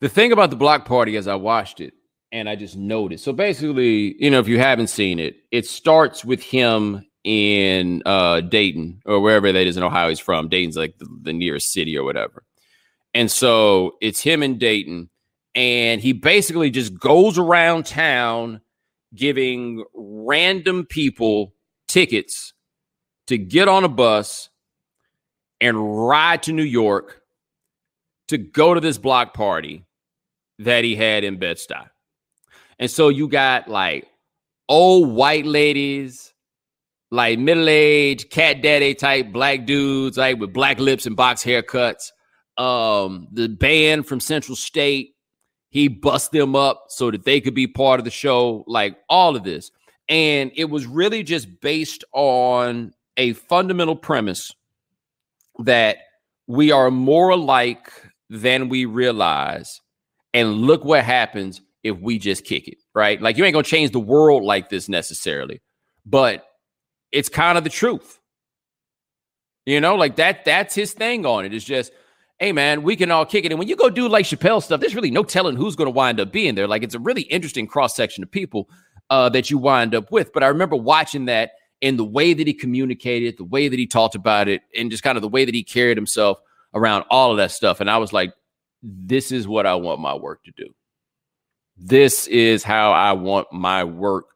the 0.00 0.08
thing 0.08 0.32
about 0.32 0.48
the 0.48 0.56
block 0.56 0.86
party 0.86 1.16
as 1.16 1.28
I 1.28 1.34
watched 1.34 1.80
it 1.80 1.92
and 2.32 2.48
I 2.48 2.56
just 2.56 2.76
noticed. 2.76 3.24
So 3.24 3.34
basically, 3.34 4.16
you 4.22 4.30
know, 4.30 4.38
if 4.38 4.48
you 4.48 4.58
haven't 4.58 4.86
seen 4.86 5.18
it, 5.18 5.36
it 5.50 5.66
starts 5.66 6.24
with 6.24 6.42
him 6.42 7.04
in 7.24 8.02
uh 8.06 8.40
Dayton 8.40 9.02
or 9.04 9.20
wherever 9.20 9.52
that 9.52 9.66
is 9.66 9.76
in 9.76 9.82
Ohio 9.82 10.08
he's 10.08 10.18
from. 10.18 10.48
Dayton's 10.48 10.78
like 10.78 10.96
the, 10.96 11.06
the 11.22 11.32
nearest 11.34 11.72
city 11.72 11.98
or 11.98 12.04
whatever. 12.04 12.44
And 13.12 13.30
so 13.30 13.96
it's 14.00 14.22
him 14.22 14.42
in 14.42 14.56
Dayton 14.56 15.10
and 15.54 16.00
he 16.00 16.14
basically 16.14 16.70
just 16.70 16.98
goes 16.98 17.36
around 17.36 17.84
town 17.84 18.62
giving 19.14 19.84
random 19.92 20.86
people 20.86 21.52
tickets 21.86 22.54
to 23.26 23.36
get 23.36 23.68
on 23.68 23.84
a 23.84 23.88
bus 23.88 24.48
and 25.60 26.06
ride 26.08 26.42
to 26.44 26.52
New 26.52 26.62
York 26.62 27.22
to 28.28 28.38
go 28.38 28.74
to 28.74 28.80
this 28.80 28.98
block 28.98 29.34
party 29.34 29.84
that 30.58 30.84
he 30.84 30.96
had 30.96 31.24
in 31.24 31.38
Bed-Stuy. 31.38 31.88
And 32.78 32.90
so 32.90 33.08
you 33.08 33.28
got 33.28 33.68
like 33.68 34.06
old 34.68 35.10
white 35.10 35.46
ladies, 35.46 36.32
like 37.10 37.38
middle-aged 37.38 38.30
cat 38.30 38.62
daddy 38.62 38.94
type 38.94 39.32
black 39.32 39.66
dudes, 39.66 40.16
like 40.16 40.38
with 40.38 40.52
black 40.52 40.78
lips 40.78 41.06
and 41.06 41.16
box 41.16 41.42
haircuts. 41.42 42.10
Um, 42.56 43.28
the 43.32 43.48
band 43.48 44.06
from 44.06 44.20
Central 44.20 44.56
State, 44.56 45.14
he 45.70 45.88
bust 45.88 46.32
them 46.32 46.56
up 46.56 46.86
so 46.88 47.10
that 47.10 47.24
they 47.24 47.40
could 47.40 47.54
be 47.54 47.66
part 47.66 48.00
of 48.00 48.04
the 48.04 48.10
show, 48.10 48.64
like 48.66 48.98
all 49.08 49.36
of 49.36 49.44
this. 49.44 49.70
And 50.08 50.50
it 50.56 50.66
was 50.66 50.86
really 50.86 51.22
just 51.22 51.60
based 51.60 52.04
on 52.12 52.92
a 53.16 53.32
fundamental 53.34 53.96
premise 53.96 54.54
that 55.58 55.98
we 56.46 56.72
are 56.72 56.90
more 56.90 57.30
alike 57.30 57.90
than 58.30 58.68
we 58.68 58.84
realize. 58.84 59.80
And 60.34 60.54
look 60.54 60.84
what 60.84 61.04
happens 61.04 61.60
if 61.82 61.98
we 61.98 62.18
just 62.18 62.44
kick 62.44 62.68
it, 62.68 62.78
right? 62.94 63.20
Like 63.20 63.36
you 63.36 63.44
ain't 63.44 63.54
gonna 63.54 63.62
change 63.62 63.92
the 63.92 64.00
world 64.00 64.42
like 64.42 64.68
this 64.68 64.88
necessarily, 64.88 65.62
but 66.04 66.44
it's 67.12 67.28
kind 67.28 67.56
of 67.56 67.64
the 67.64 67.70
truth. 67.70 68.20
You 69.64 69.80
know, 69.80 69.96
like 69.96 70.16
that, 70.16 70.44
that's 70.44 70.74
his 70.74 70.92
thing 70.92 71.26
on 71.26 71.44
it. 71.44 71.54
It's 71.54 71.64
just, 71.64 71.92
hey 72.38 72.52
man, 72.52 72.82
we 72.82 72.96
can 72.96 73.10
all 73.10 73.26
kick 73.26 73.44
it. 73.44 73.52
And 73.52 73.58
when 73.58 73.68
you 73.68 73.76
go 73.76 73.90
do 73.90 74.08
like 74.08 74.24
Chappelle 74.24 74.62
stuff, 74.62 74.80
there's 74.80 74.94
really 74.94 75.10
no 75.10 75.22
telling 75.22 75.56
who's 75.56 75.76
gonna 75.76 75.90
wind 75.90 76.20
up 76.20 76.32
being 76.32 76.54
there. 76.54 76.68
Like 76.68 76.82
it's 76.82 76.94
a 76.94 77.00
really 77.00 77.22
interesting 77.22 77.66
cross-section 77.66 78.22
of 78.22 78.30
people 78.30 78.68
uh, 79.10 79.28
that 79.30 79.50
you 79.50 79.58
wind 79.58 79.94
up 79.94 80.10
with. 80.10 80.32
But 80.32 80.42
I 80.42 80.48
remember 80.48 80.76
watching 80.76 81.26
that 81.26 81.52
in 81.80 81.96
the 81.96 82.04
way 82.04 82.34
that 82.34 82.46
he 82.46 82.54
communicated, 82.54 83.36
the 83.36 83.44
way 83.44 83.68
that 83.68 83.78
he 83.78 83.86
talked 83.86 84.14
about 84.14 84.48
it, 84.48 84.62
and 84.76 84.90
just 84.90 85.02
kind 85.02 85.16
of 85.16 85.22
the 85.22 85.28
way 85.28 85.44
that 85.44 85.54
he 85.54 85.62
carried 85.62 85.96
himself 85.96 86.40
around 86.74 87.04
all 87.10 87.30
of 87.30 87.36
that 87.36 87.50
stuff. 87.50 87.80
And 87.80 87.90
I 87.90 87.98
was 87.98 88.12
like, 88.12 88.32
this 88.82 89.32
is 89.32 89.46
what 89.46 89.66
I 89.66 89.74
want 89.74 90.00
my 90.00 90.14
work 90.14 90.44
to 90.44 90.52
do. 90.56 90.74
This 91.76 92.26
is 92.26 92.64
how 92.64 92.92
I 92.92 93.12
want 93.12 93.52
my 93.52 93.84
work 93.84 94.26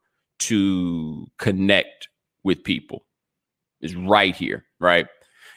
to 0.40 1.26
connect 1.38 2.09
with 2.45 2.64
people. 2.64 3.05
Is 3.80 3.97
right 3.97 4.34
here, 4.34 4.64
right? 4.78 5.07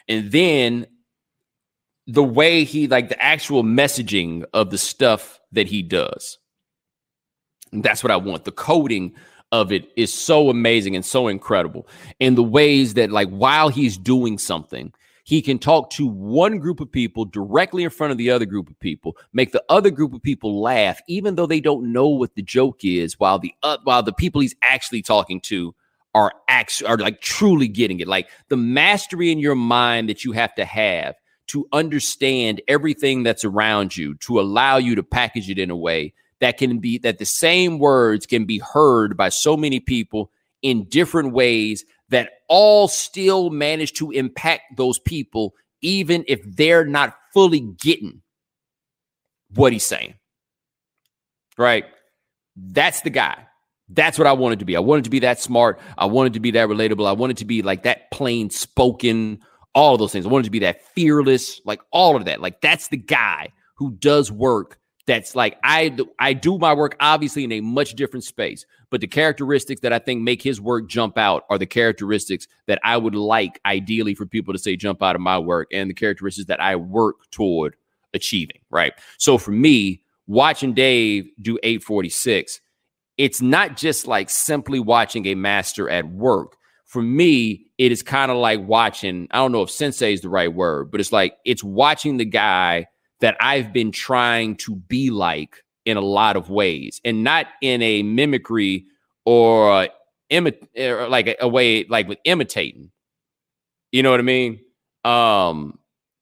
And 0.08 0.32
then 0.32 0.86
the 2.08 2.24
way 2.24 2.64
he 2.64 2.88
like 2.88 3.08
the 3.08 3.22
actual 3.22 3.62
messaging 3.62 4.44
of 4.52 4.70
the 4.70 4.78
stuff 4.78 5.40
that 5.52 5.68
he 5.68 5.82
does. 5.82 6.38
And 7.72 7.82
that's 7.82 8.02
what 8.02 8.10
I 8.10 8.16
want. 8.16 8.44
The 8.44 8.52
coding 8.52 9.14
of 9.52 9.72
it 9.72 9.90
is 9.96 10.12
so 10.12 10.50
amazing 10.50 10.96
and 10.96 11.04
so 11.04 11.28
incredible. 11.28 11.86
In 12.20 12.34
the 12.34 12.42
ways 12.42 12.94
that, 12.94 13.10
like, 13.10 13.28
while 13.28 13.68
he's 13.68 13.96
doing 13.96 14.38
something, 14.38 14.92
he 15.24 15.42
can 15.42 15.58
talk 15.58 15.90
to 15.90 16.06
one 16.06 16.58
group 16.58 16.80
of 16.80 16.90
people 16.90 17.24
directly 17.24 17.82
in 17.82 17.90
front 17.90 18.12
of 18.12 18.18
the 18.18 18.30
other 18.30 18.46
group 18.46 18.70
of 18.70 18.78
people, 18.78 19.16
make 19.32 19.50
the 19.50 19.64
other 19.68 19.90
group 19.90 20.14
of 20.14 20.22
people 20.22 20.60
laugh, 20.60 21.00
even 21.08 21.34
though 21.34 21.46
they 21.46 21.60
don't 21.60 21.92
know 21.92 22.08
what 22.08 22.36
the 22.36 22.42
joke 22.42 22.84
is, 22.84 23.18
while 23.18 23.38
the 23.38 23.52
uh, 23.64 23.78
while 23.82 24.04
the 24.04 24.12
people 24.12 24.40
he's 24.40 24.54
actually 24.62 25.02
talking 25.02 25.40
to 25.40 25.74
are 26.14 26.32
actually 26.48 26.88
are 26.88 26.96
like 26.98 27.20
truly 27.20 27.66
getting 27.66 27.98
it. 27.98 28.06
Like 28.06 28.28
the 28.48 28.56
mastery 28.56 29.32
in 29.32 29.40
your 29.40 29.56
mind 29.56 30.08
that 30.08 30.24
you 30.24 30.30
have 30.30 30.54
to 30.54 30.64
have 30.64 31.16
to 31.48 31.66
understand 31.72 32.60
everything 32.68 33.24
that's 33.24 33.44
around 33.44 33.96
you, 33.96 34.14
to 34.16 34.40
allow 34.40 34.76
you 34.76 34.94
to 34.94 35.02
package 35.02 35.50
it 35.50 35.58
in 35.58 35.70
a 35.70 35.76
way 35.76 36.14
that 36.40 36.58
can 36.58 36.78
be 36.78 36.98
that 36.98 37.18
the 37.18 37.26
same 37.26 37.78
words 37.78 38.26
can 38.26 38.44
be 38.44 38.58
heard 38.58 39.16
by 39.16 39.28
so 39.28 39.56
many 39.56 39.80
people 39.80 40.30
in 40.62 40.84
different 40.84 41.32
ways 41.32 41.84
that 42.08 42.30
all 42.48 42.88
still 42.88 43.50
manage 43.50 43.92
to 43.94 44.10
impact 44.10 44.76
those 44.76 44.98
people, 44.98 45.54
even 45.80 46.24
if 46.28 46.40
they're 46.44 46.84
not 46.84 47.16
fully 47.32 47.60
getting 47.60 48.22
what 49.54 49.72
he's 49.72 49.84
saying. 49.84 50.14
Right? 51.58 51.84
That's 52.56 53.00
the 53.00 53.10
guy. 53.10 53.46
That's 53.88 54.18
what 54.18 54.26
I 54.26 54.32
wanted 54.32 54.58
to 54.58 54.64
be. 54.64 54.76
I 54.76 54.80
wanted 54.80 55.04
to 55.04 55.10
be 55.10 55.20
that 55.20 55.40
smart. 55.40 55.78
I 55.96 56.06
wanted 56.06 56.34
to 56.34 56.40
be 56.40 56.50
that 56.52 56.68
relatable. 56.68 57.06
I 57.06 57.12
wanted 57.12 57.36
to 57.38 57.44
be 57.44 57.62
like 57.62 57.84
that 57.84 58.10
plain 58.10 58.50
spoken, 58.50 59.40
all 59.74 59.94
of 59.94 60.00
those 60.00 60.12
things. 60.12 60.26
I 60.26 60.28
wanted 60.28 60.44
to 60.44 60.50
be 60.50 60.58
that 60.60 60.84
fearless, 60.88 61.60
like 61.64 61.80
all 61.92 62.16
of 62.16 62.24
that. 62.24 62.40
Like 62.40 62.60
that's 62.60 62.88
the 62.88 62.96
guy 62.96 63.52
who 63.76 63.92
does 63.92 64.32
work 64.32 64.78
that's 65.06 65.36
like 65.36 65.56
I 65.62 65.96
I 66.18 66.32
do 66.32 66.58
my 66.58 66.74
work 66.74 66.96
obviously 67.00 67.44
in 67.44 67.52
a 67.52 67.60
much 67.60 67.94
different 67.94 68.24
space, 68.24 68.66
but 68.90 69.00
the 69.00 69.06
characteristics 69.06 69.80
that 69.82 69.92
I 69.92 69.98
think 69.98 70.22
make 70.22 70.42
his 70.42 70.60
work 70.60 70.88
jump 70.88 71.16
out 71.16 71.44
are 71.48 71.58
the 71.58 71.66
characteristics 71.66 72.48
that 72.66 72.80
I 72.84 72.96
would 72.96 73.14
like 73.14 73.60
ideally 73.64 74.14
for 74.14 74.26
people 74.26 74.52
to 74.52 74.58
say 74.58 74.76
jump 74.76 75.02
out 75.02 75.14
of 75.14 75.22
my 75.22 75.38
work 75.38 75.68
and 75.72 75.88
the 75.88 75.94
characteristics 75.94 76.48
that 76.48 76.60
I 76.60 76.76
work 76.76 77.16
toward 77.30 77.76
achieving, 78.14 78.58
right? 78.70 78.94
So 79.18 79.38
for 79.38 79.52
me, 79.52 80.02
watching 80.26 80.74
Dave 80.74 81.30
do 81.40 81.58
846, 81.62 82.60
it's 83.16 83.40
not 83.40 83.76
just 83.76 84.06
like 84.06 84.28
simply 84.28 84.80
watching 84.80 85.26
a 85.26 85.34
master 85.34 85.88
at 85.88 86.08
work. 86.08 86.56
For 86.84 87.02
me, 87.02 87.66
it 87.78 87.92
is 87.92 88.02
kind 88.02 88.30
of 88.30 88.38
like 88.38 88.66
watching, 88.66 89.28
I 89.30 89.38
don't 89.38 89.52
know 89.52 89.62
if 89.62 89.70
sensei 89.70 90.12
is 90.12 90.20
the 90.20 90.28
right 90.28 90.52
word, 90.52 90.90
but 90.90 91.00
it's 91.00 91.12
like 91.12 91.36
it's 91.44 91.62
watching 91.62 92.16
the 92.16 92.24
guy 92.24 92.86
that 93.20 93.36
I've 93.40 93.72
been 93.72 93.92
trying 93.92 94.56
to 94.58 94.74
be 94.76 95.10
like 95.10 95.62
in 95.84 95.96
a 95.96 96.00
lot 96.02 96.36
of 96.36 96.50
ways 96.50 97.00
and 97.04 97.24
not 97.24 97.46
in 97.62 97.82
a 97.82 98.02
mimicry 98.02 98.86
or 99.24 99.88
imi- 100.30 100.68
or 100.78 101.08
like 101.08 101.28
a, 101.28 101.36
a 101.40 101.48
way 101.48 101.84
like 101.84 102.08
with 102.08 102.18
imitating. 102.24 102.90
You 103.92 104.02
know 104.02 104.10
what 104.10 104.20
I 104.20 104.24
mean? 104.24 104.60
Um 105.04 105.78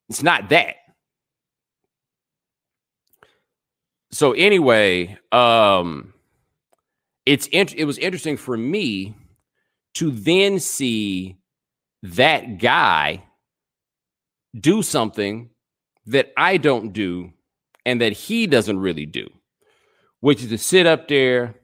it's 0.08 0.22
not 0.22 0.50
that. 0.50 0.76
So 4.12 4.32
anyway, 4.32 5.18
um 5.32 6.12
it's 7.26 7.46
int- 7.48 7.74
it 7.74 7.84
was 7.84 7.98
interesting 7.98 8.36
for 8.36 8.56
me 8.56 9.14
to 9.94 10.10
then 10.10 10.60
see 10.60 11.36
that 12.02 12.58
guy 12.58 13.24
do 14.58 14.82
something 14.82 15.50
that 16.06 16.32
I 16.36 16.56
don't 16.56 16.92
do 16.92 17.32
and 17.86 18.00
that 18.00 18.12
he 18.12 18.46
doesn't 18.46 18.78
really 18.78 19.06
do, 19.06 19.28
which 20.20 20.42
is 20.42 20.48
to 20.48 20.58
sit 20.58 20.86
up 20.86 21.08
there 21.08 21.56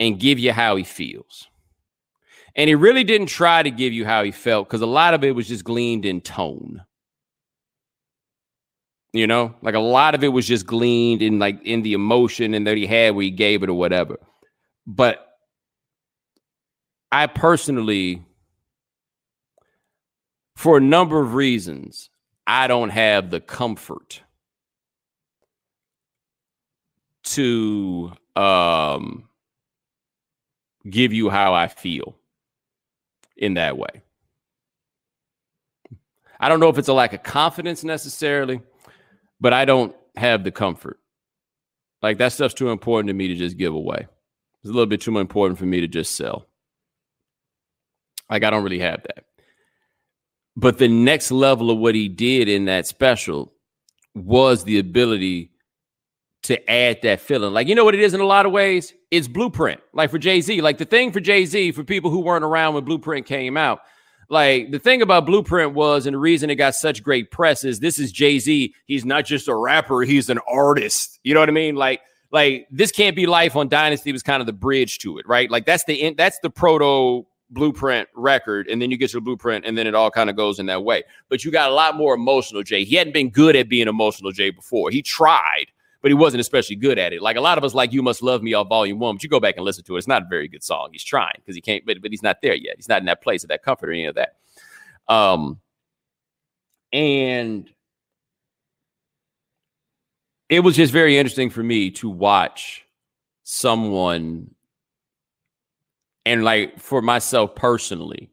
and 0.00 0.18
give 0.18 0.38
you 0.38 0.52
how 0.52 0.76
he 0.76 0.84
feels. 0.84 1.48
And 2.56 2.68
he 2.68 2.74
really 2.74 3.04
didn't 3.04 3.26
try 3.26 3.62
to 3.62 3.70
give 3.70 3.92
you 3.92 4.04
how 4.04 4.22
he 4.22 4.30
felt 4.30 4.68
because 4.68 4.80
a 4.80 4.86
lot 4.86 5.14
of 5.14 5.24
it 5.24 5.34
was 5.34 5.48
just 5.48 5.64
gleaned 5.64 6.04
in 6.04 6.20
tone. 6.20 6.84
You 9.12 9.26
know, 9.26 9.54
like 9.62 9.74
a 9.74 9.80
lot 9.80 10.14
of 10.14 10.24
it 10.24 10.28
was 10.28 10.46
just 10.46 10.66
gleaned 10.66 11.22
in 11.22 11.38
like 11.38 11.60
in 11.64 11.82
the 11.82 11.92
emotion 11.92 12.52
and 12.54 12.66
that 12.66 12.76
he 12.76 12.86
had 12.86 13.14
where 13.14 13.22
he 13.24 13.30
gave 13.30 13.62
it 13.62 13.70
or 13.70 13.74
whatever. 13.74 14.18
But 14.86 15.24
I 17.12 17.28
personally, 17.28 18.24
for 20.56 20.78
a 20.78 20.80
number 20.80 21.20
of 21.20 21.34
reasons, 21.34 22.10
I 22.46 22.66
don't 22.66 22.90
have 22.90 23.30
the 23.30 23.40
comfort 23.40 24.20
to 27.24 28.12
um, 28.36 29.28
give 30.88 31.12
you 31.12 31.30
how 31.30 31.54
I 31.54 31.68
feel 31.68 32.16
in 33.36 33.54
that 33.54 33.78
way. 33.78 34.02
I 36.38 36.48
don't 36.48 36.60
know 36.60 36.68
if 36.68 36.78
it's 36.78 36.88
a 36.88 36.92
lack 36.92 37.12
of 37.14 37.22
confidence 37.22 37.84
necessarily, 37.84 38.60
but 39.40 39.52
I 39.52 39.64
don't 39.64 39.96
have 40.16 40.44
the 40.44 40.50
comfort. 40.50 40.98
Like 42.02 42.18
that 42.18 42.32
stuff's 42.32 42.54
too 42.54 42.68
important 42.68 43.08
to 43.08 43.14
me 43.14 43.28
to 43.28 43.34
just 43.34 43.56
give 43.56 43.72
away. 43.74 44.06
It's 44.62 44.70
a 44.70 44.72
little 44.72 44.86
bit 44.86 45.00
too 45.00 45.18
important 45.18 45.58
for 45.58 45.64
me 45.64 45.80
to 45.80 45.88
just 45.88 46.16
sell. 46.16 46.46
Like 48.30 48.44
I 48.44 48.50
don't 48.50 48.64
really 48.64 48.80
have 48.80 49.02
that. 49.04 49.24
But 50.56 50.78
the 50.78 50.88
next 50.88 51.30
level 51.30 51.70
of 51.70 51.78
what 51.78 51.94
he 51.94 52.08
did 52.08 52.48
in 52.48 52.66
that 52.66 52.86
special 52.86 53.52
was 54.14 54.64
the 54.64 54.78
ability 54.78 55.50
to 56.44 56.70
add 56.70 57.00
that 57.02 57.20
feeling. 57.20 57.52
Like, 57.52 57.68
you 57.68 57.74
know 57.74 57.84
what 57.84 57.94
it 57.94 58.00
is 58.00 58.14
in 58.14 58.20
a 58.20 58.26
lot 58.26 58.46
of 58.46 58.52
ways? 58.52 58.92
It's 59.10 59.26
blueprint. 59.26 59.80
Like 59.92 60.10
for 60.10 60.18
Jay 60.18 60.40
Z, 60.40 60.60
like 60.60 60.78
the 60.78 60.84
thing 60.84 61.10
for 61.10 61.20
Jay 61.20 61.44
Z, 61.46 61.72
for 61.72 61.84
people 61.84 62.10
who 62.10 62.20
weren't 62.20 62.44
around 62.44 62.74
when 62.74 62.84
Blueprint 62.84 63.26
came 63.26 63.56
out, 63.56 63.80
like 64.28 64.70
the 64.70 64.78
thing 64.78 65.02
about 65.02 65.26
Blueprint 65.26 65.74
was, 65.74 66.06
and 66.06 66.14
the 66.14 66.18
reason 66.18 66.50
it 66.50 66.56
got 66.56 66.74
such 66.74 67.02
great 67.02 67.30
press 67.30 67.64
is 67.64 67.80
this 67.80 67.98
is 67.98 68.12
Jay 68.12 68.38
Z. 68.38 68.74
He's 68.86 69.04
not 69.04 69.24
just 69.24 69.48
a 69.48 69.54
rapper; 69.54 70.02
he's 70.02 70.30
an 70.30 70.38
artist. 70.48 71.18
You 71.24 71.34
know 71.34 71.40
what 71.40 71.48
I 71.48 71.52
mean? 71.52 71.76
Like, 71.76 72.00
like 72.30 72.66
this 72.70 72.90
can't 72.90 73.16
be 73.16 73.26
life 73.26 73.56
on 73.56 73.68
Dynasty 73.68 74.12
was 74.12 74.22
kind 74.22 74.40
of 74.40 74.46
the 74.46 74.52
bridge 74.52 74.98
to 74.98 75.18
it, 75.18 75.26
right? 75.28 75.50
Like 75.50 75.66
that's 75.66 75.84
the 75.84 76.14
that's 76.16 76.38
the 76.40 76.50
proto 76.50 77.26
blueprint 77.54 78.08
record 78.14 78.68
and 78.68 78.82
then 78.82 78.90
you 78.90 78.96
get 78.96 79.12
your 79.12 79.22
blueprint 79.22 79.64
and 79.64 79.78
then 79.78 79.86
it 79.86 79.94
all 79.94 80.10
kind 80.10 80.28
of 80.28 80.36
goes 80.36 80.58
in 80.58 80.66
that 80.66 80.82
way. 80.82 81.02
But 81.28 81.44
you 81.44 81.50
got 81.50 81.70
a 81.70 81.74
lot 81.74 81.96
more 81.96 82.14
emotional 82.14 82.62
jay. 82.62 82.84
He 82.84 82.96
hadn't 82.96 83.12
been 83.14 83.30
good 83.30 83.56
at 83.56 83.68
being 83.68 83.88
emotional 83.88 84.32
jay 84.32 84.50
before. 84.50 84.90
He 84.90 85.00
tried 85.00 85.66
but 86.02 86.10
he 86.10 86.14
wasn't 86.14 86.40
especially 86.42 86.76
good 86.76 86.98
at 86.98 87.14
it. 87.14 87.22
Like 87.22 87.38
a 87.38 87.40
lot 87.40 87.56
of 87.56 87.64
us 87.64 87.72
like 87.72 87.94
you 87.94 88.02
must 88.02 88.22
love 88.22 88.42
me 88.42 88.52
off 88.52 88.68
volume 88.68 88.98
one 88.98 89.16
but 89.16 89.22
you 89.22 89.28
go 89.30 89.40
back 89.40 89.56
and 89.56 89.64
listen 89.64 89.84
to 89.84 89.94
it. 89.94 89.98
It's 90.00 90.06
not 90.06 90.24
a 90.24 90.26
very 90.28 90.48
good 90.48 90.62
song. 90.62 90.90
He's 90.92 91.02
trying 91.02 91.36
because 91.36 91.54
he 91.54 91.62
can't 91.62 91.86
but, 91.86 92.02
but 92.02 92.10
he's 92.10 92.22
not 92.22 92.42
there 92.42 92.54
yet. 92.54 92.76
He's 92.76 92.90
not 92.90 93.00
in 93.00 93.06
that 93.06 93.22
place 93.22 93.42
of 93.42 93.48
that 93.48 93.62
comfort 93.62 93.88
or 93.88 93.92
any 93.92 94.04
of 94.04 94.16
that. 94.16 94.34
Um 95.08 95.60
and 96.92 97.70
it 100.50 100.60
was 100.60 100.76
just 100.76 100.92
very 100.92 101.16
interesting 101.16 101.48
for 101.48 101.62
me 101.62 101.90
to 101.92 102.10
watch 102.10 102.84
someone 103.44 104.54
and 106.26 106.44
like 106.44 106.78
for 106.78 107.02
myself 107.02 107.54
personally 107.54 108.30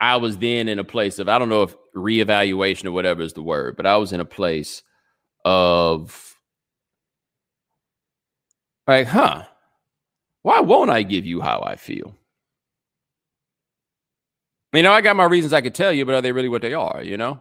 i 0.00 0.16
was 0.16 0.38
then 0.38 0.68
in 0.68 0.78
a 0.78 0.84
place 0.84 1.18
of 1.18 1.28
i 1.28 1.38
don't 1.38 1.48
know 1.48 1.62
if 1.62 1.74
reevaluation 1.94 2.86
or 2.86 2.92
whatever 2.92 3.22
is 3.22 3.32
the 3.32 3.42
word 3.42 3.76
but 3.76 3.86
i 3.86 3.96
was 3.96 4.12
in 4.12 4.20
a 4.20 4.24
place 4.24 4.82
of 5.44 6.36
like 8.86 9.06
huh 9.06 9.44
why 10.42 10.60
won't 10.60 10.90
i 10.90 11.02
give 11.02 11.26
you 11.26 11.40
how 11.40 11.62
i 11.66 11.76
feel? 11.76 12.14
You 14.72 14.82
know 14.82 14.92
i 14.92 15.00
got 15.00 15.16
my 15.16 15.24
reasons 15.24 15.52
i 15.52 15.60
could 15.60 15.74
tell 15.74 15.92
you 15.92 16.04
but 16.04 16.14
are 16.14 16.22
they 16.22 16.32
really 16.32 16.48
what 16.48 16.62
they 16.62 16.74
are 16.74 17.02
you 17.02 17.16
know? 17.16 17.40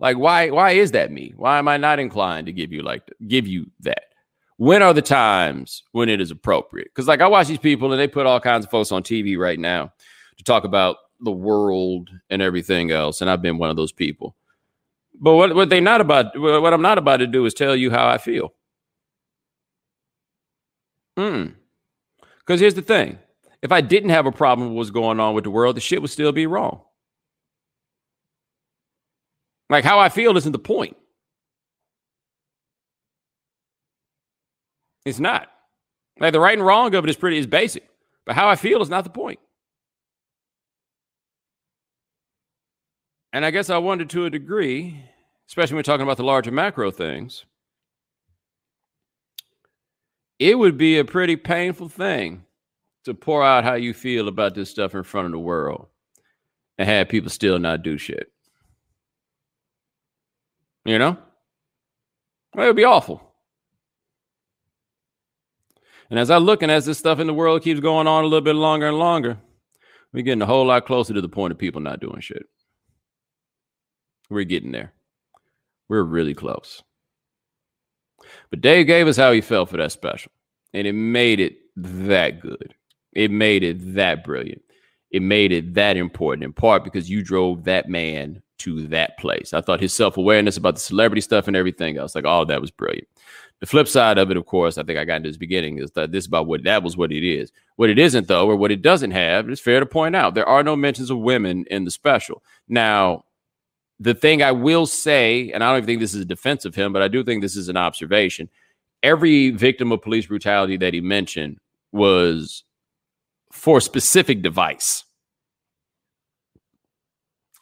Like 0.00 0.18
why 0.18 0.50
why 0.50 0.72
is 0.72 0.90
that 0.92 1.12
me? 1.12 1.32
Why 1.36 1.58
am 1.58 1.68
i 1.68 1.76
not 1.76 2.00
inclined 2.00 2.46
to 2.46 2.52
give 2.52 2.72
you 2.72 2.82
like 2.82 3.08
give 3.28 3.46
you 3.46 3.70
that 3.80 4.11
when 4.56 4.82
are 4.82 4.94
the 4.94 5.02
times 5.02 5.82
when 5.92 6.08
it 6.08 6.20
is 6.20 6.30
appropriate? 6.30 6.88
Because 6.88 7.08
like 7.08 7.20
I 7.20 7.26
watch 7.26 7.48
these 7.48 7.58
people 7.58 7.92
and 7.92 8.00
they 8.00 8.08
put 8.08 8.26
all 8.26 8.40
kinds 8.40 8.64
of 8.64 8.70
folks 8.70 8.92
on 8.92 9.02
TV 9.02 9.38
right 9.38 9.58
now 9.58 9.92
to 10.36 10.44
talk 10.44 10.64
about 10.64 10.96
the 11.20 11.32
world 11.32 12.10
and 12.30 12.42
everything 12.42 12.90
else, 12.90 13.20
and 13.20 13.30
I've 13.30 13.42
been 13.42 13.58
one 13.58 13.70
of 13.70 13.76
those 13.76 13.92
people. 13.92 14.36
But 15.20 15.34
what 15.34 15.54
what 15.54 15.70
they 15.70 15.80
not 15.80 16.00
about 16.00 16.38
what 16.38 16.72
I'm 16.72 16.82
not 16.82 16.98
about 16.98 17.18
to 17.18 17.26
do 17.26 17.44
is 17.46 17.54
tell 17.54 17.76
you 17.76 17.90
how 17.90 18.08
I 18.08 18.18
feel. 18.18 18.54
Hmm. 21.16 21.48
Because 22.40 22.60
here's 22.60 22.74
the 22.74 22.82
thing: 22.82 23.18
if 23.62 23.72
I 23.72 23.80
didn't 23.80 24.10
have 24.10 24.26
a 24.26 24.32
problem 24.32 24.68
with 24.68 24.76
what's 24.76 24.90
going 24.90 25.20
on 25.20 25.34
with 25.34 25.44
the 25.44 25.50
world, 25.50 25.76
the 25.76 25.80
shit 25.80 26.02
would 26.02 26.10
still 26.10 26.32
be 26.32 26.46
wrong. 26.46 26.82
Like 29.70 29.84
how 29.84 29.98
I 29.98 30.08
feel 30.08 30.36
isn't 30.36 30.52
the 30.52 30.58
point. 30.58 30.96
It's 35.04 35.20
not. 35.20 35.48
Like 36.20 36.32
the 36.32 36.40
right 36.40 36.56
and 36.56 36.66
wrong 36.66 36.94
of 36.94 37.04
it 37.04 37.10
is 37.10 37.16
pretty 37.16 37.38
is 37.38 37.46
basic, 37.46 37.88
but 38.24 38.34
how 38.34 38.48
I 38.48 38.56
feel 38.56 38.82
is 38.82 38.90
not 38.90 39.04
the 39.04 39.10
point. 39.10 39.40
And 43.32 43.44
I 43.44 43.50
guess 43.50 43.70
I 43.70 43.78
wonder 43.78 44.04
to 44.04 44.26
a 44.26 44.30
degree, 44.30 45.02
especially 45.48 45.74
when 45.74 45.78
we're 45.78 45.84
talking 45.84 46.02
about 46.02 46.18
the 46.18 46.24
larger 46.24 46.50
macro 46.50 46.90
things, 46.90 47.46
it 50.38 50.58
would 50.58 50.76
be 50.76 50.98
a 50.98 51.04
pretty 51.04 51.36
painful 51.36 51.88
thing 51.88 52.44
to 53.04 53.14
pour 53.14 53.42
out 53.42 53.64
how 53.64 53.74
you 53.74 53.94
feel 53.94 54.28
about 54.28 54.54
this 54.54 54.70
stuff 54.70 54.94
in 54.94 55.02
front 55.02 55.26
of 55.26 55.32
the 55.32 55.38
world 55.38 55.86
and 56.78 56.88
have 56.88 57.08
people 57.08 57.30
still 57.30 57.58
not 57.58 57.82
do 57.82 57.96
shit. 57.96 58.30
You 60.84 60.98
know? 60.98 61.16
It 62.56 62.60
would 62.60 62.76
be 62.76 62.84
awful. 62.84 63.31
And 66.12 66.18
as 66.18 66.28
I 66.28 66.36
look 66.36 66.60
and 66.60 66.70
as 66.70 66.84
this 66.84 66.98
stuff 66.98 67.20
in 67.20 67.26
the 67.26 67.32
world 67.32 67.62
keeps 67.62 67.80
going 67.80 68.06
on 68.06 68.22
a 68.22 68.26
little 68.26 68.42
bit 68.42 68.54
longer 68.54 68.86
and 68.86 68.98
longer, 68.98 69.38
we're 70.12 70.22
getting 70.22 70.42
a 70.42 70.46
whole 70.46 70.66
lot 70.66 70.84
closer 70.84 71.14
to 71.14 71.22
the 71.22 71.28
point 71.28 71.52
of 71.52 71.58
people 71.58 71.80
not 71.80 72.00
doing 72.00 72.20
shit. 72.20 72.44
We're 74.28 74.44
getting 74.44 74.72
there. 74.72 74.92
We're 75.88 76.02
really 76.02 76.34
close. 76.34 76.82
But 78.50 78.60
Dave 78.60 78.86
gave 78.86 79.08
us 79.08 79.16
how 79.16 79.32
he 79.32 79.40
felt 79.40 79.70
for 79.70 79.78
that 79.78 79.90
special, 79.90 80.30
and 80.74 80.86
it 80.86 80.92
made 80.92 81.40
it 81.40 81.56
that 81.76 82.40
good. 82.40 82.74
It 83.14 83.30
made 83.30 83.64
it 83.64 83.94
that 83.94 84.22
brilliant. 84.22 84.60
It 85.12 85.22
made 85.22 85.50
it 85.50 85.72
that 85.72 85.96
important, 85.96 86.44
in 86.44 86.52
part 86.52 86.84
because 86.84 87.08
you 87.08 87.22
drove 87.22 87.64
that 87.64 87.88
man 87.88 88.42
to 88.58 88.86
that 88.88 89.16
place. 89.18 89.54
I 89.54 89.62
thought 89.62 89.80
his 89.80 89.94
self 89.94 90.18
awareness 90.18 90.58
about 90.58 90.74
the 90.74 90.80
celebrity 90.80 91.22
stuff 91.22 91.48
and 91.48 91.56
everything 91.56 91.96
else, 91.96 92.14
like 92.14 92.26
all 92.26 92.44
that 92.44 92.60
was 92.60 92.70
brilliant. 92.70 93.08
The 93.62 93.66
flip 93.68 93.86
side 93.86 94.18
of 94.18 94.28
it, 94.32 94.36
of 94.36 94.44
course, 94.44 94.76
I 94.76 94.82
think 94.82 94.98
I 94.98 95.04
got 95.04 95.18
into 95.18 95.28
this 95.28 95.36
beginning 95.36 95.78
is 95.78 95.92
that 95.92 96.10
this 96.10 96.26
about 96.26 96.48
what 96.48 96.64
that 96.64 96.82
was 96.82 96.96
what 96.96 97.12
it 97.12 97.24
is. 97.24 97.52
What 97.76 97.90
it 97.90 97.98
isn't, 98.00 98.26
though, 98.26 98.48
or 98.48 98.56
what 98.56 98.72
it 98.72 98.82
doesn't 98.82 99.12
have, 99.12 99.48
it's 99.48 99.60
fair 99.60 99.78
to 99.78 99.86
point 99.86 100.16
out 100.16 100.34
there 100.34 100.48
are 100.48 100.64
no 100.64 100.74
mentions 100.74 101.10
of 101.10 101.18
women 101.18 101.64
in 101.70 101.84
the 101.84 101.92
special. 101.92 102.42
Now, 102.68 103.24
the 104.00 104.14
thing 104.14 104.42
I 104.42 104.50
will 104.50 104.84
say, 104.84 105.52
and 105.52 105.62
I 105.62 105.68
don't 105.68 105.76
even 105.76 105.86
think 105.86 106.00
this 106.00 106.12
is 106.12 106.22
a 106.22 106.24
defense 106.24 106.64
of 106.64 106.74
him, 106.74 106.92
but 106.92 107.02
I 107.02 107.08
do 107.08 107.22
think 107.22 107.40
this 107.40 107.54
is 107.54 107.68
an 107.68 107.76
observation. 107.76 108.48
Every 109.00 109.50
victim 109.50 109.92
of 109.92 110.02
police 110.02 110.26
brutality 110.26 110.76
that 110.78 110.92
he 110.92 111.00
mentioned 111.00 111.58
was 111.92 112.64
for 113.52 113.78
a 113.78 113.80
specific 113.80 114.42
device. 114.42 115.04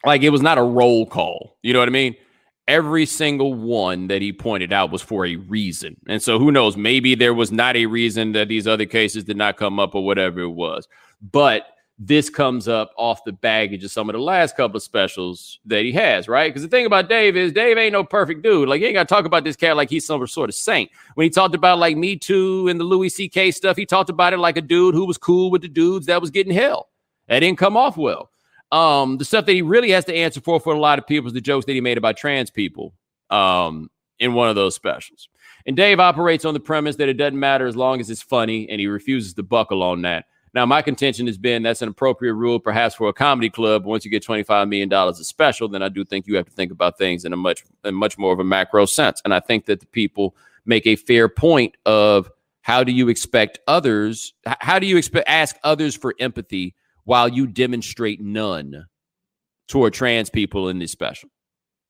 Like 0.03 0.23
it 0.23 0.31
was 0.31 0.41
not 0.41 0.57
a 0.57 0.63
roll 0.63 1.05
call. 1.05 1.57
You 1.61 1.73
know 1.73 1.79
what 1.79 1.89
I 1.89 1.91
mean? 1.91 2.15
Every 2.71 3.05
single 3.05 3.53
one 3.53 4.07
that 4.07 4.21
he 4.21 4.31
pointed 4.31 4.71
out 4.71 4.91
was 4.91 5.01
for 5.01 5.25
a 5.25 5.35
reason. 5.35 5.97
And 6.07 6.23
so 6.23 6.39
who 6.39 6.53
knows, 6.53 6.77
maybe 6.77 7.15
there 7.15 7.33
was 7.33 7.51
not 7.51 7.75
a 7.75 7.85
reason 7.85 8.31
that 8.31 8.47
these 8.47 8.65
other 8.65 8.85
cases 8.85 9.25
did 9.25 9.35
not 9.35 9.57
come 9.57 9.77
up 9.77 9.93
or 9.93 10.05
whatever 10.05 10.39
it 10.39 10.51
was. 10.51 10.87
But 11.21 11.67
this 11.99 12.29
comes 12.29 12.69
up 12.69 12.93
off 12.97 13.25
the 13.25 13.33
baggage 13.33 13.83
of 13.83 13.91
some 13.91 14.09
of 14.09 14.13
the 14.13 14.21
last 14.21 14.55
couple 14.55 14.77
of 14.77 14.83
specials 14.83 15.59
that 15.65 15.83
he 15.83 15.91
has, 15.91 16.29
right? 16.29 16.49
Because 16.49 16.61
the 16.61 16.69
thing 16.69 16.85
about 16.85 17.09
Dave 17.09 17.35
is 17.35 17.51
Dave 17.51 17.77
ain't 17.77 17.91
no 17.91 18.05
perfect 18.05 18.41
dude. 18.41 18.69
Like, 18.69 18.79
you 18.79 18.87
ain't 18.87 18.95
got 18.95 19.07
to 19.09 19.13
talk 19.13 19.25
about 19.25 19.43
this 19.43 19.57
cat 19.57 19.75
like 19.75 19.89
he's 19.89 20.05
some 20.05 20.25
sort 20.25 20.49
of 20.49 20.55
saint. 20.55 20.89
When 21.15 21.25
he 21.25 21.29
talked 21.29 21.53
about 21.53 21.77
like 21.77 21.97
Me 21.97 22.15
Too 22.15 22.69
and 22.69 22.79
the 22.79 22.85
Louis 22.85 23.09
C.K. 23.09 23.51
stuff, 23.51 23.75
he 23.75 23.85
talked 23.85 24.09
about 24.09 24.31
it 24.31 24.37
like 24.37 24.55
a 24.55 24.61
dude 24.61 24.95
who 24.95 25.05
was 25.05 25.17
cool 25.17 25.51
with 25.51 25.61
the 25.61 25.67
dudes 25.67 26.05
that 26.05 26.21
was 26.21 26.31
getting 26.31 26.53
hell. 26.53 26.87
That 27.27 27.41
didn't 27.41 27.59
come 27.59 27.75
off 27.75 27.97
well. 27.97 28.31
Um, 28.71 29.17
the 29.17 29.25
stuff 29.25 29.45
that 29.45 29.53
he 29.53 29.61
really 29.61 29.91
has 29.91 30.05
to 30.05 30.15
answer 30.15 30.39
for 30.39 30.59
for 30.59 30.73
a 30.73 30.79
lot 30.79 30.97
of 30.97 31.05
people 31.05 31.27
is 31.27 31.33
the 31.33 31.41
jokes 31.41 31.65
that 31.65 31.73
he 31.73 31.81
made 31.81 31.97
about 31.97 32.17
trans 32.17 32.49
people 32.49 32.93
um, 33.29 33.89
in 34.19 34.33
one 34.33 34.49
of 34.49 34.55
those 34.55 34.75
specials. 34.75 35.29
And 35.65 35.75
Dave 35.75 35.99
operates 35.99 36.45
on 36.45 36.53
the 36.53 36.59
premise 36.59 36.95
that 36.95 37.09
it 37.09 37.15
doesn't 37.15 37.39
matter 37.39 37.67
as 37.67 37.75
long 37.75 37.99
as 37.99 38.09
it's 38.09 38.21
funny, 38.21 38.69
and 38.69 38.79
he 38.79 38.87
refuses 38.87 39.33
to 39.35 39.43
buckle 39.43 39.83
on 39.83 40.01
that. 40.03 40.25
Now, 40.53 40.65
my 40.65 40.81
contention 40.81 41.27
has 41.27 41.37
been 41.37 41.63
that's 41.63 41.81
an 41.81 41.87
appropriate 41.87 42.33
rule, 42.33 42.59
perhaps 42.59 42.95
for 42.95 43.07
a 43.07 43.13
comedy 43.13 43.49
club. 43.49 43.85
Once 43.85 44.03
you 44.03 44.11
get 44.11 44.25
$25 44.25 44.67
million 44.67 44.91
a 44.91 45.13
special, 45.15 45.69
then 45.69 45.81
I 45.81 45.87
do 45.87 46.03
think 46.03 46.27
you 46.27 46.35
have 46.35 46.45
to 46.45 46.51
think 46.51 46.71
about 46.71 46.97
things 46.97 47.23
in 47.23 47.31
a 47.31 47.37
much, 47.37 47.63
in 47.85 47.95
much 47.95 48.17
more 48.17 48.33
of 48.33 48.39
a 48.39 48.43
macro 48.43 48.85
sense. 48.85 49.21
And 49.23 49.33
I 49.33 49.39
think 49.39 49.65
that 49.67 49.79
the 49.79 49.85
people 49.87 50.35
make 50.65 50.85
a 50.85 50.97
fair 50.97 51.29
point 51.29 51.77
of 51.85 52.29
how 52.61 52.83
do 52.83 52.91
you 52.91 53.07
expect 53.07 53.59
others? 53.67 54.33
How 54.45 54.77
do 54.77 54.87
you 54.87 54.97
expect 54.97 55.27
ask 55.29 55.55
others 55.63 55.95
for 55.95 56.15
empathy 56.19 56.75
while 57.03 57.27
you 57.27 57.47
demonstrate 57.47 58.21
none 58.21 58.85
toward 59.67 59.93
trans 59.93 60.29
people 60.29 60.69
in 60.69 60.79
this 60.79 60.91
special, 60.91 61.29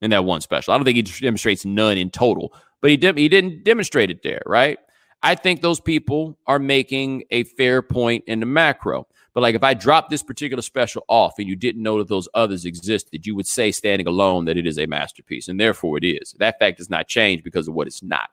in 0.02 0.12
that 0.12 0.26
one 0.26 0.42
special? 0.42 0.74
I 0.74 0.78
don't 0.78 0.86
think 0.86 0.96
he 0.98 1.22
demonstrates 1.22 1.66
none 1.66 1.98
in 1.98 2.10
total, 2.10 2.54
but 2.82 2.92
he 2.92 2.98
de- 2.98 3.14
he 3.14 3.30
didn't 3.30 3.64
demonstrate 3.64 4.10
it 4.10 4.24
there, 4.24 4.42
right? 4.46 4.78
I 5.24 5.36
think 5.36 5.62
those 5.62 5.80
people 5.80 6.38
are 6.48 6.60
making 6.60 7.24
a 7.32 7.44
fair 7.44 7.82
point 7.82 8.24
in 8.28 8.40
the 8.40 8.46
macro. 8.46 9.08
But 9.34 9.42
like 9.42 9.56
if 9.56 9.64
I 9.64 9.74
drop 9.74 10.10
this 10.10 10.24
particular 10.24 10.62
special 10.62 11.06
off 11.08 11.36
and 11.38 11.48
you 11.48 11.56
didn't 11.56 11.84
know 11.84 12.00
that 12.00 12.10
those 12.10 12.28
others 12.34 12.66
existed, 12.66 13.26
you 13.26 13.36
would 13.36 13.48
say 13.48 13.72
standing 13.72 14.08
alone 14.08 14.46
that 14.46 14.58
it 14.58 14.68
is 14.68 14.78
a 14.78 14.88
masterpiece. 14.88 15.48
And 15.48 15.60
therefore 15.60 15.98
it 15.98 16.04
is. 16.04 16.36
That 16.40 16.60
fact 16.60 16.80
does 16.80 16.90
not 16.90 17.08
change 17.08 17.44
because 17.44 17.68
of 17.68 17.74
what 17.74 17.88
it's 17.88 18.04
not. 18.04 18.30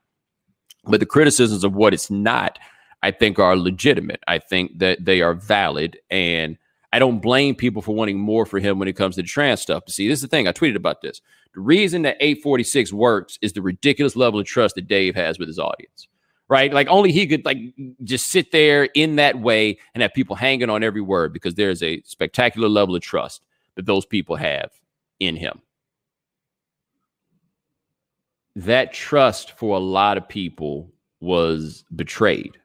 But 0.84 1.00
the 1.00 1.06
criticisms 1.06 1.62
of 1.62 1.74
what 1.74 1.94
it's 1.94 2.10
not, 2.10 2.58
I 3.02 3.10
think, 3.10 3.38
are 3.38 3.56
legitimate. 3.56 4.22
I 4.26 4.38
think 4.38 4.78
that 4.78 5.04
they 5.04 5.20
are 5.20 5.34
valid. 5.34 5.98
And 6.10 6.56
I 6.92 6.98
don't 6.98 7.20
blame 7.20 7.54
people 7.54 7.82
for 7.82 7.94
wanting 7.94 8.18
more 8.18 8.46
for 8.46 8.58
him 8.58 8.78
when 8.78 8.88
it 8.88 8.94
comes 8.96 9.16
to 9.16 9.22
the 9.22 9.28
trans 9.28 9.60
stuff. 9.60 9.84
But 9.84 9.94
see, 9.94 10.08
this 10.08 10.18
is 10.18 10.22
the 10.22 10.28
thing. 10.28 10.48
I 10.48 10.52
tweeted 10.52 10.76
about 10.76 11.02
this. 11.02 11.20
The 11.54 11.60
reason 11.60 12.02
that 12.02 12.16
846 12.20 12.92
works 12.92 13.38
is 13.42 13.52
the 13.52 13.62
ridiculous 13.62 14.16
level 14.16 14.40
of 14.40 14.46
trust 14.46 14.74
that 14.76 14.88
Dave 14.88 15.14
has 15.14 15.38
with 15.38 15.48
his 15.48 15.58
audience. 15.58 16.08
Right? 16.48 16.72
Like 16.72 16.88
only 16.88 17.12
he 17.12 17.26
could 17.26 17.44
like 17.44 17.58
just 18.04 18.28
sit 18.28 18.52
there 18.52 18.84
in 18.94 19.16
that 19.16 19.38
way 19.38 19.78
and 19.92 20.00
have 20.00 20.14
people 20.14 20.34
hanging 20.34 20.70
on 20.70 20.82
every 20.82 21.02
word 21.02 21.34
because 21.34 21.54
there's 21.54 21.82
a 21.82 22.00
spectacular 22.06 22.68
level 22.68 22.96
of 22.96 23.02
trust 23.02 23.42
that 23.74 23.84
those 23.84 24.06
people 24.06 24.34
have 24.36 24.70
in 25.20 25.36
him 25.36 25.60
that 28.64 28.92
trust 28.92 29.52
for 29.52 29.76
a 29.76 29.80
lot 29.80 30.16
of 30.16 30.28
people 30.28 30.90
was 31.20 31.84
betrayed 31.94 32.58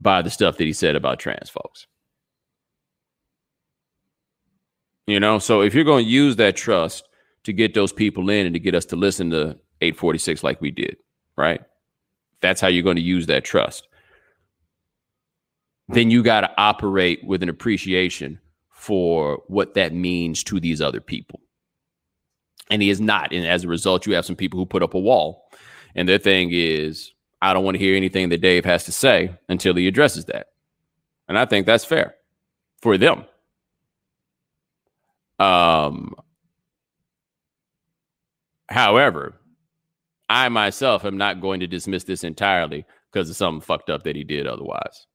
by 0.00 0.22
the 0.22 0.30
stuff 0.30 0.56
that 0.56 0.64
he 0.64 0.72
said 0.72 0.96
about 0.96 1.18
trans 1.18 1.50
folks. 1.50 1.86
You 5.10 5.20
know, 5.20 5.38
so 5.38 5.62
if 5.62 5.74
you're 5.74 5.84
going 5.84 6.04
to 6.04 6.10
use 6.10 6.36
that 6.36 6.56
trust 6.56 7.08
to 7.44 7.52
get 7.52 7.74
those 7.74 7.92
people 7.92 8.30
in 8.30 8.46
and 8.46 8.54
to 8.54 8.60
get 8.60 8.74
us 8.74 8.84
to 8.86 8.96
listen 8.96 9.30
to 9.30 9.58
846 9.80 10.44
like 10.44 10.60
we 10.60 10.70
did, 10.70 10.96
right? 11.36 11.60
That's 12.40 12.60
how 12.60 12.68
you're 12.68 12.82
going 12.82 12.96
to 12.96 13.02
use 13.02 13.26
that 13.26 13.44
trust. 13.44 13.88
Then 15.88 16.10
you 16.10 16.22
got 16.22 16.42
to 16.42 16.52
operate 16.56 17.24
with 17.24 17.42
an 17.42 17.48
appreciation 17.48 18.38
for 18.70 19.42
what 19.48 19.74
that 19.74 19.92
means 19.92 20.44
to 20.44 20.60
these 20.60 20.80
other 20.80 21.00
people 21.00 21.40
and 22.70 22.80
he 22.80 22.88
is 22.88 23.00
not. 23.00 23.32
And 23.32 23.46
as 23.46 23.64
a 23.64 23.68
result, 23.68 24.06
you 24.06 24.14
have 24.14 24.24
some 24.24 24.36
people 24.36 24.58
who 24.58 24.64
put 24.64 24.82
up 24.82 24.94
a 24.94 24.98
wall, 24.98 25.50
and 25.94 26.08
their 26.08 26.18
thing 26.18 26.50
is, 26.52 27.12
I 27.42 27.52
don't 27.52 27.64
want 27.64 27.74
to 27.74 27.82
hear 27.82 27.96
anything 27.96 28.28
that 28.28 28.40
Dave 28.40 28.64
has 28.64 28.84
to 28.84 28.92
say 28.92 29.34
until 29.48 29.74
he 29.74 29.88
addresses 29.88 30.26
that. 30.26 30.48
And 31.28 31.38
I 31.38 31.46
think 31.46 31.66
that's 31.66 31.84
fair 31.84 32.14
for 32.80 32.96
them. 32.96 33.24
Um, 35.40 36.14
however, 38.68 39.34
I 40.28 40.48
myself 40.48 41.04
am 41.04 41.16
not 41.16 41.40
going 41.40 41.60
to 41.60 41.66
dismiss 41.66 42.04
this 42.04 42.22
entirely 42.22 42.84
because 43.10 43.28
of 43.28 43.36
something 43.36 43.60
fucked 43.60 43.90
up 43.90 44.04
that 44.04 44.14
he 44.14 44.22
did 44.22 44.46
otherwise. 44.46 45.06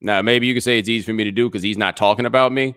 Now, 0.00 0.22
maybe 0.22 0.46
you 0.46 0.54
could 0.54 0.62
say 0.62 0.78
it's 0.78 0.88
easy 0.88 1.04
for 1.04 1.12
me 1.12 1.24
to 1.24 1.30
do 1.30 1.48
because 1.48 1.62
he's 1.62 1.78
not 1.78 1.96
talking 1.96 2.26
about 2.26 2.52
me. 2.52 2.74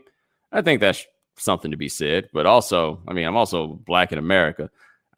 I 0.52 0.62
think 0.62 0.82
that's 0.82 1.06
something 1.38 1.72
to 1.72 1.78
be 1.78 1.90
said. 1.90 2.30
But 2.34 2.46
also, 2.46 3.02
I 3.08 3.14
mean, 3.14 3.26
I'm 3.26 3.38
also 3.38 3.80
black 3.88 4.12
in 4.12 4.20
America. 4.20 4.70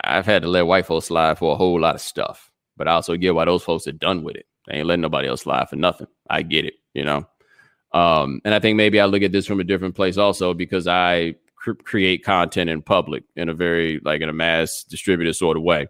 I've 0.03 0.25
had 0.25 0.43
to 0.43 0.47
let 0.47 0.67
white 0.67 0.85
folks 0.85 1.07
slide 1.07 1.37
for 1.37 1.51
a 1.51 1.57
whole 1.57 1.79
lot 1.79 1.95
of 1.95 2.01
stuff. 2.01 2.51
But 2.77 2.87
I 2.87 2.93
also 2.93 3.15
get 3.15 3.33
why 3.33 3.45
those 3.45 3.63
folks 3.63 3.87
are 3.87 3.91
done 3.91 4.23
with 4.23 4.35
it. 4.35 4.45
They 4.67 4.75
ain't 4.75 4.87
letting 4.87 5.01
nobody 5.01 5.27
else 5.27 5.41
slide 5.41 5.69
for 5.69 5.77
nothing. 5.77 6.07
I 6.29 6.43
get 6.43 6.65
it, 6.65 6.75
you 6.93 7.03
know. 7.03 7.27
Um, 7.91 8.41
and 8.45 8.53
I 8.53 8.59
think 8.59 8.77
maybe 8.77 8.99
I 8.99 9.05
look 9.05 9.23
at 9.23 9.31
this 9.31 9.45
from 9.47 9.59
a 9.59 9.63
different 9.63 9.95
place 9.95 10.17
also 10.17 10.53
because 10.53 10.87
I 10.87 11.35
create 11.73 12.23
content 12.23 12.69
in 12.69 12.81
public 12.81 13.23
in 13.35 13.49
a 13.49 13.53
very 13.53 13.99
like 14.03 14.21
in 14.21 14.29
a 14.29 14.33
mass 14.33 14.83
distributed 14.83 15.33
sort 15.35 15.57
of 15.57 15.63
way. 15.63 15.87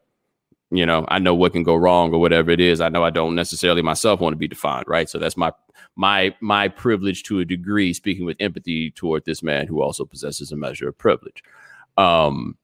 You 0.71 0.85
know, 0.85 1.05
I 1.09 1.19
know 1.19 1.35
what 1.35 1.53
can 1.53 1.63
go 1.63 1.75
wrong 1.75 2.13
or 2.13 2.19
whatever 2.19 2.51
it 2.51 2.59
is. 2.59 2.81
I 2.81 2.89
know 2.89 3.03
I 3.03 3.11
don't 3.11 3.35
necessarily 3.35 3.81
myself 3.81 4.19
want 4.19 4.33
to 4.33 4.37
be 4.37 4.47
defined, 4.47 4.87
right? 4.87 5.09
So 5.09 5.19
that's 5.19 5.37
my 5.37 5.51
my 5.95 6.35
my 6.41 6.67
privilege 6.67 7.23
to 7.23 7.39
a 7.39 7.45
degree, 7.45 7.93
speaking 7.93 8.25
with 8.25 8.37
empathy 8.39 8.91
toward 8.91 9.25
this 9.25 9.43
man 9.43 9.67
who 9.67 9.81
also 9.81 10.05
possesses 10.05 10.51
a 10.51 10.55
measure 10.55 10.89
of 10.89 10.97
privilege. 10.97 11.43
Um, 11.97 12.57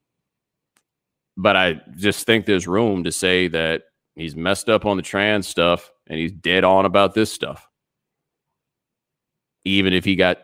but 1.36 1.56
I 1.56 1.80
just 1.96 2.26
think 2.26 2.46
there's 2.46 2.66
room 2.66 3.04
to 3.04 3.12
say 3.12 3.48
that 3.48 3.84
he's 4.16 4.36
messed 4.36 4.68
up 4.68 4.84
on 4.84 4.96
the 4.96 5.02
trans 5.02 5.48
stuff 5.48 5.90
and 6.06 6.18
he's 6.18 6.32
dead 6.32 6.64
on 6.64 6.84
about 6.84 7.14
this 7.14 7.32
stuff, 7.32 7.68
even 9.64 9.92
if 9.92 10.04
he 10.04 10.16
got 10.16 10.38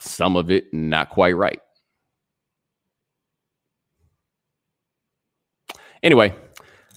some 0.00 0.36
of 0.36 0.50
it 0.50 0.72
not 0.72 1.10
quite 1.10 1.36
right. 1.36 1.60
Anyway, 6.06 6.32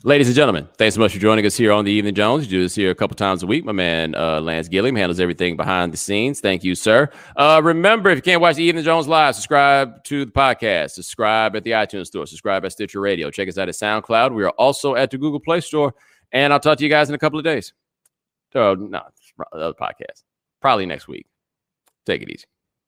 Ladies 0.04 0.28
and 0.28 0.36
gentlemen, 0.36 0.70
thanks 0.78 0.96
so 0.96 1.02
much 1.02 1.12
for 1.12 1.20
joining 1.20 1.46
us 1.46 1.58
here 1.58 1.74
on 1.74 1.84
the 1.84 1.92
Evening 1.92 2.14
Jones. 2.14 2.46
You 2.46 2.52
do 2.52 2.62
this 2.62 2.76
here 2.76 2.90
a 2.90 2.96
couple 2.96 3.16
times 3.18 3.44
a 3.44 3.48
week. 3.48 3.66
My 3.66 3.74
man 3.74 4.16
uh, 4.16 4.40
Lance 4.40 4.70
Gilliam 4.70 4.96
handles 4.96 5.20
everything 5.20 5.58
behind 5.58 5.92
the 5.92 5.98
scenes. 5.98 6.40
Thank 6.40 6.64
you, 6.64 6.74
sir. 6.74 7.10
Uh, 7.36 7.60
remember, 7.62 8.10
if 8.12 8.16
you 8.16 8.22
can't 8.22 8.40
watch 8.40 8.56
the 8.56 8.64
Evening 8.64 8.86
Jones 8.86 9.10
live, 9.10 9.36
subscribe 9.36 10.02
to 10.06 10.24
the 10.24 10.32
podcast. 10.32 10.92
Subscribe 10.92 11.54
at 11.58 11.66
the 11.66 11.72
iTunes 11.72 12.06
Store. 12.08 12.26
Subscribe 12.28 12.64
at 12.64 12.72
Stitcher 12.72 13.02
Radio. 13.02 13.30
Check 13.30 13.50
us 13.50 13.58
out 13.58 13.68
at 13.68 13.76
SoundCloud. 13.76 14.34
We 14.34 14.44
are 14.46 14.52
also 14.52 14.96
at 14.96 15.12
the 15.12 15.18
Google 15.18 15.42
Play 15.42 15.60
Store. 15.60 15.94
And 16.32 16.54
I'll 16.54 16.60
talk 16.62 16.78
to 16.78 16.84
you 16.86 16.90
guys 16.90 17.10
in 17.10 17.16
a 17.16 17.20
couple 17.20 17.40
of 17.40 17.44
days. 17.44 17.74
Oh, 18.56 18.76
no, 18.76 19.02
other 19.52 19.74
podcast. 19.74 20.24
Probably 20.62 20.86
next 20.86 21.10
week. 21.10 21.26
Take 22.06 22.22
it 22.22 22.30
easy. 22.30 22.46